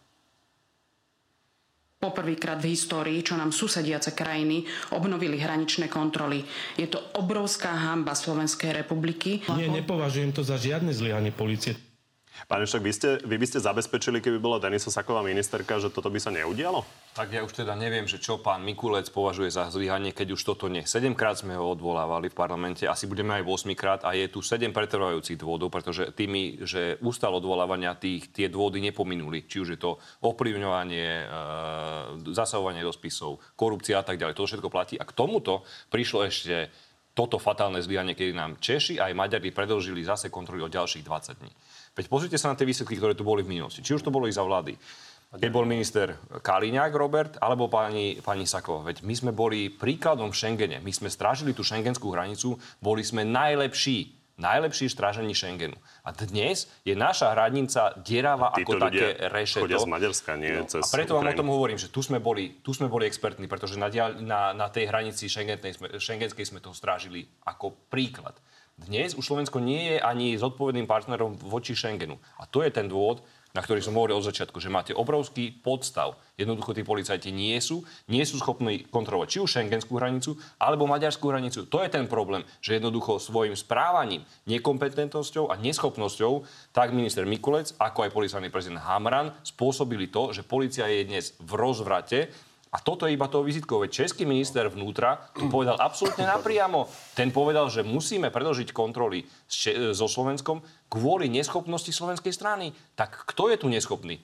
poprvýkrát 2.02 2.58
v 2.58 2.74
histórii, 2.74 3.22
čo 3.22 3.38
nám 3.38 3.54
susediace 3.54 4.18
krajiny 4.18 4.66
obnovili 4.98 5.38
hraničné 5.38 5.86
kontroly. 5.86 6.42
Je 6.74 6.90
to 6.90 6.98
obrovská 7.14 7.70
hamba 7.70 8.18
Slovenskej 8.18 8.74
republiky. 8.74 9.46
Nie, 9.54 9.70
nepovažujem 9.70 10.34
to 10.34 10.42
za 10.42 10.58
žiadne 10.58 10.90
zlyhanie 10.98 11.30
policie. 11.30 11.91
Pane 12.48 12.64
však 12.64 12.82
vy, 12.82 12.92
ste, 12.96 13.10
vy 13.22 13.36
by 13.36 13.46
ste 13.48 13.60
zabezpečili, 13.60 14.24
keby 14.24 14.40
bola 14.40 14.58
Denisa 14.58 14.88
Saková 14.88 15.20
ministerka, 15.22 15.78
že 15.78 15.92
toto 15.92 16.08
by 16.08 16.20
sa 16.20 16.32
neudialo? 16.32 16.84
Tak 17.12 17.28
ja 17.28 17.44
už 17.44 17.52
teda 17.64 17.76
neviem, 17.76 18.08
že 18.08 18.24
čo 18.24 18.40
pán 18.40 18.64
Mikulec 18.64 19.12
považuje 19.12 19.52
za 19.52 19.68
zlyhanie, 19.68 20.16
keď 20.16 20.40
už 20.40 20.42
toto 20.48 20.72
nie. 20.72 20.88
Sedemkrát 20.88 21.36
sme 21.36 21.60
ho 21.60 21.76
odvolávali 21.76 22.32
v 22.32 22.36
parlamente, 22.40 22.88
asi 22.88 23.04
budeme 23.04 23.36
aj 23.36 23.44
8 23.44 23.76
krát 23.76 24.02
a 24.08 24.16
je 24.16 24.32
tu 24.32 24.40
sedem 24.40 24.72
pretrvajúcich 24.72 25.36
dôvodov, 25.36 25.68
pretože 25.70 26.16
tými, 26.16 26.64
že 26.64 26.96
ústal 27.04 27.36
odvolávania 27.36 28.00
tých, 28.00 28.32
tie 28.32 28.48
dôvody 28.48 28.80
nepominuli. 28.80 29.44
Či 29.46 29.58
už 29.62 29.70
je 29.76 29.80
to 29.80 30.00
ovplyvňovanie, 30.24 31.08
e, 31.08 31.26
zasahovanie 32.32 32.80
do 32.80 32.96
spisov, 32.96 33.44
korupcia 33.60 34.00
a 34.00 34.06
tak 34.08 34.16
ďalej. 34.16 34.40
To 34.40 34.48
všetko 34.48 34.72
platí. 34.72 34.96
A 34.96 35.04
k 35.04 35.12
tomuto 35.12 35.68
prišlo 35.92 36.24
ešte 36.24 36.72
toto 37.12 37.36
fatálne 37.44 37.84
zlyhanie, 37.84 38.16
kedy 38.16 38.32
nám 38.32 38.56
Češi 38.64 39.04
aj 39.04 39.12
Maďari 39.12 39.52
predlžili 39.52 40.00
zase 40.00 40.32
kontroly 40.32 40.64
o 40.64 40.72
ďalších 40.72 41.04
20 41.04 41.40
dní. 41.44 41.52
Veď 41.92 42.06
pozrite 42.08 42.38
sa 42.40 42.52
na 42.52 42.58
tie 42.58 42.68
výsledky, 42.68 42.96
ktoré 42.96 43.12
tu 43.12 43.28
boli 43.28 43.44
v 43.44 43.52
minulosti. 43.52 43.84
Či 43.84 44.00
už 44.00 44.06
to 44.08 44.14
bolo 44.14 44.28
i 44.28 44.34
za 44.34 44.44
vlády. 44.44 44.80
Keď 45.32 45.48
bol 45.48 45.64
minister 45.64 46.20
Kaliňák 46.44 46.92
Robert 46.92 47.40
alebo 47.40 47.72
pani, 47.72 48.20
pani 48.20 48.44
Sakova. 48.44 48.92
Veď 48.92 49.08
my 49.08 49.14
sme 49.16 49.32
boli 49.32 49.72
príkladom 49.72 50.32
v 50.32 50.36
Schengene. 50.36 50.84
My 50.84 50.92
sme 50.92 51.08
strážili 51.08 51.56
tú 51.56 51.64
šengenskú 51.64 52.12
hranicu, 52.12 52.60
boli 52.84 53.00
sme 53.04 53.24
najlepší 53.24 54.22
najlepší 54.42 54.90
strážení 54.90 55.38
Schengenu. 55.38 55.78
A 56.02 56.10
dnes 56.18 56.66
je 56.82 56.98
naša 56.98 57.38
hranica 57.38 57.94
dierava 58.02 58.50
ako 58.50 58.82
také 58.82 59.30
rešeto. 59.30 59.70
Chodia 59.70 59.78
z 59.78 59.86
Maďarska, 59.86 60.32
nie 60.34 60.58
no, 60.58 60.66
cez 60.66 60.82
A 60.82 60.88
preto 60.90 61.14
vám 61.14 61.30
o 61.30 61.38
tom 61.38 61.54
hovorím, 61.54 61.78
že 61.78 61.94
tu 61.94 62.02
sme 62.02 62.18
boli, 62.18 62.58
tu 62.66 62.74
sme 62.74 62.90
boli 62.90 63.06
expertní, 63.06 63.46
pretože 63.46 63.78
na, 63.78 63.94
na, 64.18 64.58
na 64.58 64.68
tej 64.74 64.90
hranici 64.90 65.30
šengenskej 65.30 66.46
sme 66.50 66.58
to 66.58 66.74
strážili 66.74 67.30
ako 67.46 67.78
príklad. 67.94 68.34
Dnes 68.82 69.14
už 69.14 69.22
Slovensko 69.22 69.62
nie 69.62 69.94
je 69.94 69.98
ani 70.02 70.34
zodpovedným 70.42 70.90
partnerom 70.90 71.38
voči 71.38 71.78
Schengenu. 71.78 72.18
A 72.42 72.50
to 72.50 72.66
je 72.66 72.74
ten 72.74 72.90
dôvod, 72.90 73.22
na 73.54 73.62
ktorý 73.62 73.84
som 73.84 73.94
hovoril 73.94 74.18
od 74.18 74.26
začiatku, 74.26 74.58
že 74.58 74.74
máte 74.74 74.96
obrovský 74.96 75.54
podstav. 75.54 76.18
Jednoducho 76.34 76.74
tí 76.74 76.82
policajti 76.82 77.30
nie 77.30 77.60
sú, 77.62 77.86
nie 78.10 78.26
sú 78.26 78.42
schopní 78.42 78.88
kontrolovať 78.90 79.28
či 79.28 79.38
už 79.44 79.54
šengenskú 79.60 80.02
hranicu, 80.02 80.40
alebo 80.58 80.90
maďarskú 80.90 81.30
hranicu. 81.30 81.68
To 81.70 81.84
je 81.84 81.94
ten 81.94 82.10
problém, 82.10 82.42
že 82.64 82.80
jednoducho 82.80 83.22
svojim 83.22 83.54
správaním, 83.54 84.26
nekompetentnosťou 84.50 85.52
a 85.52 85.60
neschopnosťou 85.60 86.48
tak 86.74 86.96
minister 86.96 87.28
Mikulec, 87.28 87.76
ako 87.78 88.08
aj 88.08 88.16
policajný 88.16 88.50
prezident 88.50 88.82
Hamran 88.82 89.36
spôsobili 89.46 90.10
to, 90.10 90.34
že 90.34 90.48
policia 90.48 90.90
je 90.90 91.06
dnes 91.06 91.38
v 91.38 91.52
rozvrate 91.54 92.34
a 92.72 92.80
toto 92.80 93.04
je 93.04 93.20
iba 93.20 93.28
to 93.28 93.44
vizitkové. 93.44 93.92
Český 93.92 94.24
minister 94.24 94.72
vnútra 94.72 95.28
tu 95.36 95.52
povedal 95.52 95.76
absolútne 95.76 96.24
napriamo. 96.24 96.88
Ten 97.20 97.28
povedal, 97.28 97.68
že 97.68 97.84
musíme 97.84 98.32
predložiť 98.32 98.72
kontroly 98.72 99.28
so 99.92 100.08
Slovenskom 100.08 100.64
kvôli 100.88 101.28
neschopnosti 101.28 101.92
slovenskej 101.92 102.32
strany. 102.32 102.72
Tak 102.96 103.28
kto 103.28 103.52
je 103.52 103.60
tu 103.60 103.68
neschopný? 103.68 104.24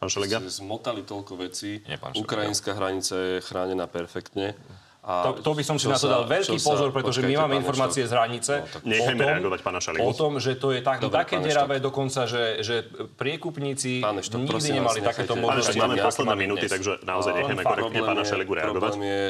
Pán 0.00 0.12
Šeliga? 0.12 0.40
Zmotali 0.44 1.00
toľko 1.04 1.40
vecí. 1.40 1.80
Nie, 1.84 1.96
Ukrajinská 2.16 2.76
hranica 2.76 3.16
je 3.16 3.44
chránená 3.44 3.88
perfektne. 3.88 4.52
A 5.00 5.32
to, 5.32 5.40
to 5.40 5.56
by 5.56 5.64
som 5.64 5.80
si 5.80 5.88
na 5.88 5.96
to 5.96 6.12
dal 6.12 6.28
veľký 6.28 6.60
pozor, 6.60 6.92
pretože 6.92 7.24
my 7.24 7.32
máme 7.40 7.56
informácie 7.56 8.04
z 8.04 8.12
hranice 8.12 8.68
no, 8.84 9.00
o, 9.00 9.08
tom, 9.08 9.16
reagovať, 9.16 9.60
pána 9.64 9.80
o 9.80 10.12
tom, 10.12 10.32
že 10.36 10.60
to 10.60 10.76
je 10.76 10.84
tak, 10.84 11.00
Dobre, 11.00 11.24
také 11.24 11.40
deravé 11.40 11.80
dokonca, 11.80 12.28
že, 12.28 12.60
že 12.60 12.84
priekupníci 13.16 14.04
Štok, 14.04 14.44
nikdy 14.44 14.76
nemali 14.76 15.00
takéto 15.00 15.40
možnosti. 15.40 15.72
Máme 15.80 15.96
posledné 16.04 16.36
minúty, 16.36 16.68
takže 16.68 17.00
naozaj 17.00 17.32
necháme 17.32 17.64
korektne 17.64 18.00
pána 18.04 18.22
Šeligu 18.28 18.52
reagovať. 18.52 18.76
Problém 18.76 19.00
je 19.08 19.22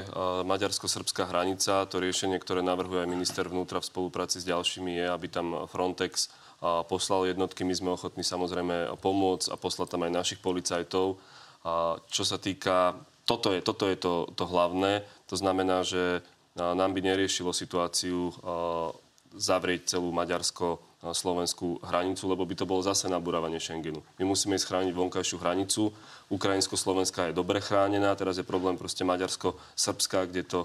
maďarsko-srbská 0.43 1.31
hranica. 1.31 1.87
To 1.87 1.97
riešenie, 2.03 2.43
ktoré 2.43 2.67
navrhuje 2.67 3.07
aj 3.07 3.09
minister 3.09 3.47
vnútra 3.47 3.79
v 3.79 3.87
spolupráci 3.87 4.43
s 4.43 4.45
ďalšími, 4.51 4.99
je, 4.99 5.07
aby 5.07 5.27
tam 5.31 5.71
Frontex 5.71 6.35
poslal 6.91 7.31
jednotky. 7.31 7.63
My 7.63 7.79
sme 7.79 7.95
ochotní 7.95 8.27
samozrejme 8.27 8.99
pomôcť 8.99 9.55
a 9.55 9.57
poslať 9.57 9.95
tam 9.95 10.03
aj 10.03 10.13
našich 10.19 10.43
policajtov. 10.43 11.17
Čo 12.11 12.23
sa 12.27 12.37
týka 12.43 12.99
toto 13.25 13.53
je, 13.53 13.61
toto 13.61 13.85
je 13.89 13.97
to, 13.97 14.29
to 14.35 14.45
hlavné. 14.47 15.03
To 15.29 15.37
znamená, 15.39 15.83
že 15.83 16.23
nám 16.59 16.91
by 16.93 17.01
neriešilo 17.03 17.55
situáciu 17.55 18.35
zavrieť 19.31 19.95
celú 19.95 20.11
Maďarsko 20.11 20.83
slovenskú 21.01 21.81
hranicu, 21.81 22.29
lebo 22.29 22.45
by 22.45 22.55
to 22.61 22.69
bolo 22.69 22.85
zase 22.85 23.09
nabúravanie 23.09 23.57
Schengenu. 23.57 24.05
My 24.21 24.29
musíme 24.29 24.61
chrániť 24.61 24.93
vonkajšiu 24.93 25.41
hranicu. 25.41 25.95
Ukrajinsko-Slovenská 26.29 27.31
je 27.31 27.39
dobre 27.39 27.65
chránená, 27.65 28.13
teraz 28.19 28.37
je 28.37 28.45
problém 28.45 28.77
proste 28.77 29.01
Maďarsko-Srbská, 29.07 30.29
kde 30.29 30.43
to 30.45 30.61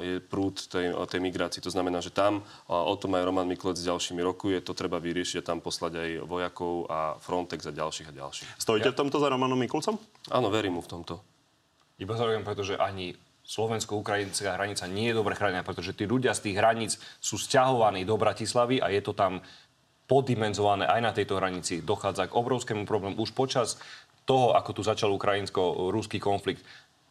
je 0.00 0.24
prúd 0.24 0.56
tej, 0.72 0.94
tej 0.94 1.20
migrácii. 1.20 1.60
To 1.60 1.74
znamená, 1.74 2.00
že 2.00 2.14
tam, 2.14 2.46
o 2.70 2.94
tom 2.96 3.12
aj 3.18 3.26
Roman 3.28 3.50
Miklec 3.50 3.76
s 3.76 3.84
ďalšími 3.84 4.24
rokuje, 4.24 4.62
to 4.64 4.72
treba 4.72 4.96
vyriešiť 5.02 5.44
a 5.44 5.48
tam 5.52 5.60
poslať 5.60 5.92
aj 6.00 6.10
vojakov 6.24 6.88
a 6.88 7.18
Frontex 7.20 7.66
a 7.68 7.74
ďalších 7.74 8.08
a 8.08 8.14
ďalších. 8.14 8.50
Stojíte 8.56 8.88
ja. 8.88 8.94
v 8.94 8.98
tomto 9.04 9.20
za 9.20 9.28
Romanom 9.28 9.58
Mikulcom? 9.58 10.00
Áno, 10.32 10.48
verím 10.48 10.78
mu 10.78 10.82
v 10.86 10.88
tomto. 10.96 11.33
Iba 11.98 12.18
zároveň, 12.18 12.42
pretože 12.42 12.74
ani 12.74 13.14
slovensko-ukrajinská 13.44 14.56
hranica 14.56 14.88
nie 14.88 15.12
je 15.12 15.18
dobre 15.20 15.36
chránená, 15.36 15.62
pretože 15.62 15.92
tí 15.92 16.08
ľudia 16.08 16.32
z 16.32 16.50
tých 16.50 16.56
hraníc 16.58 16.92
sú 17.20 17.36
stiahovaní 17.36 18.02
do 18.08 18.16
Bratislavy 18.16 18.80
a 18.80 18.88
je 18.88 19.04
to 19.04 19.12
tam 19.12 19.44
poddimenzované 20.08 20.88
aj 20.88 21.00
na 21.00 21.12
tejto 21.12 21.36
hranici. 21.36 21.84
Dochádza 21.84 22.28
k 22.28 22.36
obrovskému 22.36 22.84
problému 22.88 23.20
už 23.20 23.32
počas 23.36 23.80
toho, 24.24 24.56
ako 24.56 24.80
tu 24.80 24.82
začal 24.84 25.12
ukrajinsko-ruský 25.12 26.16
konflikt, 26.16 26.64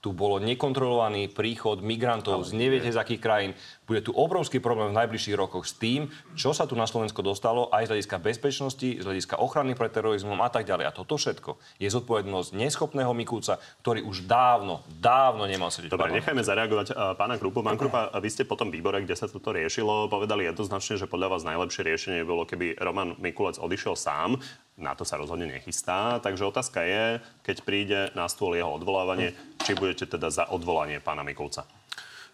tu 0.04 0.12
bolo 0.12 0.36
nekontrolovaný 0.44 1.32
príchod 1.32 1.80
migrantov 1.80 2.44
z 2.44 2.52
neviete 2.52 2.92
z 2.92 3.00
akých 3.00 3.24
krajín. 3.24 3.52
Bude 3.88 4.04
tu 4.04 4.12
obrovský 4.12 4.60
problém 4.60 4.92
v 4.92 5.00
najbližších 5.00 5.40
rokoch 5.40 5.64
s 5.64 5.80
tým, 5.80 6.12
čo 6.36 6.52
sa 6.52 6.68
tu 6.68 6.76
na 6.76 6.84
Slovensko 6.84 7.24
dostalo 7.24 7.72
aj 7.72 7.88
z 7.88 7.90
hľadiska 7.96 8.18
bezpečnosti, 8.20 8.90
z 9.00 9.04
hľadiska 9.04 9.40
ochrany 9.40 9.80
pred 9.80 9.96
terorizmom 9.96 10.36
a 10.44 10.52
tak 10.52 10.68
ďalej. 10.68 10.92
A 10.92 10.96
toto 10.96 11.16
všetko 11.16 11.56
je 11.80 11.88
zodpovednosť 11.88 12.52
neschopného 12.52 13.16
Mikúca, 13.16 13.64
ktorý 13.80 14.04
už 14.04 14.28
dávno, 14.28 14.84
dávno 15.00 15.48
nemal 15.48 15.72
sedieť. 15.72 15.96
Dobre, 15.96 16.12
nechajme 16.20 16.44
zareagovať 16.44 16.88
uh, 16.92 17.16
pána 17.16 17.40
Krupu. 17.40 17.64
Pán 17.64 17.80
Krupa, 17.80 18.12
vy 18.20 18.28
ste 18.28 18.44
po 18.44 18.60
tom 18.60 18.76
výbore, 18.76 19.00
kde 19.08 19.16
sa 19.16 19.32
toto 19.32 19.56
riešilo, 19.56 20.12
povedali 20.12 20.44
jednoznačne, 20.52 21.00
že 21.00 21.08
podľa 21.08 21.40
vás 21.40 21.48
najlepšie 21.48 21.80
riešenie 21.88 22.28
bolo, 22.28 22.44
keby 22.44 22.76
Roman 22.76 23.16
Mikulec 23.24 23.56
odišiel 23.56 23.96
sám 23.96 24.36
na 24.78 24.98
to 24.98 25.06
sa 25.06 25.22
rozhodne 25.22 25.46
nechystá. 25.46 26.18
Takže 26.20 26.50
otázka 26.50 26.82
je, 26.82 27.04
keď 27.46 27.58
príde 27.62 28.00
na 28.18 28.26
stôl 28.26 28.58
jeho 28.58 28.74
odvolávanie, 28.74 29.38
či 29.62 29.78
budete 29.78 30.10
teda 30.10 30.34
za 30.34 30.50
odvolanie 30.50 30.98
pána 30.98 31.22
Mikulca. 31.22 31.66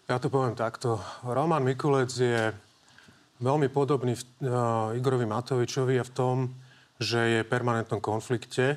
Ja 0.08 0.18
to 0.18 0.32
poviem 0.32 0.58
takto. 0.58 0.98
Roman 1.22 1.62
Mikulec 1.62 2.10
je 2.10 2.50
veľmi 3.38 3.68
podobný 3.70 4.18
v, 4.18 4.22
uh, 4.44 4.96
Igorovi 4.96 5.28
Matovičovi 5.28 6.00
a 6.00 6.04
v 6.04 6.12
tom, 6.12 6.36
že 7.00 7.20
je 7.38 7.40
v 7.44 7.50
permanentnom 7.50 8.02
konflikte, 8.02 8.76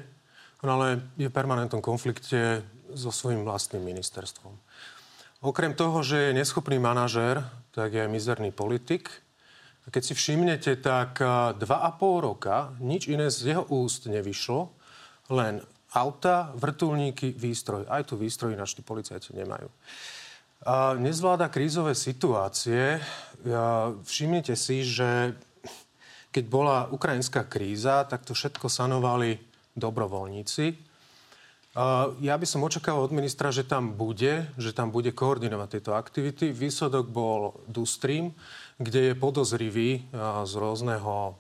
no 0.64 0.80
ale 0.80 1.01
je 1.20 1.28
v 1.28 1.34
permanentnom 1.34 1.84
konflikte 1.84 2.64
so 2.93 3.11
svojím 3.11 3.43
vlastným 3.43 3.84
ministerstvom. 3.84 4.53
Okrem 5.43 5.76
toho, 5.76 5.99
že 6.05 6.32
je 6.32 6.38
neschopný 6.39 6.80
manažér, 6.80 7.43
tak 7.76 7.91
je 7.91 8.07
mizerný 8.07 8.55
politik 8.55 9.23
keď 9.92 10.04
si 10.04 10.14
všimnete, 10.16 10.80
tak 10.80 11.20
dva 11.60 11.78
a 11.84 11.92
pol 11.92 12.24
roka 12.24 12.72
nič 12.80 13.12
iné 13.12 13.28
z 13.28 13.52
jeho 13.56 13.64
úst 13.68 14.08
nevyšlo, 14.08 14.72
len 15.32 15.60
auta, 15.94 16.56
vrtulníky, 16.56 17.36
výstroj. 17.36 17.86
Aj 17.92 18.02
tu 18.08 18.16
výstroj 18.18 18.56
naši 18.56 18.82
policajti 18.82 19.36
nemajú. 19.36 19.68
A 20.64 20.96
nezvláda 20.96 21.52
krízové 21.52 21.92
situácie. 21.94 23.04
Všimnite 24.08 24.56
si, 24.56 24.88
že 24.88 25.36
keď 26.32 26.46
bola 26.50 26.88
ukrajinská 26.90 27.46
kríza, 27.46 28.08
tak 28.08 28.24
to 28.26 28.34
všetko 28.34 28.72
sanovali 28.72 29.38
dobrovoľníci. 29.78 30.96
Ja 32.24 32.36
by 32.38 32.46
som 32.46 32.66
očakával 32.66 33.06
od 33.06 33.14
ministra, 33.14 33.50
že 33.50 33.66
tam 33.66 33.98
bude, 33.98 34.46
že 34.58 34.72
tam 34.74 34.90
bude 34.90 35.10
koordinovať 35.14 35.68
tieto 35.78 35.94
aktivity. 35.98 36.54
Výsledok 36.54 37.10
bol 37.10 37.58
Dustream, 37.66 38.34
kde 38.78 39.12
je 39.12 39.14
podozrivý 39.14 40.06
z 40.44 40.54
rôzneho 40.58 41.38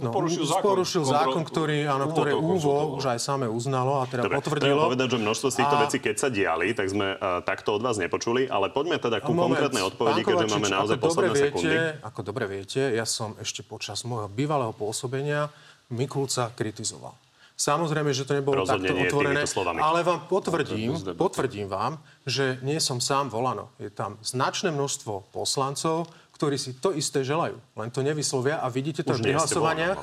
No, 0.00 0.16
porušil 0.16 0.48
zákon, 0.48 0.64
porušil 0.64 1.02
zákon 1.04 1.42
ktorý, 1.44 1.84
áno, 1.84 2.08
ktoré 2.08 2.32
úvo 2.32 2.96
už 2.96 3.12
aj 3.12 3.20
same 3.20 3.44
uznalo 3.44 4.00
a 4.00 4.08
teda 4.08 4.26
Dobre, 4.26 4.40
potvrdilo. 4.40 4.80
Treba 4.80 4.88
povedať, 4.88 5.08
že 5.12 5.18
množstvo 5.20 5.48
z 5.52 5.56
týchto 5.60 5.76
a... 5.76 5.80
vecí, 5.84 5.96
keď 6.00 6.16
sa 6.16 6.28
diali, 6.32 6.66
tak 6.72 6.86
sme 6.88 7.06
uh, 7.20 7.44
takto 7.44 7.76
od 7.76 7.84
vás 7.84 8.00
nepočuli, 8.00 8.48
ale 8.48 8.72
poďme 8.72 8.96
teda 8.96 9.20
ku 9.20 9.36
Moment, 9.36 9.60
konkrétnej 9.60 9.84
odpovedi, 9.84 10.20
keďže 10.24 10.46
máme 10.56 10.68
naozaj 10.72 10.96
posledné 10.96 11.30
viete, 11.36 11.44
sekundy. 11.52 11.76
Ako 12.00 12.20
dobre 12.24 12.44
viete, 12.48 12.82
ja 12.96 13.04
som 13.04 13.36
ešte 13.36 13.60
počas 13.60 14.00
môjho 14.08 14.32
bývalého 14.32 14.72
pôsobenia 14.72 15.52
Mikulca 15.92 16.48
kritizoval. 16.56 17.12
Samozrejme, 17.60 18.16
že 18.16 18.24
to 18.24 18.40
nebolo 18.40 18.64
Rozhodne 18.64 18.88
takto 18.88 19.04
otvorené, 19.04 19.44
ale 19.84 20.00
vám 20.00 20.24
potvrdím, 20.32 20.96
potvrdím 21.12 21.68
vám, 21.68 22.00
že 22.24 22.56
nie 22.64 22.80
som 22.80 23.04
sám 23.04 23.28
volano. 23.28 23.68
Je 23.76 23.92
tam 23.92 24.16
značné 24.24 24.72
množstvo 24.72 25.28
poslancov, 25.28 26.08
ktorí 26.40 26.56
si 26.56 26.80
to 26.80 26.96
isté 26.96 27.20
želajú. 27.20 27.60
Len 27.76 27.92
to 27.92 28.00
nevyslovia 28.00 28.64
a 28.64 28.72
vidíte 28.72 29.04
to 29.04 29.12
Už 29.12 29.20
pri 29.20 29.36
hlasovaniach. 29.36 30.00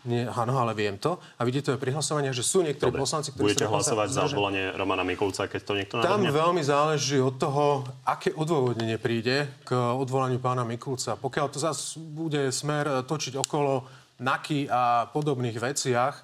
Nie, 0.00 0.28
áno, 0.28 0.56
ale 0.60 0.72
viem 0.76 0.96
to. 0.96 1.16
A 1.36 1.44
vidíte 1.44 1.72
to 1.72 1.80
pri 1.80 1.92
hlasovaniach, 1.96 2.36
že 2.36 2.44
sú 2.44 2.60
niektorí 2.60 2.92
Dobre. 2.92 3.04
poslanci, 3.04 3.32
ktorí 3.32 3.52
Budete 3.52 3.68
hlasovať 3.68 4.08
za 4.12 4.32
odvolanie 4.32 4.72
Romana 4.76 5.04
Mikulca, 5.04 5.48
keď 5.48 5.60
to 5.60 5.72
niekto 5.76 5.94
navrhne? 6.00 6.08
Tam 6.08 6.24
veľmi 6.24 6.62
záleží 6.64 7.16
od 7.20 7.36
toho, 7.40 7.84
aké 8.04 8.32
odôvodnenie 8.32 9.00
príde 9.00 9.48
k 9.64 9.72
odvolaniu 9.76 10.40
pána 10.40 10.68
Mikulca. 10.68 11.16
Pokiaľ 11.16 11.46
to 11.52 11.60
zase 11.60 11.96
bude 11.96 12.48
smer 12.52 13.04
točiť 13.08 13.40
okolo 13.40 13.84
NAKY 14.20 14.68
a 14.68 15.08
podobných 15.08 15.56
veciach, 15.56 16.14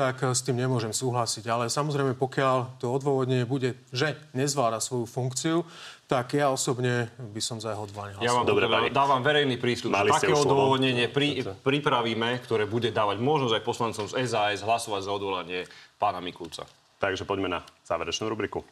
tak 0.00 0.24
s 0.32 0.40
tým 0.40 0.56
nemôžem 0.56 0.96
súhlasiť. 0.96 1.44
Ale 1.44 1.68
samozrejme, 1.68 2.16
pokiaľ 2.16 2.80
to 2.80 2.88
odôvodnenie 2.88 3.44
bude, 3.44 3.76
že 3.92 4.16
nezvláda 4.32 4.80
svoju 4.80 5.04
funkciu, 5.04 5.60
tak 6.08 6.32
ja 6.40 6.48
osobne 6.48 7.12
by 7.20 7.38
som 7.44 7.60
za 7.60 7.76
jeho 7.76 7.84
odvolanie 7.84 8.16
Ja 8.24 8.32
vám 8.32 8.48
Dobre, 8.48 8.64
dávam 8.88 9.20
verejný 9.20 9.60
prístup. 9.60 9.92
Mali 9.92 10.08
také 10.08 10.32
odôvodnenie 10.32 11.12
pri, 11.12 11.44
pripravíme, 11.60 12.40
ktoré 12.40 12.64
bude 12.64 12.88
dávať 12.88 13.20
možnosť 13.20 13.60
aj 13.60 13.62
poslancom 13.62 14.04
z 14.08 14.14
SAS 14.24 14.64
hlasovať 14.64 15.04
za 15.04 15.12
odvolanie 15.12 15.60
pána 16.00 16.24
Mikulca. 16.24 16.64
Takže 16.96 17.28
poďme 17.28 17.60
na 17.60 17.60
záverečnú 17.84 18.26
rubriku 18.32 18.64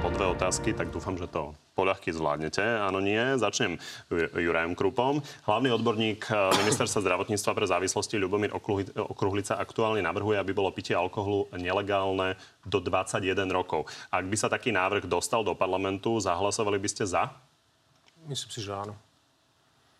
po 0.00 0.08
dve 0.08 0.32
otázky, 0.32 0.72
tak 0.72 0.88
dúfam, 0.88 1.12
že 1.20 1.28
to 1.28 1.52
poľahky 1.76 2.08
zvládnete. 2.08 2.64
Áno, 2.64 3.04
nie. 3.04 3.20
Začnem 3.36 3.76
Jurajom 4.32 4.72
Krupom. 4.72 5.20
Hlavný 5.44 5.76
odborník 5.76 6.24
eh, 6.24 6.36
ministerstva 6.56 7.04
zdravotníctva 7.04 7.52
pre 7.52 7.68
závislosti 7.68 8.16
Ľubomír 8.16 8.56
Okruhlica 8.96 9.60
aktuálne 9.60 10.00
navrhuje, 10.00 10.40
aby 10.40 10.56
bolo 10.56 10.72
pitie 10.72 10.96
alkoholu 10.96 11.52
nelegálne 11.52 12.40
do 12.64 12.80
21 12.80 13.44
rokov. 13.52 13.92
Ak 14.08 14.24
by 14.24 14.36
sa 14.40 14.48
taký 14.48 14.72
návrh 14.72 15.04
dostal 15.04 15.44
do 15.44 15.52
parlamentu, 15.52 16.16
zahlasovali 16.16 16.80
by 16.80 16.88
ste 16.88 17.04
za? 17.04 17.28
Myslím 18.24 18.50
si, 18.56 18.60
že 18.64 18.72
áno. 18.72 18.96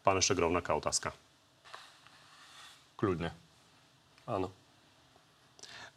Pán 0.01 0.17
ešte 0.17 0.33
rovnaká 0.33 0.73
otázka. 0.73 1.13
Kľudne. 2.97 3.37
Áno. 4.25 4.49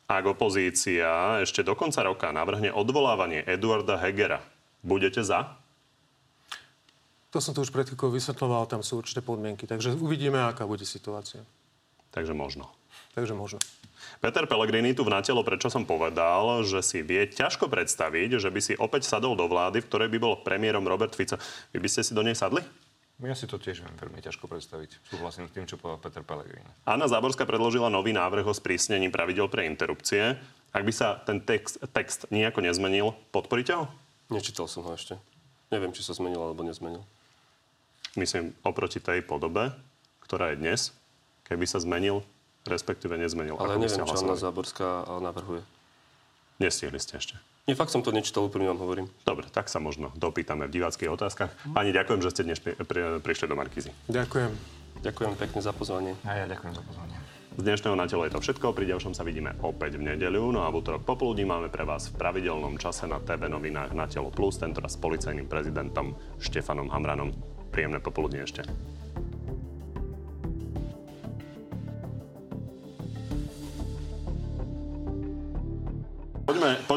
Ak 0.07 0.23
opozícia 0.27 1.39
ešte 1.39 1.63
do 1.63 1.73
konca 1.79 2.03
roka 2.03 2.27
navrhne 2.35 2.75
odvolávanie 2.75 3.41
Eduarda 3.47 3.95
Hegera, 3.97 4.43
budete 4.83 5.23
za? 5.23 5.55
To 7.33 7.41
som 7.41 7.57
tu 7.57 7.65
už 7.65 7.73
pred 7.73 7.89
chvíľkou 7.89 8.13
vysvetloval, 8.13 8.69
tam 8.69 8.85
sú 8.85 9.01
určité 9.01 9.25
podmienky. 9.25 9.65
Takže 9.65 9.97
uvidíme, 9.97 10.37
aká 10.37 10.69
bude 10.69 10.85
situácia. 10.85 11.41
Takže 12.13 12.37
možno. 12.37 12.69
Takže 13.17 13.33
možno. 13.33 13.57
Peter 14.21 14.45
Pellegrini 14.45 14.93
tu 14.93 15.01
v 15.01 15.09
natelo, 15.09 15.41
prečo 15.41 15.71
som 15.73 15.81
povedal, 15.81 16.61
že 16.61 16.85
si 16.85 17.01
vie 17.01 17.25
ťažko 17.25 17.65
predstaviť, 17.65 18.37
že 18.37 18.53
by 18.53 18.59
si 18.61 18.73
opäť 18.77 19.09
sadol 19.09 19.33
do 19.33 19.49
vlády, 19.49 19.81
v 19.81 19.87
ktorej 19.89 20.09
by 20.13 20.19
bol 20.21 20.33
premiérom 20.45 20.85
Robert 20.85 21.17
Fico. 21.17 21.41
Vy 21.73 21.81
by 21.81 21.89
ste 21.89 22.05
si 22.05 22.13
do 22.13 22.21
nej 22.21 22.37
sadli? 22.37 22.61
Ja 23.23 23.39
si 23.39 23.47
to 23.47 23.55
tiež 23.55 23.87
viem 23.87 23.95
veľmi 23.95 24.19
ťažko 24.19 24.51
predstaviť. 24.51 24.99
Súhlasím 25.07 25.47
s 25.47 25.55
tým, 25.55 25.63
čo 25.63 25.79
povedal 25.79 26.03
Peter 26.03 26.23
Pellegrini. 26.27 26.67
Anna 26.83 27.07
Záborská 27.07 27.47
predložila 27.47 27.87
nový 27.87 28.11
návrh 28.11 28.43
o 28.43 28.51
sprísnení 28.51 29.07
pravidel 29.07 29.47
pre 29.47 29.63
interrupcie. 29.63 30.35
Ak 30.75 30.83
by 30.83 30.91
sa 30.91 31.23
ten 31.23 31.39
text, 31.39 31.79
text 31.95 32.27
nejako 32.35 32.59
nezmenil, 32.67 33.15
podporíte 33.31 33.79
ho? 33.79 33.87
Nečítal 34.27 34.67
som 34.67 34.83
ho 34.83 34.91
ešte. 34.91 35.15
Neviem, 35.71 35.95
či 35.95 36.03
sa 36.03 36.11
zmenil 36.11 36.43
alebo 36.43 36.67
nezmenil. 36.67 37.07
Myslím, 38.19 38.51
oproti 38.61 38.99
tej 38.99 39.23
podobe, 39.23 39.71
ktorá 40.27 40.51
je 40.51 40.59
dnes, 40.59 40.91
keby 41.47 41.63
sa 41.63 41.79
zmenil, 41.79 42.27
respektíve 42.67 43.15
nezmenil. 43.15 43.55
Ale 43.55 43.79
neviem, 43.79 44.03
čo 44.03 44.19
Anna 44.19 44.35
Záborská 44.35 45.07
navrhuje. 45.23 45.63
Nestihli 46.59 46.99
ste 46.99 47.23
ešte. 47.23 47.39
Nie, 47.63 47.79
fakt 47.79 47.95
som 47.95 48.03
to 48.03 48.11
nečítal, 48.11 48.43
úplne 48.43 48.67
vám 48.67 48.83
hovorím. 48.83 49.07
Dobre, 49.23 49.47
tak 49.47 49.71
sa 49.71 49.79
možno 49.79 50.11
dopýtame 50.19 50.67
v 50.67 50.75
diváckých 50.75 51.07
otázkach. 51.07 51.55
Pani, 51.71 51.95
ďakujem, 51.95 52.19
že 52.19 52.29
ste 52.35 52.43
dnes 52.43 52.59
pri, 52.59 52.75
pri, 52.75 53.23
prišli 53.23 53.47
do 53.47 53.55
Markizy. 53.55 53.87
Ďakujem. 54.11 54.51
Ďakujem 54.99 55.33
pekne 55.39 55.59
za 55.63 55.71
pozvanie. 55.71 56.11
A 56.27 56.43
ja 56.43 56.45
ďakujem 56.51 56.75
za 56.75 56.83
pozvanie. 56.83 57.15
Z 57.55 57.63
dnešného 57.63 57.95
na 57.95 58.03
telo 58.03 58.27
je 58.27 58.35
to 58.35 58.43
všetko. 58.43 58.75
Pri 58.75 58.83
ďalšom 58.83 59.15
sa 59.15 59.23
vidíme 59.23 59.55
opäť 59.63 59.95
v 59.95 60.11
nedeľu. 60.11 60.43
No 60.51 60.67
a 60.67 60.73
v 60.75 60.83
útorok 60.83 61.07
popoludní 61.07 61.47
máme 61.47 61.71
pre 61.71 61.87
vás 61.87 62.11
v 62.11 62.19
pravidelnom 62.19 62.75
čase 62.75 63.07
na 63.07 63.23
TV 63.23 63.47
novinách 63.47 63.95
na 63.95 64.11
telo 64.11 64.27
plus, 64.27 64.59
tentoraz 64.59 64.95
s 64.95 64.99
policajným 64.99 65.47
prezidentom 65.47 66.19
Štefanom 66.43 66.91
Hamranom. 66.91 67.31
Príjemné 67.71 68.03
popoludne 68.03 68.43
ešte. 68.43 68.67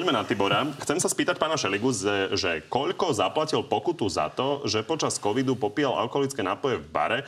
Poďme, 0.07 0.23
na 0.23 0.31
Tibora. 0.31 0.63
Chcem 0.87 1.03
sa 1.03 1.11
spýtať 1.11 1.35
pána 1.35 1.59
Šeligu, 1.59 1.91
že, 1.91 2.31
že 2.39 2.63
koľko 2.71 3.11
zaplatil 3.11 3.67
pokutu 3.67 4.07
za 4.07 4.31
to, 4.31 4.63
že 4.63 4.87
počas 4.87 5.19
covidu 5.19 5.59
popíjal 5.59 5.99
alkoholické 5.99 6.47
nápoje 6.47 6.79
v 6.79 6.87
bare, 6.95 7.19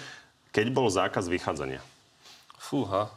keď 0.55 0.70
bol 0.70 0.87
zákaz 0.87 1.26
vychádzania? 1.26 1.83
Fúha, 2.55 3.11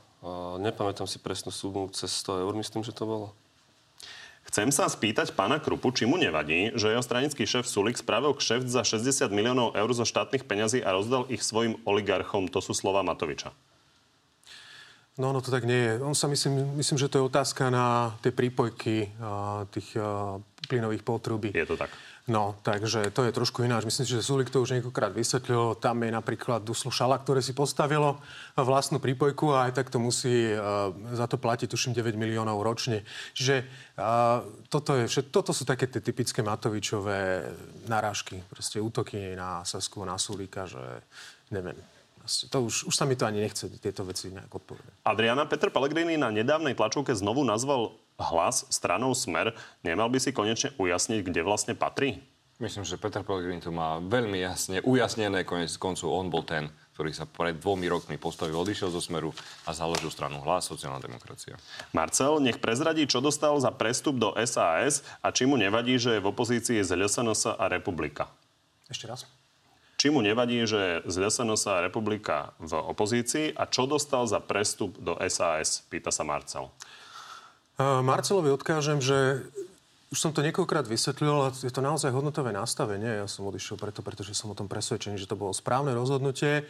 nepamätám 0.57 1.05
si 1.05 1.21
presnú 1.21 1.53
sumu, 1.53 1.93
cez 1.93 2.09
100 2.25 2.41
eur 2.41 2.57
myslím, 2.57 2.81
že 2.81 2.89
to 2.89 3.05
bolo. 3.05 3.37
Chcem 4.49 4.73
sa 4.73 4.89
spýtať 4.89 5.37
pána 5.37 5.61
Krupu, 5.61 5.93
či 5.93 6.09
mu 6.09 6.17
nevadí, 6.17 6.73
že 6.73 6.89
jeho 6.89 7.05
stranický 7.05 7.45
šéf 7.45 7.69
Sulik 7.69 8.01
spravil 8.01 8.33
kšeft 8.33 8.65
za 8.65 8.81
60 8.81 9.29
miliónov 9.29 9.77
eur 9.77 9.89
zo 9.93 10.09
štátnych 10.09 10.41
peňazí 10.41 10.81
a 10.81 10.89
rozdal 10.89 11.29
ich 11.29 11.45
svojim 11.45 11.77
oligarchom. 11.85 12.49
To 12.49 12.65
sú 12.65 12.73
slova 12.73 13.05
Matoviča. 13.05 13.53
No, 15.19 15.35
no 15.35 15.43
to 15.43 15.51
tak 15.51 15.67
nie 15.67 15.75
je. 15.75 15.91
On 15.99 16.15
sa 16.15 16.31
myslím, 16.31 16.79
myslím, 16.79 16.97
že 16.97 17.11
to 17.11 17.19
je 17.19 17.27
otázka 17.27 17.67
na 17.67 18.15
tie 18.23 18.31
prípojky 18.31 19.11
a, 19.19 19.67
tých 19.67 19.99
a, 19.99 20.39
plynových 20.71 21.03
potrubí. 21.03 21.51
Je 21.51 21.67
to 21.67 21.75
tak. 21.75 21.91
No, 22.31 22.55
takže 22.63 23.11
to 23.11 23.25
je 23.25 23.35
trošku 23.35 23.65
ináč. 23.65 23.83
Myslím 23.83 24.05
si, 24.05 24.13
že 24.13 24.23
Sulik 24.23 24.53
to 24.53 24.61
už 24.61 24.77
niekoľkokrát 24.77 25.11
vysvetlil. 25.11 25.75
Tam 25.81 25.97
je 26.05 26.13
napríklad 26.13 26.61
Duslo 26.63 26.93
Šala, 26.93 27.17
ktoré 27.17 27.41
si 27.41 27.51
postavilo 27.51 28.21
vlastnú 28.53 29.01
prípojku 29.01 29.51
a 29.51 29.67
aj 29.67 29.81
tak 29.81 29.89
to 29.89 29.97
musí 29.97 30.53
uh, 30.53 30.93
za 31.17 31.25
to 31.25 31.41
platiť, 31.41 31.67
tuším, 31.67 31.97
9 31.97 32.13
miliónov 32.15 32.61
ročne. 32.61 33.01
Čiže 33.33 33.65
uh, 33.97 34.45
toto, 34.69 35.01
je 35.01 35.09
všet, 35.09 35.33
toto 35.33 35.49
sú 35.49 35.65
také 35.65 35.89
tie 35.89 35.99
typické 35.99 36.45
Matovičové 36.45 37.51
narážky. 37.89 38.39
Proste 38.47 38.77
útoky 38.77 39.33
na 39.33 39.65
Sasku, 39.65 40.05
na 40.05 40.21
Sulika, 40.21 40.69
že 40.69 41.01
neviem. 41.49 41.75
To 42.51 42.67
už, 42.67 42.87
už 42.87 42.95
sa 42.95 43.03
mi 43.03 43.19
to 43.19 43.27
ani 43.27 43.43
nechce 43.43 43.67
tieto 43.81 44.07
veci 44.07 44.31
nejak 44.31 44.51
odpovedať. 44.51 45.03
Adriana 45.03 45.43
Petr 45.49 45.73
Pellegrini 45.73 46.15
na 46.15 46.31
nedávnej 46.31 46.77
tlačovke 46.77 47.11
znovu 47.11 47.43
nazval 47.43 47.97
hlas 48.21 48.69
stranou 48.69 49.11
Smer. 49.17 49.57
Nemal 49.81 50.07
by 50.07 50.19
si 50.21 50.31
konečne 50.31 50.71
ujasniť, 50.77 51.19
kde 51.25 51.41
vlastne 51.41 51.73
patrí? 51.73 52.21
Myslím, 52.61 52.85
že 52.85 53.01
Peter 53.01 53.25
Pellegrini 53.25 53.57
to 53.57 53.73
má 53.73 53.97
veľmi 53.97 54.37
jasne 54.37 54.85
ujasnené. 54.85 55.41
Konec 55.41 55.73
koncov 55.81 56.13
on 56.13 56.29
bol 56.29 56.45
ten, 56.45 56.69
ktorý 56.93 57.09
sa 57.09 57.25
pred 57.25 57.57
dvomi 57.57 57.89
rokmi 57.89 58.21
postavil, 58.21 58.53
odišiel 58.53 58.93
zo 58.93 59.01
Smeru 59.01 59.33
a 59.65 59.73
založil 59.73 60.13
stranu 60.13 60.37
Hlas, 60.45 60.69
sociálna 60.69 61.01
demokracia. 61.01 61.57
Marcel, 61.89 62.37
nech 62.37 62.61
prezradí, 62.61 63.09
čo 63.09 63.17
dostal 63.17 63.57
za 63.57 63.73
prestup 63.73 64.21
do 64.21 64.37
SAS 64.45 65.01
a 65.25 65.33
či 65.33 65.49
mu 65.49 65.57
nevadí, 65.57 65.97
že 65.97 66.21
je 66.21 66.21
v 66.21 66.29
opozícii 66.29 66.85
z 66.85 66.93
LSNS 66.93 67.57
a 67.57 67.65
Republika. 67.65 68.29
Ešte 68.85 69.09
raz. 69.09 69.25
Či 70.01 70.09
mu 70.09 70.25
nevadí, 70.25 70.65
že 70.65 71.05
z 71.05 71.29
SNS 71.29 71.85
Republika 71.85 72.57
v 72.57 72.73
opozícii 72.73 73.53
a 73.53 73.69
čo 73.69 73.85
dostal 73.85 74.25
za 74.25 74.41
prestup 74.41 74.97
do 74.97 75.13
SAS, 75.29 75.85
pýta 75.93 76.09
sa 76.09 76.25
Marcel. 76.25 76.73
Marcelovi 77.77 78.49
odkážem, 78.49 78.97
že 78.97 79.45
už 80.09 80.17
som 80.17 80.33
to 80.33 80.41
niekoľkrát 80.41 80.89
vysvetlil, 80.89 81.29
ale 81.29 81.53
je 81.53 81.69
to 81.69 81.85
naozaj 81.85 82.09
hodnotové 82.09 82.49
nastavenie. 82.49 83.21
Ja 83.21 83.29
som 83.29 83.45
odišiel 83.45 83.77
preto, 83.77 84.01
pretože 84.01 84.33
som 84.33 84.49
o 84.49 84.57
tom 84.57 84.65
presvedčený, 84.65 85.21
že 85.21 85.29
to 85.29 85.37
bolo 85.37 85.53
správne 85.53 85.93
rozhodnutie. 85.93 86.65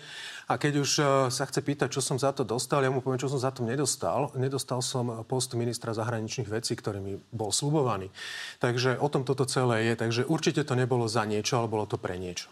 A 0.52 0.60
keď 0.60 0.84
už 0.84 0.90
sa 1.32 1.44
chce 1.48 1.64
pýtať, 1.64 1.88
čo 1.88 2.04
som 2.04 2.20
za 2.20 2.36
to 2.36 2.44
dostal, 2.44 2.84
ja 2.84 2.92
mu 2.92 3.00
poviem, 3.00 3.24
čo 3.24 3.32
som 3.32 3.40
za 3.40 3.56
to 3.56 3.64
nedostal. 3.64 4.36
Nedostal 4.36 4.84
som 4.84 5.24
post 5.24 5.56
ministra 5.56 5.96
zahraničných 5.96 6.52
vecí, 6.52 6.76
ktorý 6.76 7.00
mi 7.00 7.16
bol 7.32 7.56
slubovaný. 7.56 8.12
Takže 8.60 9.00
o 9.00 9.08
tom 9.08 9.24
toto 9.24 9.48
celé 9.48 9.88
je. 9.88 9.94
Takže 9.96 10.28
určite 10.28 10.68
to 10.68 10.76
nebolo 10.76 11.08
za 11.08 11.24
niečo, 11.24 11.64
ale 11.64 11.72
bolo 11.72 11.88
to 11.88 11.96
pre 11.96 12.20
niečo. 12.20 12.52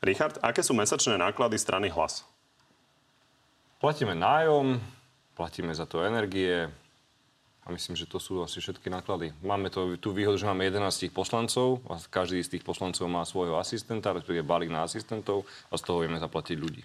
Richard, 0.00 0.40
aké 0.40 0.64
sú 0.64 0.72
mesačné 0.72 1.20
náklady 1.20 1.60
strany 1.60 1.92
Hlas? 1.92 2.24
Platíme 3.84 4.16
nájom, 4.16 4.80
platíme 5.36 5.76
za 5.76 5.84
to 5.84 6.00
energie 6.00 6.72
a 7.60 7.68
myslím, 7.68 8.00
že 8.00 8.08
to 8.08 8.16
sú 8.16 8.40
asi 8.40 8.64
všetky 8.64 8.88
náklady. 8.88 9.36
Máme 9.44 9.68
to, 9.68 10.00
tú 10.00 10.16
výhodu, 10.16 10.40
že 10.40 10.48
máme 10.48 10.72
11 10.72 11.12
poslancov 11.12 11.84
a 11.84 12.00
každý 12.00 12.40
z 12.40 12.56
tých 12.56 12.64
poslancov 12.64 13.12
má 13.12 13.20
svojho 13.28 13.60
asistenta, 13.60 14.16
respektíve 14.16 14.40
balík 14.40 14.72
na 14.72 14.88
asistentov 14.88 15.44
a 15.68 15.76
z 15.76 15.84
toho 15.84 16.00
vieme 16.00 16.16
zaplatiť 16.16 16.56
ľudí. 16.56 16.80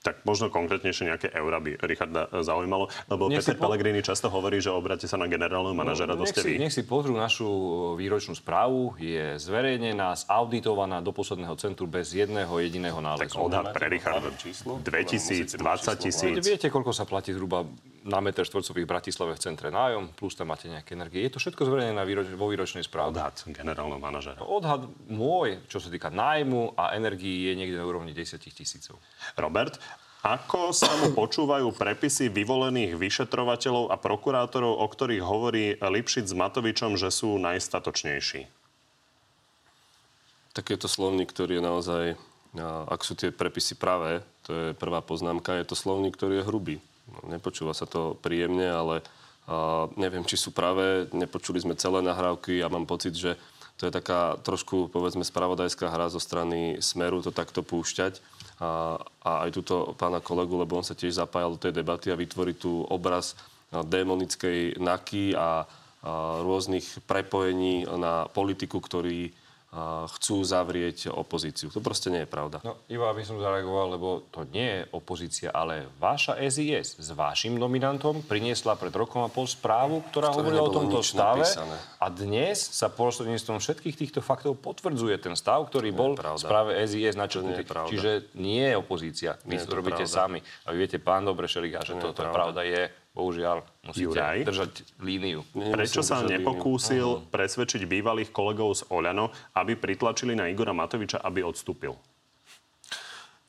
Tak 0.00 0.24
možno 0.24 0.48
konkrétnejšie 0.48 1.12
nejaké 1.12 1.28
eurá 1.36 1.60
by 1.60 1.76
Richarda 1.84 2.24
zaujímalo, 2.40 2.88
lebo 3.12 3.28
nech 3.28 3.44
Peter 3.44 3.52
po... 3.60 3.68
Pellegrini 3.68 4.00
často 4.00 4.32
hovorí, 4.32 4.56
že 4.56 4.72
obrate 4.72 5.04
sa 5.04 5.20
na 5.20 5.28
generálneho 5.28 5.76
manažera 5.76 6.16
no, 6.16 6.24
nech, 6.24 6.32
si, 6.32 6.56
nech 6.56 6.72
si 6.72 6.88
pozrú 6.88 7.12
našu 7.12 7.44
výročnú 8.00 8.32
správu, 8.32 8.96
je 8.96 9.36
zverejnená, 9.36 10.16
zauditovaná 10.16 11.04
do 11.04 11.12
posledného 11.12 11.52
centru 11.60 11.84
bez 11.84 12.16
jedného 12.16 12.48
jediného 12.64 12.96
nálezu. 12.96 13.28
Tak 13.28 13.44
odhad 13.44 13.66
pre 13.76 13.92
Richarda. 13.92 14.32
2000, 14.32 15.60
20 15.60 16.04
tisíc. 16.08 16.34
Viete, 16.40 16.72
koľko 16.72 16.96
sa 16.96 17.04
platí 17.04 17.36
zhruba 17.36 17.68
na 18.04 18.18
meter 18.24 18.44
štvorcových 18.48 18.86
v 18.86 18.92
Bratislave 18.92 19.32
v 19.36 19.44
centre 19.44 19.68
nájom, 19.68 20.16
plus 20.16 20.32
tam 20.32 20.48
máte 20.48 20.68
nejaké 20.68 20.96
energie. 20.96 21.24
Je 21.26 21.36
to 21.36 21.42
všetko 21.42 21.68
zverejnené 21.68 21.96
na 21.96 22.06
výroč, 22.08 22.32
vo 22.32 22.48
výročnej 22.48 22.84
správe. 22.84 23.12
Odhad 23.12 23.44
generálneho 23.52 24.00
manažera. 24.00 24.40
Odhad 24.40 24.88
môj, 25.08 25.60
čo 25.68 25.82
sa 25.82 25.92
týka 25.92 26.08
nájmu 26.08 26.76
a 26.76 26.96
energii, 26.96 27.52
je 27.52 27.52
niekde 27.56 27.76
na 27.76 27.84
úrovni 27.84 28.16
10 28.16 28.40
tisícov. 28.40 28.96
Robert, 29.36 29.76
ako 30.20 30.76
sa 30.76 30.92
mu 31.00 31.12
počúvajú 31.20 31.72
prepisy 31.76 32.28
vyvolených 32.28 32.96
vyšetrovateľov 32.96 33.88
a 33.88 33.96
prokurátorov, 33.96 34.80
o 34.80 34.86
ktorých 34.88 35.24
hovorí 35.24 35.64
Lipšic 35.80 36.28
s 36.28 36.36
Matovičom, 36.36 37.00
že 37.00 37.08
sú 37.08 37.40
najstatočnejší? 37.40 38.48
Tak 40.50 40.64
je 40.68 40.78
to 40.80 40.88
slovník, 40.90 41.30
ktorý 41.30 41.60
je 41.60 41.64
naozaj, 41.64 42.04
ak 42.90 43.00
sú 43.06 43.14
tie 43.14 43.30
prepisy 43.30 43.78
pravé, 43.78 44.26
to 44.44 44.50
je 44.50 44.66
prvá 44.74 44.98
poznámka, 44.98 45.54
je 45.56 45.68
to 45.68 45.78
slovník, 45.78 46.18
ktorý 46.18 46.42
je 46.42 46.48
hrubý. 46.48 46.76
Nepočúva 47.26 47.76
sa 47.76 47.86
to 47.86 48.16
príjemne, 48.18 48.66
ale 48.66 49.02
uh, 49.46 49.90
neviem, 49.96 50.24
či 50.26 50.38
sú 50.38 50.50
pravé. 50.50 51.10
Nepočuli 51.10 51.60
sme 51.60 51.78
celé 51.78 52.00
nahrávky 52.02 52.60
a 52.62 52.72
mám 52.72 52.86
pocit, 52.86 53.14
že 53.14 53.36
to 53.80 53.88
je 53.88 53.96
taká 53.96 54.36
trošku, 54.44 54.92
povedzme, 54.92 55.24
spravodajská 55.24 55.88
hra 55.88 56.12
zo 56.12 56.20
strany 56.20 56.84
Smeru 56.84 57.24
to 57.24 57.32
takto 57.32 57.64
púšťať. 57.64 58.20
A, 58.60 59.00
a 59.24 59.48
aj 59.48 59.56
túto 59.56 59.96
pána 59.96 60.20
kolegu, 60.20 60.60
lebo 60.60 60.76
on 60.76 60.84
sa 60.84 60.92
tiež 60.92 61.16
zapájal 61.16 61.56
do 61.56 61.62
tej 61.64 61.80
debaty 61.80 62.12
a 62.12 62.20
vytvorí 62.20 62.52
tu 62.52 62.84
obraz 62.92 63.32
démonickej 63.72 64.76
naky 64.76 65.32
a, 65.32 65.40
a 65.40 65.48
rôznych 66.44 67.08
prepojení 67.08 67.88
na 67.88 68.28
politiku, 68.28 68.84
ktorý 68.84 69.32
chcú 70.18 70.42
zavrieť 70.42 71.14
opozíciu. 71.14 71.70
To 71.70 71.78
proste 71.78 72.10
nie 72.10 72.26
je 72.26 72.30
pravda. 72.30 72.58
No, 72.66 72.82
iba 72.90 73.06
aby 73.06 73.22
som 73.22 73.38
zareagoval, 73.38 73.94
lebo 73.94 74.08
to 74.34 74.42
nie 74.50 74.66
je 74.66 74.80
opozícia, 74.90 75.54
ale 75.54 75.86
vaša 76.02 76.42
SIS 76.42 76.98
s 76.98 77.08
vašim 77.14 77.54
nominantom 77.54 78.26
priniesla 78.26 78.74
pred 78.74 78.90
rokom 78.90 79.22
a 79.22 79.30
pol 79.30 79.46
správu, 79.46 80.02
ktorá 80.10 80.34
hovorila 80.34 80.66
o 80.66 80.74
tomto 80.74 81.06
stave. 81.06 81.46
Napísané. 81.46 81.76
A 82.02 82.06
dnes 82.10 82.58
sa 82.58 82.90
prostredníctvom 82.90 83.62
všetkých 83.62 83.94
týchto 83.94 84.20
faktov 84.26 84.58
potvrdzuje 84.58 85.22
ten 85.22 85.38
stav, 85.38 85.62
ktorý 85.70 85.94
bol 85.94 86.18
v 86.18 86.34
správe 86.34 86.74
SIS 86.90 87.14
načrtnutý. 87.14 87.62
Čiže 87.62 88.34
nie 88.34 88.66
je 88.66 88.74
opozícia. 88.74 89.38
Vy 89.46 89.62
to 89.62 89.78
robíte 89.78 90.02
pravda. 90.02 90.18
sami. 90.26 90.42
A 90.66 90.74
vy 90.74 90.82
viete, 90.82 90.98
pán 90.98 91.22
Dobre 91.22 91.46
Šeliga, 91.46 91.78
že 91.86 91.94
toto 91.94 92.26
pravda 92.26 92.66
je 92.66 92.90
bohužiaľ 93.10 93.66
musíte 93.84 94.14
Juraj, 94.14 94.46
držať 94.46 94.72
líniu. 95.02 95.42
Prečo 95.50 96.00
sa 96.00 96.22
nepokúsil 96.22 97.26
líniu. 97.26 97.30
presvedčiť 97.30 97.82
bývalých 97.84 98.30
kolegov 98.30 98.72
z 98.78 98.86
Oľano, 98.88 99.34
aby 99.58 99.74
pritlačili 99.74 100.38
na 100.38 100.46
Igora 100.46 100.70
Matoviča, 100.70 101.18
aby 101.20 101.42
odstúpil? 101.42 101.98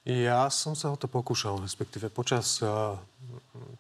Ja 0.02 0.50
som 0.50 0.74
sa 0.74 0.90
o 0.90 0.98
to 0.98 1.06
pokúšal, 1.06 1.62
respektíve 1.62 2.10
počas 2.10 2.58
uh, 2.66 2.98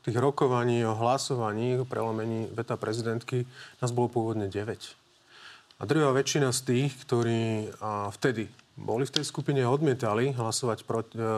tých 0.05 0.13
rokovaní 0.21 0.85
o 0.85 0.93
hlasovaní 0.93 1.81
o 1.81 1.85
prelomení 1.89 2.45
veta 2.53 2.77
prezidentky 2.77 3.49
nás 3.81 3.89
bolo 3.89 4.05
pôvodne 4.05 4.45
9. 4.45 5.81
A 5.81 5.83
druhá 5.89 6.13
väčšina 6.13 6.53
z 6.53 6.61
tých, 6.61 6.91
ktorí 7.09 7.73
uh, 7.73 8.13
vtedy 8.13 8.45
boli 8.79 9.03
v 9.03 9.19
tej 9.19 9.25
skupine 9.27 9.61
odmietali 9.67 10.31
hlasovať 10.31 10.79
e, 10.81 10.85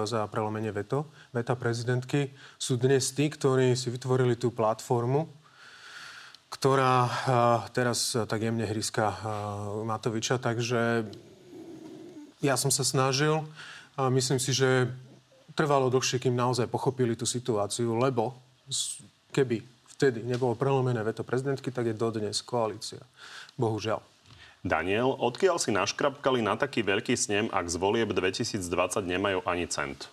za 0.05 0.29
prelomenie 0.29 0.69
veto, 0.69 1.09
veta 1.33 1.57
prezidentky, 1.57 2.29
sú 2.61 2.77
dnes 2.77 3.11
tí, 3.11 3.27
ktorí 3.27 3.73
si 3.73 3.89
vytvorili 3.89 4.37
tú 4.37 4.53
platformu, 4.53 5.27
ktorá 6.53 7.09
uh, 7.09 7.11
teraz 7.73 8.13
uh, 8.13 8.29
tak 8.29 8.45
jemne 8.45 8.61
hryska 8.69 9.09
Matoviča. 9.89 10.37
Takže 10.37 11.01
ja 12.45 12.53
som 12.53 12.69
sa 12.69 12.85
snažil 12.85 13.41
a 13.97 14.13
myslím 14.13 14.37
si, 14.37 14.53
že 14.53 14.85
trvalo 15.57 15.89
dlhšie, 15.89 16.21
kým 16.21 16.37
naozaj 16.37 16.69
pochopili 16.69 17.17
tú 17.17 17.25
situáciu, 17.25 17.97
lebo 17.97 18.37
keby 19.33 19.65
vtedy 19.97 20.21
nebolo 20.21 20.53
prelomené 20.53 21.01
veto 21.01 21.25
prezidentky, 21.25 21.73
tak 21.73 21.89
je 21.89 21.97
dodnes 21.97 22.37
koalícia. 22.45 23.01
Bohužiaľ. 23.57 24.12
Daniel, 24.63 25.11
odkiaľ 25.11 25.59
si 25.59 25.75
naškrapkali 25.75 26.39
na 26.39 26.55
taký 26.55 26.87
veľký 26.87 27.19
snem, 27.19 27.51
ak 27.51 27.67
z 27.67 27.75
volieb 27.75 28.15
2020 28.15 28.63
nemajú 29.03 29.43
ani 29.43 29.67
cent? 29.67 30.07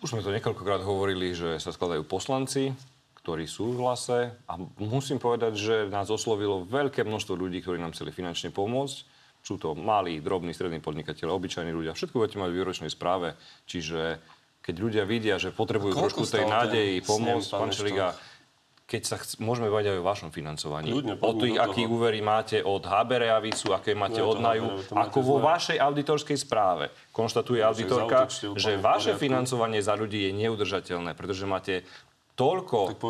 Už 0.00 0.16
sme 0.16 0.24
to 0.24 0.32
niekoľkokrát 0.32 0.80
hovorili, 0.80 1.36
že 1.36 1.60
sa 1.60 1.76
skladajú 1.76 2.08
poslanci, 2.08 2.72
ktorí 3.20 3.44
sú 3.44 3.76
v 3.76 3.84
hlase 3.84 4.32
a 4.48 4.56
musím 4.80 5.20
povedať, 5.20 5.52
že 5.60 5.76
nás 5.92 6.08
oslovilo 6.08 6.64
veľké 6.64 7.04
množstvo 7.04 7.36
ľudí, 7.36 7.60
ktorí 7.60 7.76
nám 7.76 7.92
chceli 7.92 8.16
finančne 8.16 8.48
pomôcť. 8.48 8.96
Sú 9.44 9.60
to 9.60 9.76
malí, 9.76 10.16
drobní, 10.16 10.56
strední 10.56 10.80
podnikateľe, 10.80 11.36
obyčajní 11.36 11.68
ľudia. 11.68 11.92
Všetko 11.92 12.16
budete 12.16 12.40
mať 12.40 12.48
v 12.48 12.58
výročnej 12.64 12.90
správe. 12.90 13.36
Čiže 13.68 14.24
keď 14.64 14.74
ľudia 14.80 15.04
vidia, 15.04 15.36
že 15.36 15.52
potrebujú 15.52 16.00
trošku 16.00 16.24
tej 16.24 16.48
nádeji 16.48 17.04
pomôcť, 17.04 17.48
pán 17.52 17.74
Šeliga, 17.76 18.16
keď 18.92 19.02
sa 19.08 19.16
chc- 19.16 19.40
môžeme 19.40 19.72
bavať 19.72 19.96
aj 19.96 19.96
o 19.96 20.04
vašom 20.04 20.28
financovaní. 20.28 20.92
Ľudne, 20.92 21.16
o 21.16 21.32
tých, 21.32 21.56
aký 21.56 21.88
úvery 21.88 22.20
máte 22.20 22.60
od 22.60 22.84
HB 22.84 23.24
Reavicu, 23.24 23.72
aké 23.72 23.96
máte 23.96 24.20
Nie, 24.20 24.28
od 24.28 24.36
NAJU, 24.36 24.68
ako 24.92 25.18
vo 25.24 25.36
zle. 25.40 25.48
vašej 25.48 25.76
auditorskej 25.80 26.36
správe 26.36 26.92
konštatuje 27.16 27.64
auditorka, 27.64 28.28
že 28.52 28.76
vaše 28.76 29.16
financovanie 29.16 29.80
za 29.80 29.96
ľudí 29.96 30.28
je 30.28 30.36
neudržateľné, 30.36 31.16
pretože 31.16 31.48
máte 31.48 31.88
toľko 32.36 33.00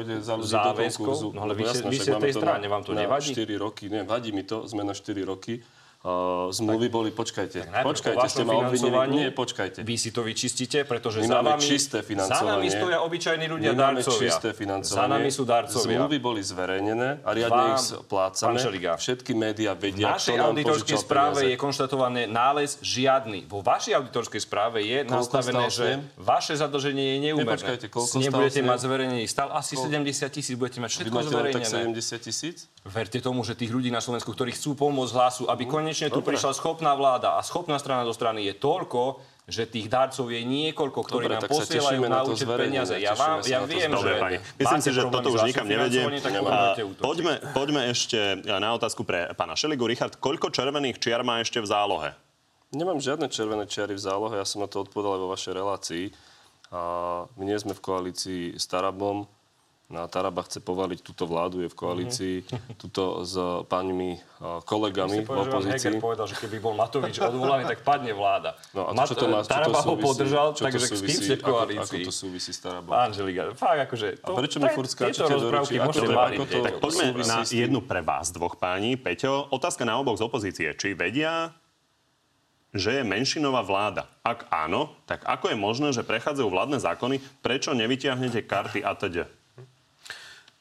záväzkov, 0.42 1.34
no 1.34 1.40
ale 1.42 1.58
vy, 1.58 1.64
ste, 1.66 1.82
vy 1.90 1.98
ste 1.98 2.14
tej 2.14 2.34
strane, 2.38 2.66
vám 2.70 2.86
to 2.86 2.94
nevadí? 2.94 3.34
4 3.34 3.42
roky, 3.58 3.90
ne, 3.90 4.06
vadí 4.06 4.30
mi 4.30 4.46
to, 4.46 4.70
sme 4.70 4.86
na 4.86 4.94
4 4.94 5.18
roky 5.26 5.66
Uh, 6.02 6.50
zmluvy 6.50 6.90
boli, 6.90 7.10
počkajte, 7.14 7.62
Tak 7.62 7.86
počkajte, 7.86 8.26
ste 8.26 8.42
ma 8.42 8.58
obvinili. 8.58 8.90
Nie, 9.06 9.28
počkajte. 9.30 9.86
Vy 9.86 9.94
si 9.94 10.10
to 10.10 10.26
vyčistíte, 10.26 10.82
pretože 10.82 11.22
My 11.22 11.30
za 11.30 11.38
vami, 11.46 11.62
čisté 11.62 12.02
za 12.02 12.08
financovanie. 12.10 12.58
nami 12.58 12.68
stoja 12.74 12.98
obyčajní 13.06 13.46
ľudia, 13.46 13.70
My 13.70 13.78
darcovia. 13.78 14.26
čisté 14.26 14.50
financovanie. 14.50 14.98
Za 14.98 15.06
nami 15.06 15.30
sú 15.30 15.46
darcovia. 15.46 16.02
Zmluvy 16.02 16.18
boli 16.18 16.42
zverejnené 16.42 17.22
a 17.22 17.30
riadne 17.30 17.54
Vám, 17.54 17.78
ich 17.78 17.86
plácame. 18.10 18.58
Všetky 18.98 19.30
médiá 19.30 19.78
vedia, 19.78 20.18
našej 20.18 20.34
kto 20.34 20.42
nám 20.42 20.50
auditorskej 20.50 20.98
správe 20.98 21.38
peniaze. 21.38 21.52
je 21.54 21.56
konštatované 21.62 22.20
nález 22.26 22.82
žiadny. 22.82 23.46
Vo 23.46 23.62
vašej 23.62 23.94
auditorskej 23.94 24.42
správe 24.42 24.82
je 24.82 25.06
Koľko 25.06 25.14
nastavené, 25.14 25.64
že 25.70 25.86
vaše 26.18 26.58
zadlženie 26.58 27.14
je 27.14 27.18
neúmerné. 27.30 27.46
Nepočkajte, 27.46 27.86
koľko 27.86 28.10
Snem 28.18 28.26
stál 28.26 28.42
budete 28.42 28.58
snem? 28.58 28.70
mať 28.74 28.78
zverejnený 28.82 29.24
stav 29.30 29.54
asi 29.54 29.78
70 29.78 30.02
tisíc, 30.34 30.54
budete 30.58 30.82
mať 30.82 30.90
všetko 30.98 31.14
len 31.14 31.22
tak 31.22 31.30
zverejnené. 31.30 31.94
70 31.94 32.26
tisíc? 32.26 32.56
Verte 32.82 33.22
tomu, 33.22 33.46
že 33.46 33.54
tých 33.54 33.70
ľudí 33.70 33.94
na 33.94 34.02
Slovensku, 34.02 34.34
ktorí 34.34 34.50
chcú 34.50 34.74
pomôcť 34.74 35.12
hlasu, 35.14 35.46
aby 35.46 35.62
konečne 35.62 35.91
tu 35.92 36.20
Dobre. 36.20 36.34
prišla 36.34 36.56
schopná 36.56 36.96
vláda 36.96 37.36
a 37.36 37.40
schopná 37.44 37.76
strana 37.76 38.06
do 38.06 38.14
strany 38.16 38.48
je 38.48 38.54
toľko, 38.56 39.20
že 39.42 39.66
tých 39.66 39.90
darcov 39.90 40.30
je 40.30 40.40
niekoľko, 40.46 41.00
ktorí 41.02 41.26
Dobre, 41.26 41.34
nám 41.34 41.50
posielajú 41.50 42.00
na 42.06 42.08
na 42.08 42.20
to 42.22 42.32
účet 42.38 42.46
peniaze. 42.46 42.94
Ja, 43.02 43.18
vám, 43.18 43.42
ja 43.42 43.66
viem, 43.66 43.90
Dobre, 43.90 44.14
že 44.14 44.22
pani. 44.22 44.36
Myslím 44.38 44.80
si, 44.80 44.90
že 44.94 45.02
toto 45.10 45.28
už 45.34 45.42
nikam 45.42 45.66
nevedie. 45.66 46.06
A 46.46 46.78
poďme, 47.02 47.42
poďme 47.50 47.90
ešte 47.90 48.38
na 48.46 48.70
otázku 48.72 49.02
pre 49.02 49.34
pána 49.34 49.58
Šeligu. 49.58 49.82
Richard, 49.84 50.16
koľko 50.22 50.54
červených 50.54 51.02
čiar 51.02 51.26
má 51.26 51.42
ešte 51.42 51.58
v 51.58 51.66
zálohe? 51.66 52.10
Nemám 52.72 53.02
žiadne 53.02 53.28
červené 53.28 53.68
čiary 53.68 53.92
v 53.92 54.00
zálohe, 54.00 54.40
ja 54.40 54.46
som 54.48 54.64
na 54.64 54.70
to 54.70 54.86
odpovedal 54.86 55.18
aj 55.18 55.20
vo 55.20 55.28
vašej 55.34 55.52
relácii. 55.52 56.04
A 56.72 56.80
my 57.36 57.44
nie 57.44 57.58
sme 57.60 57.76
v 57.76 57.84
koalícii 57.84 58.56
s 58.56 58.64
Tarabom. 58.64 59.28
No 59.88 60.00
a 60.00 60.06
Taraba 60.06 60.40
chce 60.40 60.56
povaliť 60.58 61.02
túto 61.02 61.24
vládu, 61.24 61.60
je 61.60 61.68
v 61.68 61.76
koalícii 61.76 62.36
Mhm. 62.42 62.80
tuto 62.80 63.20
s 63.22 63.36
pánmi 63.68 64.16
a, 64.38 64.62
kolegami 64.62 65.20
v 65.20 65.28
opozícii. 65.28 65.92
Heger 65.92 66.00
povedal, 66.00 66.24
že 66.24 66.36
keby 66.38 66.56
bol 66.58 66.72
Matovič 66.72 67.20
odvolaný, 67.20 67.66
tak 67.66 67.82
padne 67.82 68.08
vláda. 68.10 68.56
No 68.72 68.88
a 68.88 68.90
Mat- 68.92 69.04
čo 69.06 69.14
to 69.14 69.28
má, 69.28 69.40
čo 69.40 69.46
to 69.46 69.52
Taraba 69.52 69.78
ho 69.78 69.92
súvisí? 69.92 70.04
podržal, 70.06 70.46
Čo 70.48 70.56
to 70.56 70.64
takže 70.64 70.80
s 70.80 70.88
kým 70.88 70.96
súvisí? 70.96 71.16
ste 71.18 71.34
v 71.34 71.38
Ako- 71.38 71.52
koalícii? 71.52 72.00
Ako 72.00 72.08
to 72.08 72.14
súvisí 72.14 72.50
s 72.50 72.58
Tarabom? 72.58 72.88
Pán 72.90 73.10
Želiga, 73.12 73.42
fakt 73.52 73.80
akože... 73.84 74.06
A 74.18 74.28
prečo 74.32 74.56
mi 74.58 74.68
furt 74.70 74.88
skáčete 74.88 75.28
do? 75.30 75.46
Ako 75.50 75.92
to- 75.92 76.08
ako 76.08 76.44
to- 76.46 76.62
Tak 76.62 76.74
poďme 76.78 77.04
na 77.20 77.38
s 77.42 77.50
jednu 77.52 77.80
pre 77.80 78.00
vás 78.00 78.30
dvoch 78.30 78.56
páni. 78.56 78.96
Peťo, 78.96 79.50
otázka 79.50 79.82
na 79.82 79.94
oboch 79.94 80.16
z 80.16 80.24
opozície. 80.24 80.72
Či 80.72 80.96
vedia, 80.96 81.52
že 82.70 82.96
je 82.96 83.02
menšinová 83.04 83.60
vláda? 83.60 84.08
Ak 84.22 84.48
áno, 84.48 84.96
tak 85.04 85.20
ako 85.22 85.52
je 85.52 85.56
možné, 85.58 85.88
že 85.90 86.00
prechádzajú 86.00 86.48
vládne 86.48 86.78
zákony? 86.78 87.20
Prečo 87.44 87.76
nevyťahnete 87.76 88.40
karty 88.40 88.80
ATD? 88.80 89.28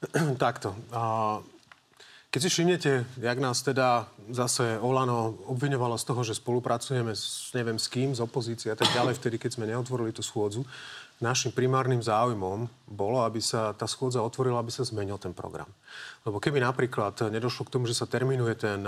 Takto. 0.37 0.73
Keď 2.31 2.39
si 2.39 2.49
všimnete, 2.49 2.91
jak 3.19 3.37
nás 3.43 3.59
teda 3.59 4.07
zase 4.31 4.79
Olano 4.79 5.35
obviňovalo 5.51 5.99
z 5.99 6.07
toho, 6.07 6.21
že 6.23 6.39
spolupracujeme 6.39 7.11
s 7.11 7.51
neviem 7.51 7.75
s 7.75 7.91
kým, 7.91 8.15
z 8.15 8.23
opozície 8.23 8.71
a 8.71 8.77
tak 8.79 8.87
ďalej, 8.95 9.19
vtedy, 9.19 9.35
keď 9.35 9.51
sme 9.59 9.67
neotvorili 9.67 10.15
tú 10.15 10.23
schôdzu, 10.23 10.63
našim 11.19 11.51
primárnym 11.51 11.99
záujmom 11.99 12.71
bolo, 12.87 13.21
aby 13.27 13.43
sa 13.43 13.75
tá 13.75 13.83
schôdza 13.83 14.23
otvorila, 14.23 14.63
aby 14.63 14.71
sa 14.71 14.87
zmenil 14.87 15.19
ten 15.19 15.35
program. 15.35 15.67
Lebo 16.23 16.39
keby 16.39 16.63
napríklad 16.63 17.19
nedošlo 17.29 17.67
k 17.67 17.73
tomu, 17.77 17.85
že 17.85 17.99
sa 17.99 18.07
terminuje 18.07 18.55
ten, 18.57 18.81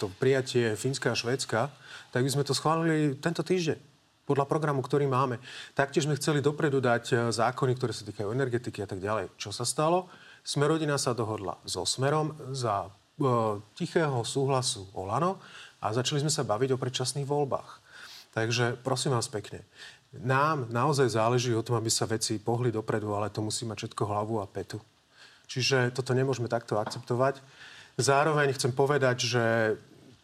to 0.00 0.08
prijatie 0.16 0.72
Fínska 0.72 1.12
a 1.12 1.18
Švédska, 1.20 1.68
tak 2.10 2.24
by 2.24 2.30
sme 2.32 2.48
to 2.48 2.56
schválili 2.56 3.14
tento 3.20 3.44
týždeň 3.44 3.87
podľa 4.28 4.44
programu, 4.44 4.84
ktorý 4.84 5.08
máme. 5.08 5.40
Taktiež 5.72 6.04
sme 6.04 6.20
chceli 6.20 6.44
dopredu 6.44 6.84
dať 6.84 7.04
e, 7.08 7.14
zákony, 7.32 7.72
ktoré 7.80 7.96
sa 7.96 8.04
týkajú 8.04 8.28
energetiky 8.28 8.84
a 8.84 8.88
tak 8.88 9.00
ďalej. 9.00 9.32
Čo 9.40 9.56
sa 9.56 9.64
stalo? 9.64 10.12
Smerodina 10.44 11.00
sa 11.00 11.16
dohodla 11.16 11.56
so 11.64 11.88
Smerom 11.88 12.36
za 12.52 12.84
e, 12.84 12.88
tichého 13.72 14.20
súhlasu 14.28 14.84
Olano 14.92 15.40
a 15.80 15.96
začali 15.96 16.20
sme 16.20 16.28
sa 16.28 16.44
baviť 16.44 16.76
o 16.76 16.80
predčasných 16.80 17.24
voľbách. 17.24 17.80
Takže 18.36 18.76
prosím 18.84 19.16
vás 19.16 19.32
pekne, 19.32 19.64
nám 20.12 20.68
naozaj 20.68 21.16
záleží 21.16 21.56
o 21.56 21.64
tom, 21.64 21.80
aby 21.80 21.88
sa 21.88 22.04
veci 22.04 22.36
pohli 22.36 22.68
dopredu, 22.68 23.16
ale 23.16 23.32
to 23.32 23.40
musí 23.40 23.64
mať 23.64 23.88
všetko 23.88 24.02
hlavu 24.04 24.44
a 24.44 24.46
petu. 24.48 24.76
Čiže 25.48 25.96
toto 25.96 26.12
nemôžeme 26.12 26.48
takto 26.48 26.76
akceptovať. 26.76 27.40
Zároveň 27.96 28.52
chcem 28.52 28.72
povedať, 28.76 29.16
že 29.24 29.44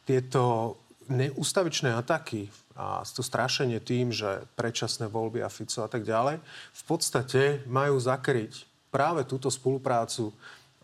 tieto 0.05 0.77
neústavičné 1.09 1.97
ataky 1.97 2.49
a 2.75 3.07
to 3.07 3.23
strašenie 3.23 3.79
tým, 3.79 4.11
že 4.11 4.43
predčasné 4.59 5.07
voľby 5.07 5.47
a 5.47 5.49
Fico 5.49 5.87
a 5.87 5.91
tak 5.91 6.03
ďalej, 6.03 6.43
v 6.75 6.83
podstate 6.91 7.63
majú 7.71 7.95
zakryť 8.03 8.67
práve 8.91 9.23
túto 9.27 9.47
spoluprácu 9.51 10.35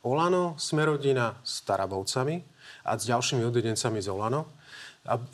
Olano, 0.07 0.55
Smerodina 0.57 1.37
s 1.43 1.61
Tarabovcami 1.67 2.41
a 2.87 2.95
s 2.95 3.05
ďalšími 3.11 3.43
odvedencami 3.45 3.99
z 3.99 4.09
Olano. 4.09 4.49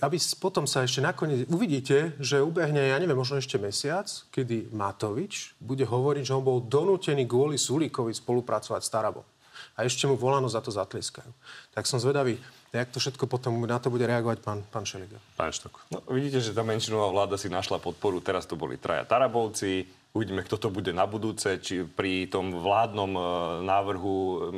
Aby 0.00 0.16
potom 0.38 0.64
sa 0.64 0.86
ešte 0.86 1.02
nakoniec 1.02 1.44
uvidíte, 1.50 2.14
že 2.22 2.38
ubehne, 2.38 2.78
ja 2.78 2.96
neviem, 3.02 3.18
možno 3.18 3.36
ešte 3.36 3.59
mesiac, 3.59 4.07
kedy 4.30 4.70
Matovič 4.70 5.59
bude 5.59 5.82
hovoriť, 5.82 6.22
že 6.22 6.36
on 6.38 6.46
bol 6.46 6.62
donútený 6.62 7.26
kvôli 7.26 7.59
Sulíkovi 7.59 8.14
spolupracovať 8.14 8.80
s 8.80 8.92
Tarabom. 8.92 9.26
A 9.76 9.84
ešte 9.84 10.07
mu 10.07 10.14
volano 10.14 10.46
za 10.46 10.62
to 10.62 10.70
zatleskajú. 10.70 11.28
Tak 11.74 11.84
som 11.84 11.98
zvedavý, 11.98 12.38
jak 12.72 12.88
to 12.90 12.98
všetko 12.98 13.30
potom 13.30 13.62
na 13.66 13.78
to 13.78 13.90
bude 13.90 14.02
reagovať 14.06 14.38
pán, 14.42 14.60
pán 14.66 14.86
Šeliga. 14.86 15.18
Pán 15.38 15.52
Štok. 15.52 15.86
No, 15.92 16.02
vidíte, 16.10 16.42
že 16.42 16.56
tá 16.56 16.66
menšinová 16.66 17.10
vláda 17.12 17.38
si 17.38 17.46
našla 17.46 17.78
podporu. 17.78 18.18
Teraz 18.18 18.48
to 18.48 18.58
boli 18.58 18.80
traja 18.80 19.06
Tarabovci. 19.06 19.86
Uvidíme, 20.16 20.40
kto 20.40 20.56
to 20.56 20.68
bude 20.72 20.96
na 20.96 21.04
budúce. 21.04 21.60
Či 21.60 21.84
pri 21.84 22.32
tom 22.32 22.48
vládnom 22.48 23.12
e, 23.12 23.20
návrhu 23.68 24.14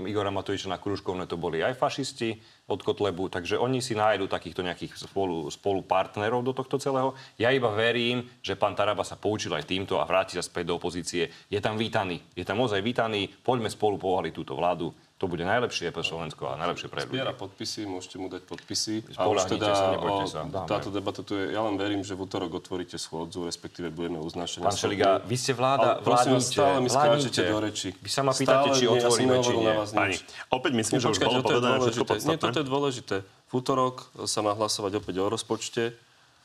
Igora 0.07 0.31
Matoviča 0.31 0.71
na 0.71 0.79
Kružkovne 0.79 1.27
to 1.27 1.35
boli 1.35 1.59
aj 1.59 1.75
fašisti 1.75 2.39
od 2.71 2.79
Kotlebu. 2.79 3.27
Takže 3.27 3.59
oni 3.59 3.83
si 3.83 3.99
nájdu 3.99 4.31
takýchto 4.31 4.63
nejakých 4.63 4.95
spolu, 4.95 5.51
spolupartnerov 5.51 6.47
do 6.47 6.55
tohto 6.55 6.79
celého. 6.79 7.11
Ja 7.43 7.51
iba 7.51 7.75
verím, 7.75 8.23
že 8.39 8.55
pán 8.55 8.79
Taraba 8.79 9.03
sa 9.03 9.19
poučil 9.19 9.51
aj 9.51 9.67
týmto 9.67 9.99
a 9.99 10.07
vráti 10.07 10.39
sa 10.39 10.47
späť 10.47 10.71
do 10.71 10.79
opozície. 10.79 11.27
Je 11.51 11.59
tam 11.59 11.75
vítaný. 11.75 12.23
Je 12.39 12.47
tam 12.47 12.63
ozaj 12.63 12.79
vítaný. 12.79 13.27
Poďme 13.43 13.67
spolu 13.67 13.99
povaliť 13.99 14.31
túto 14.31 14.55
vládu. 14.55 14.95
To 15.19 15.27
bude 15.27 15.43
najlepšie 15.43 15.91
pre 15.91 16.07
Slovensko 16.07 16.47
a 16.47 16.55
najlepšie 16.55 16.87
pre 16.87 17.03
ľudí. 17.03 17.11
Zbiera 17.11 17.35
podpisy, 17.35 17.91
môžete 17.91 18.17
mu 18.17 18.31
dať 18.31 18.43
podpisy. 18.47 19.03
A 19.19 19.27
už 19.27 19.51
teda 19.51 19.67
sa, 19.75 19.87
nebojte 19.91 20.27
sa. 20.31 20.41
Dáme. 20.47 20.71
táto 20.71 20.95
debata 20.95 21.27
tu 21.27 21.35
je, 21.35 21.51
ja 21.51 21.59
len 21.59 21.75
verím, 21.75 22.07
že 22.07 22.15
v 22.15 22.23
útorok 22.23 22.63
otvoríte 22.63 22.95
schôdzu, 22.95 23.43
respektíve 23.43 23.91
budeme 23.91 24.23
uznášať. 24.23 24.63
Pán 24.63 24.79
Šeliga, 24.79 25.19
vy 25.27 25.35
ste 25.35 25.59
vláda, 25.59 25.99
Ale 25.99 26.07
prosím 26.07 26.39
vládnite, 26.39 26.55
stále 26.55 26.79
mi 26.79 26.87
skáčete 26.89 27.41
do 27.43 27.59
reči. 27.59 27.89
Vy 27.99 28.11
sa 28.15 28.23
ma 28.23 28.31
pýtate, 28.31 28.69
či 28.71 28.87
Stále 28.87 28.95
ja 28.95 29.03
som 29.03 29.11
otvoríme, 29.11 29.19
či 29.19 29.35
nehovoril 29.35 29.59
nie. 29.59 29.67
na 29.67 29.75
vás 29.75 29.91
nič. 29.91 29.99
Pani, 29.99 30.17
opäť 30.55 30.73
myslím, 30.79 30.97
že 31.03 31.07
už 31.11 31.19
bolo 31.19 31.35
je 31.35 31.43
povedané 31.43 31.77
všetko 31.83 32.05
podstatné. 32.07 32.31
Nie, 32.31 32.39
toto 32.39 32.59
je 32.63 32.67
dôležité. 32.71 33.17
V 33.27 33.53
útorok 33.59 33.95
sa 34.23 34.41
má 34.41 34.55
hlasovať 34.55 34.93
opäť 35.03 35.15
o 35.19 35.27
rozpočte. 35.27 35.99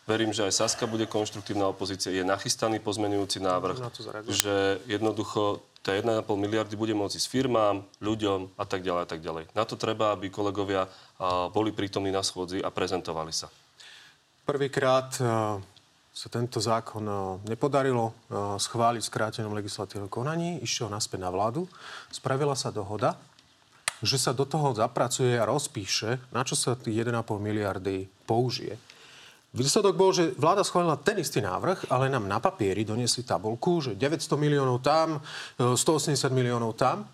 Verím, 0.03 0.34
že 0.34 0.43
aj 0.43 0.51
Saska 0.51 0.84
bude 0.84 1.05
konštruktívna 1.05 1.69
opozícia. 1.69 2.11
Je 2.11 2.26
nachystaný 2.26 2.82
pozmenujúci 2.82 3.38
návrh, 3.39 3.78
Na 3.80 3.88
to 3.88 4.01
zareagujem. 4.03 4.34
že 4.34 4.55
jednoducho 4.89 5.61
tá 5.84 5.92
1,5 5.92 6.24
miliardy 6.40 6.80
bude 6.80 6.96
môcť 6.96 7.20
ísť 7.20 7.28
firmám, 7.28 7.84
ľuďom 8.00 8.56
a 8.56 8.64
tak 8.64 8.88
ďalej 8.88 9.02
a 9.04 9.08
tak 9.12 9.20
ďalej. 9.20 9.52
Na 9.52 9.68
to 9.68 9.76
treba, 9.76 10.16
aby 10.16 10.32
kolegovia 10.32 10.88
boli 11.52 11.76
prítomní 11.76 12.08
na 12.08 12.24
schôdzi 12.24 12.64
a 12.64 12.72
prezentovali 12.72 13.36
sa. 13.36 13.52
Prvýkrát 14.48 15.12
sa 16.14 16.28
tento 16.32 16.64
zákon 16.64 17.04
nepodarilo 17.44 18.16
schváliť 18.56 19.02
v 19.04 19.12
skrátenom 19.12 19.52
legislatívnom 19.52 20.08
konaní, 20.08 20.64
išiel 20.64 20.88
naspäť 20.88 21.28
na 21.28 21.34
vládu, 21.34 21.68
spravila 22.08 22.56
sa 22.56 22.72
dohoda, 22.72 23.20
že 24.00 24.16
sa 24.16 24.32
do 24.32 24.48
toho 24.48 24.72
zapracuje 24.72 25.36
a 25.36 25.48
rozpíše, 25.48 26.20
na 26.32 26.48
čo 26.48 26.56
sa 26.56 26.80
tých 26.80 27.08
1,5 27.08 27.24
miliardy 27.44 28.08
použije. 28.24 28.80
Výsledok 29.54 29.93
bol, 29.93 30.10
že 30.10 30.34
vláda 30.34 30.66
schválila 30.66 30.97
ten 30.97 31.22
istý 31.22 31.38
návrh, 31.38 31.93
ale 31.93 32.10
nám 32.10 32.26
na 32.26 32.41
papieri 32.41 32.82
doniesli 32.82 33.22
tabulku, 33.22 33.86
že 33.86 33.93
900 33.93 34.34
miliónov 34.34 34.82
tam, 34.82 35.22
e, 35.62 35.78
180 35.78 36.34
miliónov 36.34 36.74
tam. 36.74 37.06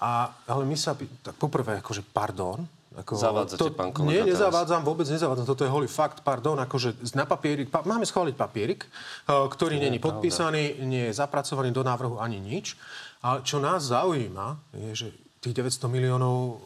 A, 0.00 0.32
ale 0.48 0.64
my 0.64 0.72
sa... 0.72 0.96
Tak 0.96 1.36
poprvé, 1.36 1.84
akože 1.84 2.00
pardon. 2.00 2.64
Ako, 2.96 3.12
Zavádzate, 3.12 3.76
pán 3.76 3.92
kolega, 3.92 4.08
Nie, 4.08 4.20
teraz. 4.24 4.40
nezavádzam, 4.40 4.80
vôbec 4.80 5.04
nezavádzam. 5.04 5.44
Toto 5.44 5.68
je 5.68 5.70
holý 5.72 5.84
fakt, 5.84 6.24
pardon. 6.24 6.56
Akože 6.64 6.96
na 7.12 7.28
papieri... 7.28 7.68
Pa, 7.68 7.84
máme 7.84 8.08
schváliť 8.08 8.32
papierik, 8.32 8.88
e, 8.88 8.88
ktorý 9.28 9.76
není 9.76 10.00
podpísaný, 10.00 10.80
nie 10.80 11.12
je 11.12 11.16
zapracovaný 11.20 11.76
do 11.76 11.84
návrhu 11.84 12.16
ani 12.16 12.40
nič. 12.40 12.72
Ale 13.20 13.44
čo 13.44 13.60
nás 13.60 13.92
zaujíma, 13.92 14.56
je, 14.72 14.90
že 14.96 15.08
tých 15.44 15.52
900 15.60 15.92
miliónov 15.92 16.56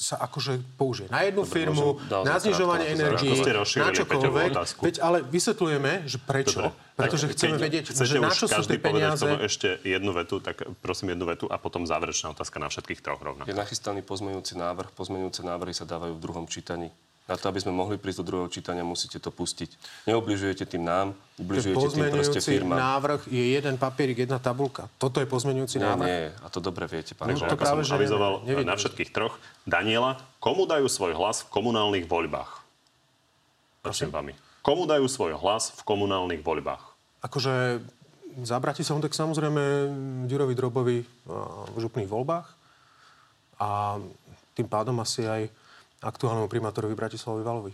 sa 0.00 0.16
akože 0.16 0.64
použije 0.80 1.12
na 1.12 1.20
jednu 1.28 1.44
Dobre, 1.44 1.52
firmu, 1.52 2.00
môžem 2.00 2.24
na 2.24 2.34
znižovanie 2.40 2.86
energii, 2.96 3.36
na 3.76 3.92
čokoľvek. 3.92 4.50
Veď 4.80 4.96
ale 5.04 5.20
vysvetľujeme, 5.20 6.08
že 6.08 6.16
prečo. 6.16 6.72
Dobre. 6.72 6.88
Pretože 6.96 7.26
Tak 7.28 7.32
chceme 7.36 7.56
keď 7.56 7.64
vedieť, 7.64 7.84
chcete 7.92 8.08
že 8.12 8.20
na 8.20 8.32
čo 8.32 8.44
sú 8.44 8.60
tie 8.64 8.76
povedať 8.76 9.16
peniaze. 9.16 9.24
tomu 9.24 9.36
ešte 9.40 9.68
jednu 9.84 10.12
vetu, 10.12 10.36
tak 10.40 10.56
prosím 10.84 11.16
jednu 11.16 11.24
vetu 11.28 11.44
a 11.48 11.56
potom 11.56 11.88
záverečná 11.88 12.32
otázka 12.36 12.60
na 12.60 12.68
všetkých 12.68 13.00
troch 13.00 13.20
rovnako. 13.20 13.48
Je 13.48 13.56
nachystaný 13.56 14.04
pozmeňujúci 14.04 14.56
návrh. 14.56 14.92
Pozmeňujúce 14.92 15.40
návrhy 15.40 15.72
sa 15.72 15.88
dávajú 15.88 16.16
v 16.16 16.20
druhom 16.20 16.44
čítaní. 16.44 16.92
Na 17.30 17.38
to, 17.38 17.46
aby 17.46 17.62
sme 17.62 17.70
mohli 17.70 17.94
prísť 17.94 18.26
do 18.26 18.34
druhého 18.34 18.50
čítania, 18.50 18.82
musíte 18.82 19.22
to 19.22 19.30
pustiť. 19.30 19.70
Neubližujete 20.10 20.66
tým 20.66 20.82
nám, 20.82 21.14
ubližujete 21.38 21.86
tým 21.94 22.10
proste 22.10 22.42
firmám. 22.42 22.74
návrh 22.74 23.30
je 23.30 23.54
jeden 23.54 23.78
papierik, 23.78 24.26
jedna 24.26 24.42
tabulka. 24.42 24.90
Toto 24.98 25.22
je 25.22 25.30
pozmeňujúci 25.30 25.78
Nie, 25.78 25.86
návrh. 25.94 26.06
nie, 26.10 26.20
a 26.34 26.46
to 26.50 26.58
dobre 26.58 26.90
viete, 26.90 27.14
pán 27.14 27.30
Takže 27.30 27.46
to 27.46 27.54
práve, 27.54 27.86
som 27.86 28.02
avizoval 28.02 28.42
nevidím. 28.42 28.66
na 28.66 28.74
všetkých 28.74 29.14
troch. 29.14 29.38
Daniela, 29.62 30.18
komu 30.42 30.66
dajú 30.66 30.90
svoj 30.90 31.14
hlas 31.14 31.46
v 31.46 31.54
komunálnych 31.54 32.10
voľbách? 32.10 32.66
Prosím 33.78 34.10
vami. 34.10 34.34
Komu 34.66 34.90
dajú 34.90 35.06
svoj 35.06 35.38
hlas 35.38 35.70
v 35.78 35.86
komunálnych 35.86 36.42
voľbách? 36.42 36.82
Akože 37.22 37.78
za 38.42 38.58
Bratislavu, 38.58 39.06
tak 39.06 39.14
samozrejme 39.14 39.62
Ďurovi 40.26 40.54
Drobovi 40.58 40.98
v 41.06 41.76
župných 41.78 42.10
voľbách 42.10 42.46
a 43.62 44.02
tým 44.58 44.66
pádom 44.66 44.98
asi 44.98 45.30
aj 45.30 45.46
aktuálnemu 46.00 46.48
primátorovi 46.48 46.96
Bratislavovi 46.96 47.44
Valovi. 47.44 47.72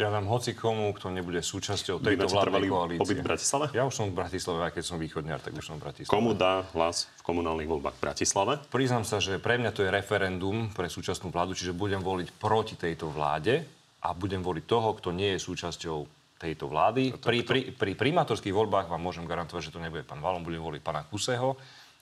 Ja 0.00 0.08
dám 0.08 0.24
hoci 0.26 0.56
komu, 0.56 0.90
kto 0.96 1.12
nebude 1.12 1.44
súčasťou 1.44 2.00
tejto 2.00 2.26
vládnej 2.26 2.64
koalície. 2.66 3.02
pobyt 3.04 3.18
v 3.20 3.26
Bratislave? 3.28 3.64
Ja 3.76 3.84
už 3.84 3.94
som 3.94 4.08
v 4.08 4.16
Bratislave, 4.18 4.58
aj 4.64 4.72
keď 4.74 4.84
som 4.88 4.96
východňar, 4.96 5.38
tak 5.44 5.52
už 5.52 5.62
som 5.68 5.76
v 5.76 5.84
Bratislave. 5.84 6.10
Komu 6.10 6.32
dá 6.32 6.64
hlas 6.72 7.12
v 7.20 7.22
komunálnych 7.22 7.68
voľbách 7.68 8.00
v 8.00 8.02
Bratislave? 8.10 8.52
Priznám 8.72 9.04
sa, 9.04 9.20
že 9.20 9.36
pre 9.36 9.60
mňa 9.60 9.70
to 9.70 9.84
je 9.84 9.92
referendum 9.92 10.72
pre 10.72 10.88
súčasnú 10.88 11.28
vládu, 11.28 11.52
čiže 11.52 11.76
budem 11.76 12.00
voliť 12.00 12.34
proti 12.40 12.74
tejto 12.74 13.12
vláde 13.12 13.62
a 14.02 14.16
budem 14.16 14.40
voliť 14.40 14.64
toho, 14.64 14.96
kto 14.96 15.12
nie 15.12 15.36
je 15.36 15.44
súčasťou 15.44 15.98
tejto 16.40 16.66
vlády. 16.66 17.14
Pri, 17.22 17.46
pri, 17.46 17.70
pri 17.70 17.92
primátorských 17.94 18.50
voľbách 18.50 18.90
vám 18.90 18.98
môžem 18.98 19.28
garantovať, 19.28 19.70
že 19.70 19.74
to 19.76 19.78
nebude 19.78 20.02
pán 20.02 20.18
Valon, 20.18 20.42
budem 20.42 20.58
voliť 20.58 20.82
pána 20.82 21.06
Kuseho 21.06 21.54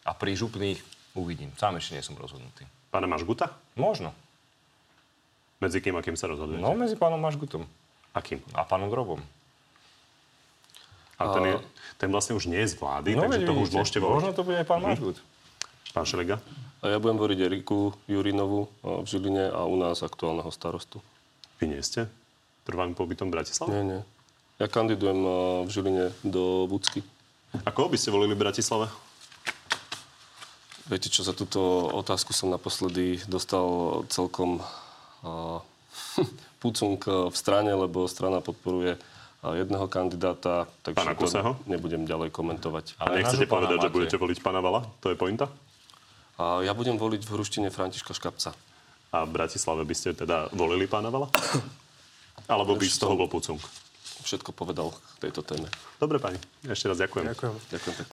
a 0.09 0.17
pri 0.17 0.33
župných 0.39 0.79
uvidím. 1.19 1.53
Sám 1.59 1.77
ešte 1.77 1.99
nie 1.99 2.07
som 2.07 2.17
rozhodnutý. 2.17 2.65
Pána 2.89 3.11
Mažguta? 3.11 3.53
Možno. 3.77 4.17
Medzi 5.61 5.79
kým 5.85 5.97
a 5.97 6.03
kým 6.03 6.17
sa 6.17 6.27
rozhodujete? 6.27 6.65
No, 6.65 6.73
medzi 6.73 6.97
pánom 6.97 7.21
Mažgutom. 7.21 7.69
Akým? 8.17 8.41
A 8.57 8.65
pánom 8.65 8.89
Grobom. 8.89 9.21
A 11.21 11.37
ten, 11.37 11.45
je, 11.45 11.55
ten 12.01 12.09
vlastne 12.09 12.33
už 12.33 12.49
nie 12.49 12.65
je 12.65 12.73
z 12.73 12.81
vlády, 12.81 13.13
No, 13.13 13.29
takže 13.29 13.45
to 13.45 13.53
už 13.53 13.71
môžete 13.77 13.99
voliť. 14.01 14.17
Možno 14.17 14.33
to 14.33 14.43
bude 14.43 14.57
aj 14.57 14.67
pán 14.67 14.81
Mažgut. 14.81 15.21
Pán 15.93 16.09
Šeliga? 16.09 16.41
A 16.81 16.97
ja 16.97 16.97
budem 16.97 17.21
voliť 17.21 17.39
Eriku 17.45 17.93
Jurinovu 18.09 18.73
v 18.81 19.05
Žiline 19.05 19.53
a 19.53 19.69
u 19.69 19.77
nás 19.77 20.01
aktuálneho 20.01 20.49
starostu. 20.49 21.05
Vy 21.61 21.77
nie 21.77 21.83
ste 21.85 22.09
trvalým 22.65 22.97
pobytom 22.97 23.29
v 23.29 23.37
Bratislave? 23.37 23.69
Nie, 23.77 23.85
nie. 23.85 24.01
Ja 24.57 24.67
kandidujem 24.69 25.21
eh, 25.21 25.33
v 25.65 25.69
Žiline 25.69 26.05
do 26.25 26.65
Vúcky. 26.65 27.05
A 27.67 27.69
koho 27.69 27.93
by 27.93 28.01
ste 28.01 28.15
volili 28.15 28.33
v 28.33 28.49
Bratislave? 28.49 28.89
Viete 30.89 31.13
čo, 31.13 31.21
za 31.21 31.37
túto 31.37 31.61
otázku 31.93 32.33
som 32.33 32.51
naposledy 32.51 33.23
dostal 33.29 34.03
celkom 34.11 34.65
pucunk 36.63 37.07
v 37.09 37.37
strane, 37.37 37.73
lebo 37.73 38.07
strana 38.07 38.41
podporuje 38.41 38.97
uh, 38.97 39.55
jedného 39.57 39.89
kandidáta, 39.89 40.69
takže 40.85 41.01
Pána 41.01 41.17
Kuseho? 41.17 41.51
nebudem 41.65 42.05
ďalej 42.05 42.29
komentovať. 42.29 43.01
A 43.01 43.17
nechcete 43.17 43.49
povedať, 43.49 43.89
že 43.89 43.91
budete 43.93 44.17
voliť 44.21 44.39
pána 44.45 44.61
Vala? 44.61 44.85
To 45.01 45.09
je 45.09 45.17
pointa? 45.17 45.49
A 46.37 46.65
ja 46.65 46.73
budem 46.73 46.97
voliť 46.97 47.25
v 47.25 47.31
Hruštine 47.37 47.69
Františka 47.73 48.13
Škapca. 48.13 48.53
A 49.11 49.27
v 49.27 49.31
Bratislave 49.35 49.83
by 49.83 49.95
ste 49.97 50.13
teda 50.13 50.53
volili 50.53 50.85
pána 50.85 51.09
Vala? 51.09 51.33
Alebo 52.53 52.77
by 52.77 52.85
z 52.85 52.99
toho 53.01 53.17
bol 53.17 53.29
pucunk? 53.29 53.61
Všetko 54.21 54.53
povedal 54.53 54.93
k 54.93 55.29
tejto 55.29 55.41
téme. 55.41 55.69
Dobre, 55.97 56.21
pani. 56.21 56.37
Ešte 56.69 56.93
raz 56.93 57.01
ďakujem. 57.01 57.33
Ďakujem. 57.33 57.55
Ďakujem. 57.73 58.05